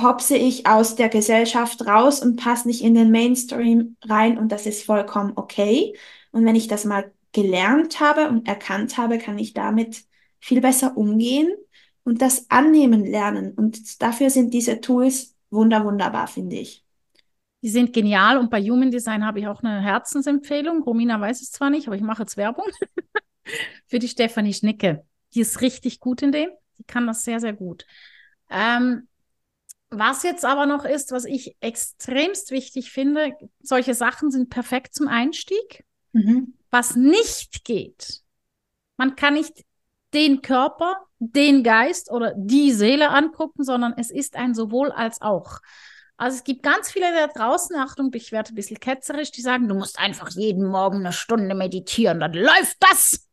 hopse 0.00 0.36
ich 0.36 0.66
aus 0.66 0.94
der 0.96 1.08
Gesellschaft 1.08 1.86
raus 1.86 2.22
und 2.22 2.36
passe 2.36 2.68
nicht 2.68 2.82
in 2.82 2.94
den 2.94 3.10
Mainstream 3.10 3.96
rein 4.02 4.38
und 4.38 4.50
das 4.52 4.66
ist 4.66 4.84
vollkommen 4.84 5.32
okay. 5.36 5.96
Und 6.32 6.44
wenn 6.44 6.54
ich 6.56 6.68
das 6.68 6.84
mal 6.84 7.12
gelernt 7.32 8.00
habe 8.00 8.28
und 8.28 8.46
erkannt 8.48 8.96
habe, 8.98 9.18
kann 9.18 9.38
ich 9.38 9.52
damit 9.52 10.04
viel 10.40 10.60
besser 10.60 10.96
umgehen 10.96 11.50
und 12.04 12.22
das 12.22 12.50
annehmen 12.50 13.04
lernen. 13.04 13.52
Und 13.52 14.02
dafür 14.02 14.30
sind 14.30 14.54
diese 14.54 14.80
Tools 14.80 15.36
wunder, 15.50 15.84
wunderbar, 15.84 16.26
finde 16.26 16.56
ich. 16.56 16.84
Die 17.62 17.68
sind 17.68 17.92
genial 17.92 18.38
und 18.38 18.50
bei 18.50 18.62
Human 18.62 18.90
Design 18.90 19.24
habe 19.24 19.40
ich 19.40 19.46
auch 19.46 19.62
eine 19.62 19.82
Herzensempfehlung. 19.82 20.82
Romina 20.82 21.20
weiß 21.20 21.42
es 21.42 21.50
zwar 21.50 21.68
nicht, 21.68 21.86
aber 21.86 21.96
ich 21.96 22.02
mache 22.02 22.22
jetzt 22.22 22.36
Werbung 22.36 22.64
für 23.86 23.98
die 23.98 24.08
Stefanie 24.08 24.54
Schnicke. 24.54 25.04
Die 25.34 25.40
ist 25.40 25.60
richtig 25.60 26.00
gut 26.00 26.22
in 26.22 26.32
dem. 26.32 26.50
Die 26.78 26.84
kann 26.84 27.06
das 27.06 27.22
sehr, 27.22 27.38
sehr 27.38 27.52
gut. 27.52 27.84
Ähm, 28.48 29.08
was 29.90 30.22
jetzt 30.22 30.44
aber 30.44 30.66
noch 30.66 30.84
ist, 30.84 31.12
was 31.12 31.24
ich 31.24 31.56
extremst 31.60 32.50
wichtig 32.50 32.90
finde, 32.90 33.36
solche 33.60 33.94
Sachen 33.94 34.30
sind 34.30 34.48
perfekt 34.48 34.94
zum 34.94 35.08
Einstieg. 35.08 35.84
Mhm. 36.12 36.54
Was 36.70 36.96
nicht 36.96 37.64
geht, 37.64 38.22
man 38.96 39.16
kann 39.16 39.34
nicht 39.34 39.64
den 40.14 40.42
Körper, 40.42 40.96
den 41.18 41.62
Geist 41.62 42.10
oder 42.10 42.34
die 42.36 42.72
Seele 42.72 43.10
angucken, 43.10 43.64
sondern 43.64 43.94
es 43.96 44.10
ist 44.10 44.36
ein 44.36 44.54
sowohl 44.54 44.90
als 44.90 45.20
auch. 45.20 45.58
Also 46.16 46.36
es 46.36 46.44
gibt 46.44 46.62
ganz 46.62 46.90
viele 46.92 47.06
da 47.12 47.28
draußen, 47.28 47.76
Achtung, 47.76 48.10
ich 48.14 48.30
werde 48.30 48.52
ein 48.52 48.54
bisschen 48.54 48.78
ketzerisch, 48.78 49.30
die 49.30 49.40
sagen, 49.40 49.68
du 49.68 49.74
musst 49.74 49.98
einfach 49.98 50.28
jeden 50.30 50.66
Morgen 50.66 50.98
eine 50.98 51.12
Stunde 51.12 51.54
meditieren, 51.54 52.20
dann 52.20 52.34
läuft 52.34 52.76
das. 52.80 53.26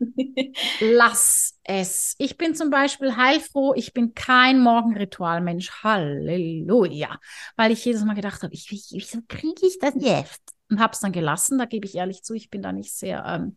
Lass 0.80 1.58
es. 1.64 2.14
Ich 2.18 2.36
bin 2.36 2.54
zum 2.54 2.70
Beispiel 2.70 3.16
heilfroh, 3.16 3.74
ich 3.74 3.92
bin 3.92 4.14
kein 4.14 4.60
Morgenritualmensch. 4.60 5.70
Halleluja. 5.82 7.18
Weil 7.56 7.72
ich 7.72 7.84
jedes 7.84 8.04
Mal 8.04 8.14
gedacht 8.14 8.42
habe, 8.42 8.54
ich, 8.54 8.70
wieso 8.70 9.20
kriege 9.28 9.66
ich 9.66 9.78
das 9.78 9.94
jetzt? 9.96 10.42
Und 10.68 10.80
habe 10.80 10.92
es 10.92 11.00
dann 11.00 11.12
gelassen, 11.12 11.58
da 11.58 11.64
gebe 11.64 11.86
ich 11.86 11.94
ehrlich 11.94 12.22
zu, 12.22 12.34
ich 12.34 12.50
bin 12.50 12.62
da 12.62 12.72
nicht 12.72 12.92
sehr. 12.92 13.24
Ähm, 13.24 13.56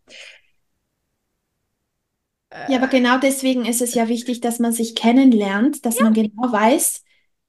ja, 2.67 2.77
aber 2.77 2.87
genau 2.87 3.19
deswegen 3.19 3.65
ist 3.65 3.81
es 3.81 3.93
ja 3.93 4.07
wichtig, 4.07 4.41
dass 4.41 4.59
man 4.59 4.71
sich 4.71 4.95
kennenlernt, 4.95 5.85
dass 5.85 5.99
ja. 5.99 6.05
man 6.05 6.13
genau 6.13 6.51
weiß, 6.51 7.03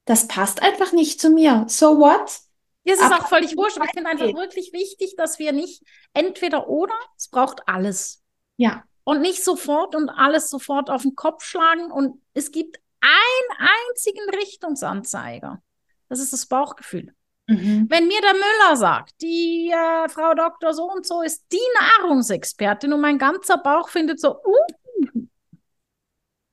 das 0.05 0.29
passt 0.29 0.63
einfach 0.63 0.93
nicht 0.93 1.21
zu 1.21 1.31
mir. 1.31 1.65
So 1.69 1.99
what? 1.99 2.41
Ja, 2.85 2.95
es 2.95 3.01
ist 3.01 3.05
aber 3.05 3.25
auch 3.25 3.29
völlig 3.29 3.57
wurscht, 3.57 3.77
aber 3.77 3.87
ich 3.87 3.93
finde 3.93 4.11
einfach 4.11 4.35
wirklich 4.35 4.73
wichtig, 4.73 5.15
dass 5.17 5.39
wir 5.39 5.53
nicht 5.53 5.83
entweder 6.13 6.69
oder, 6.69 6.95
es 7.17 7.29
braucht 7.29 7.67
alles. 7.67 8.23
Ja. 8.57 8.85
Und 9.05 9.21
nicht 9.21 9.43
sofort 9.43 9.95
und 9.95 10.11
alles 10.11 10.51
sofort 10.51 10.91
auf 10.91 11.03
den 11.03 11.15
Kopf 11.15 11.45
schlagen. 11.45 11.91
Und 11.91 12.21
es 12.35 12.51
gibt 12.51 12.79
einen 13.01 13.69
einzigen 13.89 14.29
Richtungsanzeiger. 14.39 15.63
Das 16.09 16.21
ist 16.21 16.33
das 16.33 16.47
Bauchgefühl. 16.47 17.15
Mhm. 17.47 17.87
Wenn 17.89 18.07
mir 18.07 18.21
der 18.21 18.35
Müller 18.35 18.77
sagt, 18.77 19.21
die 19.21 19.71
äh, 19.71 20.09
Frau 20.09 20.35
Doktor 20.35 20.73
so 20.73 20.91
und 20.91 21.07
so 21.07 21.23
ist 21.23 21.45
die 21.53 21.59
Nahrungsexpertin 21.79 22.93
und 22.93 23.01
mein 23.01 23.19
ganzer 23.19 23.59
Bauch 23.59 23.89
findet 23.89 24.21
so, 24.21 24.37
uh, 24.37 24.75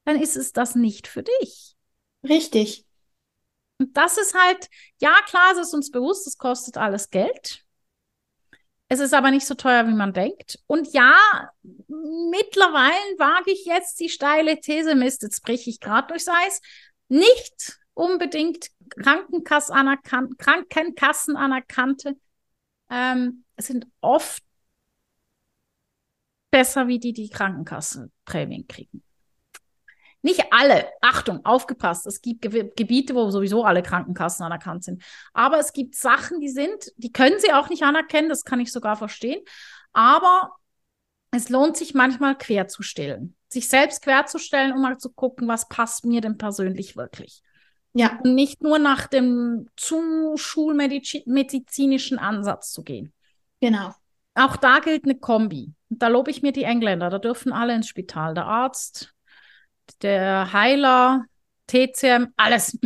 dann 0.08 0.22
ist 0.22 0.38
es 0.38 0.54
das 0.54 0.74
nicht 0.74 1.06
für 1.06 1.22
dich. 1.22 1.76
Richtig. 2.24 2.86
Und 3.78 3.98
das 3.98 4.18
ist 4.18 4.34
halt, 4.34 4.70
ja, 5.02 5.14
klar, 5.28 5.52
es 5.52 5.58
ist 5.58 5.74
uns 5.74 5.92
bewusst, 5.92 6.26
es 6.28 6.38
kostet 6.38 6.78
alles 6.78 7.10
Geld. 7.10 7.66
Es 8.88 9.02
ist 9.02 9.14
aber 9.14 9.32
nicht 9.32 9.46
so 9.46 9.54
teuer, 9.54 9.86
wie 9.86 9.94
man 9.94 10.14
denkt. 10.14 10.64
Und 10.66 10.94
ja, 10.94 11.14
mittlerweile 11.62 13.20
wage 13.20 13.52
ich 13.52 13.66
jetzt 13.66 14.00
die 14.00 14.08
steile 14.08 14.62
These, 14.62 14.96
Mist, 14.96 15.24
jetzt 15.24 15.44
breche 15.44 15.70
ich 15.70 15.82
gerade 15.82 16.08
durchs 16.08 16.30
Eis, 16.30 16.62
nicht 17.10 17.78
unbedingt 17.94 18.70
Krankenkassen, 18.90 19.76
anerkan 19.76 20.38
Krankenkassen 20.38 21.36
anerkannte 21.36 22.16
ähm, 22.90 23.44
sind 23.58 23.88
oft 24.00 24.42
besser, 26.50 26.88
wie 26.88 27.00
die, 27.00 27.12
die 27.12 27.28
Krankenkassenprämien 27.28 28.68
kriegen. 28.68 29.04
Nicht 30.28 30.44
alle, 30.52 30.90
Achtung, 31.00 31.46
aufgepasst, 31.46 32.06
es 32.06 32.22
gibt 32.22 32.42
Ge 32.42 32.70
Gebiete, 32.76 33.16
wo 33.16 33.32
sowieso 33.32 33.64
alle 33.64 33.82
Krankenkassen 33.82 34.46
anerkannt 34.46 34.84
sind. 34.84 35.02
Aber 35.32 35.58
es 35.58 35.72
gibt 35.72 35.96
Sachen, 35.96 36.42
die 36.42 36.50
sind, 36.50 36.92
die 36.98 37.14
können 37.14 37.40
sie 37.40 37.54
auch 37.54 37.70
nicht 37.70 37.84
anerkennen, 37.84 38.28
das 38.28 38.44
kann 38.44 38.60
ich 38.60 38.74
sogar 38.74 38.98
verstehen. 38.98 39.42
Aber 39.94 40.52
es 41.32 41.48
lohnt 41.48 41.78
sich 41.78 41.94
manchmal 41.94 42.38
querzustellen. 42.38 43.38
Sich 43.48 43.70
selbst 43.70 44.02
querzustellen, 44.02 44.74
um 44.74 44.82
mal 44.82 44.98
zu 44.98 45.14
gucken, 45.14 45.48
was 45.48 45.70
passt 45.70 46.06
mir 46.06 46.20
denn 46.20 46.38
persönlich 46.38 46.98
wirklich. 46.98 47.42
Ja. 47.94 48.20
Und 48.22 48.36
nicht 48.36 48.62
nur 48.62 48.80
nach 48.80 49.08
dem 49.08 49.70
zu 49.78 50.36
schulmedizinischen 50.36 52.20
Ansatz 52.20 52.74
zu 52.74 52.84
gehen. 52.84 53.14
Genau. 53.62 53.94
Auch 54.36 54.58
da 54.58 54.80
gilt 54.80 55.06
eine 55.06 55.16
Kombi. 55.16 55.74
Und 55.90 56.04
da 56.04 56.10
lobe 56.10 56.32
ich 56.32 56.42
mir 56.42 56.52
die 56.52 56.64
Engländer. 56.64 57.10
Da 57.10 57.18
dürfen 57.18 57.54
alle 57.54 57.74
ins 57.74 57.88
Spital. 57.88 58.34
Der 58.34 58.46
Arzt, 58.46 59.14
der 60.02 60.54
Heiler, 60.54 61.26
TCM, 61.68 62.28
alles. 62.38 62.78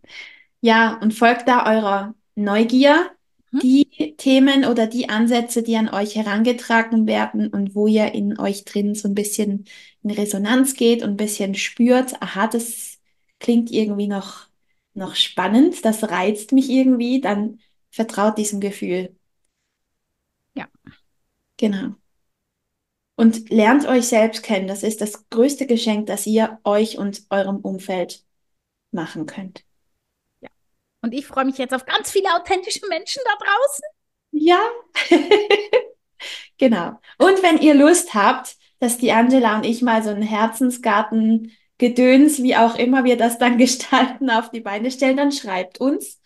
ja, 0.61 0.97
und 1.01 1.13
folgt 1.13 1.47
da 1.47 1.65
eurer 1.65 2.15
Neugier, 2.35 3.11
hm? 3.51 3.59
die 3.59 4.15
Themen 4.17 4.65
oder 4.65 4.87
die 4.87 5.09
Ansätze, 5.09 5.63
die 5.63 5.75
an 5.77 5.89
euch 5.89 6.15
herangetragen 6.15 7.07
werden 7.07 7.47
und 7.47 7.75
wo 7.75 7.87
ihr 7.87 8.13
in 8.13 8.39
euch 8.39 8.65
drin 8.65 8.95
so 8.95 9.07
ein 9.07 9.15
bisschen 9.15 9.65
in 10.03 10.11
Resonanz 10.11 10.75
geht 10.75 11.03
und 11.03 11.11
ein 11.11 11.17
bisschen 11.17 11.55
spürt, 11.55 12.21
aha, 12.21 12.47
das 12.47 12.99
klingt 13.39 13.71
irgendwie 13.71 14.07
noch, 14.07 14.47
noch 14.93 15.15
spannend, 15.15 15.83
das 15.85 16.03
reizt 16.09 16.51
mich 16.51 16.69
irgendwie, 16.69 17.21
dann 17.21 17.59
vertraut 17.91 18.37
diesem 18.37 18.59
Gefühl. 18.59 19.15
Ja. 20.55 20.67
Genau 21.57 22.00
und 23.21 23.51
lernt 23.51 23.85
euch 23.85 24.07
selbst 24.07 24.41
kennen. 24.41 24.67
Das 24.67 24.81
ist 24.81 24.99
das 24.99 25.29
größte 25.29 25.67
Geschenk, 25.67 26.07
das 26.07 26.25
ihr 26.25 26.59
euch 26.63 26.97
und 26.97 27.21
eurem 27.29 27.57
Umfeld 27.57 28.23
machen 28.89 29.27
könnt. 29.27 29.63
Ja. 30.39 30.49
Und 31.03 31.13
ich 31.13 31.27
freue 31.27 31.45
mich 31.45 31.59
jetzt 31.59 31.75
auf 31.75 31.85
ganz 31.85 32.09
viele 32.09 32.33
authentische 32.33 32.87
Menschen 32.87 33.21
da 33.23 33.45
draußen. 33.45 33.85
Ja. 34.31 34.59
genau. 36.57 36.99
Und 37.19 37.43
wenn 37.43 37.59
ihr 37.59 37.75
Lust 37.75 38.15
habt, 38.15 38.55
dass 38.79 38.97
die 38.97 39.11
Angela 39.11 39.55
und 39.55 39.67
ich 39.67 39.83
mal 39.83 40.01
so 40.01 40.09
einen 40.09 40.23
Herzensgarten 40.23 41.51
Gedöns, 41.77 42.41
wie 42.41 42.55
auch 42.55 42.75
immer 42.75 43.03
wir 43.03 43.17
das 43.17 43.37
dann 43.37 43.57
gestalten, 43.59 44.31
auf 44.31 44.49
die 44.49 44.61
Beine 44.61 44.89
stellen, 44.89 45.17
dann 45.17 45.31
schreibt 45.31 45.79
uns. 45.79 46.19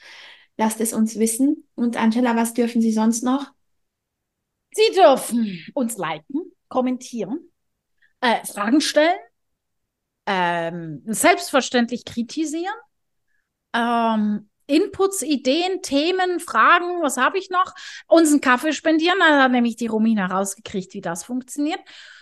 Lasst 0.55 0.79
es 0.79 0.93
uns 0.93 1.19
wissen. 1.19 1.67
Und 1.75 1.97
Angela, 1.97 2.37
was 2.37 2.53
dürfen 2.53 2.81
Sie 2.81 2.93
sonst 2.93 3.21
noch? 3.21 3.51
Sie 4.71 4.95
dürfen 4.95 5.65
uns 5.73 5.97
liken, 5.97 6.54
kommentieren, 6.67 7.39
äh, 8.21 8.45
Fragen 8.45 8.81
stellen, 8.81 9.17
ähm, 10.25 11.01
selbstverständlich 11.05 12.05
kritisieren, 12.05 12.73
ähm, 13.73 14.49
Inputs, 14.67 15.21
Ideen, 15.21 15.81
Themen, 15.83 16.39
Fragen, 16.39 17.03
was 17.03 17.17
habe 17.17 17.37
ich 17.37 17.51
noch? 17.51 17.75
Uns 18.07 18.31
einen 18.31 18.41
Kaffee 18.41 18.73
spendieren, 18.73 19.19
da 19.19 19.43
hat 19.43 19.51
nämlich 19.51 19.75
die 19.75 19.85
Romina 19.87 20.25
rausgekriegt, 20.25 20.93
wie 20.95 21.01
das 21.01 21.23
funktioniert. 21.23 21.79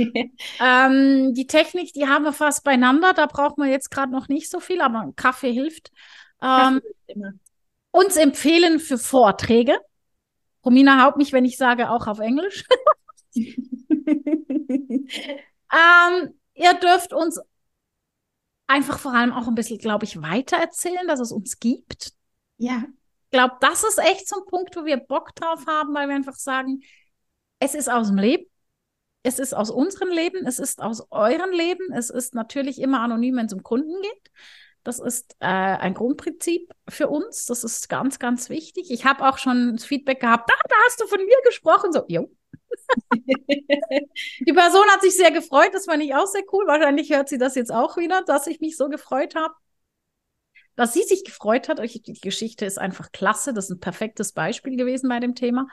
ähm, 0.59 1.33
die 1.33 1.47
Technik, 1.47 1.93
die 1.93 2.07
haben 2.07 2.25
wir 2.25 2.33
fast 2.33 2.65
beieinander, 2.65 3.13
da 3.13 3.27
braucht 3.27 3.57
man 3.57 3.69
jetzt 3.69 3.91
gerade 3.91 4.11
noch 4.11 4.27
nicht 4.27 4.49
so 4.49 4.59
viel, 4.59 4.81
aber 4.81 4.99
ein 4.99 5.15
Kaffee 5.15 5.53
hilft. 5.53 5.91
Ähm, 6.41 6.81
uns 7.91 8.17
empfehlen 8.17 8.79
für 8.79 8.97
Vorträge. 8.97 9.79
Romina 10.65 11.05
haut 11.05 11.15
mich, 11.15 11.31
wenn 11.31 11.45
ich 11.45 11.57
sage, 11.57 11.89
auch 11.89 12.07
auf 12.07 12.19
Englisch. 12.19 12.65
ähm, 15.71 16.39
ihr 16.53 16.73
dürft 16.75 17.13
uns 17.13 17.39
einfach 18.67 18.99
vor 18.99 19.13
allem 19.13 19.31
auch 19.31 19.47
ein 19.47 19.55
bisschen, 19.55 19.77
glaube 19.77 20.05
ich, 20.05 20.21
weitererzählen, 20.21 21.07
dass 21.07 21.19
es 21.19 21.31
uns 21.31 21.59
gibt. 21.59 22.13
Ja. 22.57 22.83
Ich 23.25 23.31
glaube, 23.31 23.55
das 23.61 23.83
ist 23.83 23.99
echt 23.99 24.27
so 24.27 24.37
ein 24.37 24.45
Punkt, 24.45 24.75
wo 24.75 24.85
wir 24.85 24.97
Bock 24.97 25.35
drauf 25.35 25.65
haben, 25.67 25.93
weil 25.93 26.07
wir 26.07 26.15
einfach 26.15 26.35
sagen, 26.35 26.81
es 27.59 27.75
ist 27.75 27.89
aus 27.89 28.07
dem 28.07 28.17
Leben. 28.17 28.45
Es 29.23 29.39
ist 29.39 29.53
aus 29.53 29.69
unserem 29.69 30.09
Leben, 30.09 30.45
es 30.45 30.59
ist 30.59 30.81
aus 30.81 31.07
eurem 31.09 31.51
Leben, 31.51 31.93
es 31.93 32.09
ist 32.09 32.35
natürlich 32.35 32.81
immer 32.81 32.99
anonym, 32.99 33.37
wenn 33.37 33.45
es 33.45 33.53
um 33.53 33.63
Kunden 33.63 34.01
geht. 34.01 34.31
Das 34.83 34.99
ist 34.99 35.37
äh, 35.39 35.45
ein 35.45 35.93
Grundprinzip 35.93 36.73
für 36.89 37.07
uns. 37.07 37.45
Das 37.45 37.63
ist 37.63 37.87
ganz, 37.87 38.19
ganz 38.19 38.49
wichtig. 38.49 38.91
Ich 38.91 39.05
habe 39.05 39.25
auch 39.25 39.37
schon 39.37 39.77
das 39.77 39.85
Feedback 39.85 40.19
gehabt, 40.19 40.49
da, 40.49 40.55
da 40.67 40.75
hast 40.85 40.99
du 40.99 41.07
von 41.07 41.25
mir 41.25 41.37
gesprochen. 41.45 41.93
So, 41.93 42.03
jo, 42.09 42.29
die 43.15 44.53
Person 44.53 44.85
hat 44.89 45.01
sich 45.01 45.15
sehr 45.15 45.31
gefreut, 45.31 45.69
das 45.73 45.85
fand 45.85 46.03
ich 46.03 46.13
auch 46.15 46.27
sehr 46.27 46.43
cool. 46.51 46.65
Wahrscheinlich 46.67 47.11
hört 47.11 47.29
sie 47.29 47.37
das 47.37 47.55
jetzt 47.55 47.71
auch 47.71 47.97
wieder, 47.97 48.23
dass 48.23 48.47
ich 48.47 48.59
mich 48.59 48.77
so 48.77 48.89
gefreut 48.89 49.35
habe. 49.35 49.53
dass 50.75 50.93
sie 50.93 51.03
sich 51.03 51.23
gefreut 51.23 51.69
hat. 51.69 51.79
Die 51.79 52.19
Geschichte 52.21 52.65
ist 52.65 52.79
einfach 52.79 53.11
klasse. 53.11 53.53
Das 53.53 53.65
ist 53.65 53.71
ein 53.71 53.79
perfektes 53.79 54.31
Beispiel 54.31 54.75
gewesen 54.75 55.09
bei 55.09 55.19
dem 55.19 55.35
Thema. 55.35 55.67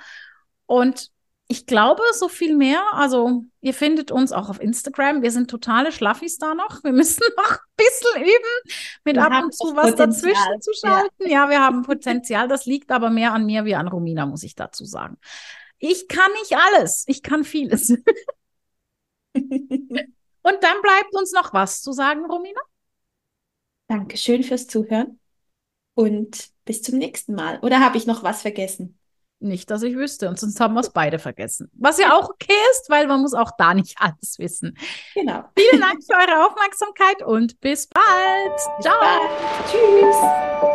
Und 0.66 1.10
ich 1.48 1.66
glaube, 1.66 2.02
so 2.12 2.28
viel 2.28 2.56
mehr. 2.56 2.80
Also, 2.92 3.42
ihr 3.60 3.74
findet 3.74 4.12
uns 4.12 4.30
auch 4.30 4.50
auf 4.50 4.60
Instagram. 4.60 5.20
Wir 5.22 5.32
sind 5.32 5.50
totale 5.50 5.90
Schlaffis 5.90 6.38
da 6.38 6.54
noch. 6.54 6.84
Wir 6.84 6.92
müssen 6.92 7.24
noch 7.36 7.50
ein 7.50 7.58
bisschen 7.76 8.22
üben, 8.22 8.74
mit 9.04 9.16
wir 9.16 9.24
ab 9.24 9.42
und 9.42 9.52
zu 9.52 9.74
was 9.74 9.90
Potenzial. 9.90 10.32
dazwischen 10.32 10.60
zu 10.60 10.70
schalten. 10.74 11.22
Ja. 11.22 11.28
ja, 11.28 11.50
wir 11.50 11.60
haben 11.60 11.82
Potenzial. 11.82 12.46
Das 12.46 12.66
liegt 12.66 12.92
aber 12.92 13.10
mehr 13.10 13.32
an 13.32 13.46
mir 13.46 13.64
wie 13.64 13.74
an 13.74 13.88
Romina, 13.88 14.26
muss 14.26 14.44
ich 14.44 14.54
dazu 14.54 14.84
sagen. 14.84 15.18
Ich 15.80 16.06
kann 16.08 16.30
nicht 16.34 16.56
alles. 16.56 17.04
Ich 17.08 17.22
kann 17.22 17.42
vieles. 17.42 17.90
und 17.90 18.00
dann 19.34 20.82
bleibt 20.82 21.14
uns 21.14 21.32
noch 21.32 21.52
was 21.52 21.82
zu 21.82 21.92
sagen, 21.92 22.24
Romina? 22.26 22.60
Dankeschön 23.88 24.44
fürs 24.44 24.68
Zuhören 24.68 25.18
und 25.94 26.50
bis 26.64 26.82
zum 26.82 26.98
nächsten 26.98 27.34
Mal. 27.34 27.58
Oder 27.60 27.80
habe 27.80 27.96
ich 27.96 28.06
noch 28.06 28.22
was 28.22 28.42
vergessen? 28.42 28.98
Nicht, 29.42 29.70
dass 29.70 29.82
ich 29.82 29.96
wüsste. 29.96 30.28
Und 30.28 30.38
sonst 30.38 30.60
haben 30.60 30.74
wir 30.74 30.80
es 30.80 30.90
beide 30.90 31.18
vergessen. 31.18 31.70
Was 31.72 31.98
ja 31.98 32.14
auch 32.14 32.28
okay 32.28 32.52
ist, 32.72 32.90
weil 32.90 33.06
man 33.06 33.22
muss 33.22 33.32
auch 33.32 33.52
da 33.56 33.72
nicht 33.72 33.96
alles 33.98 34.38
wissen. 34.38 34.76
Genau. 35.14 35.44
Vielen 35.58 35.80
Dank 35.80 36.04
für 36.04 36.12
eure 36.12 36.46
Aufmerksamkeit 36.46 37.22
und 37.24 37.58
bis 37.60 37.86
bald. 37.86 38.56
Bis 38.76 38.84
Ciao. 38.84 39.00
Bald. 39.00 39.70
Tschüss. 39.70 40.69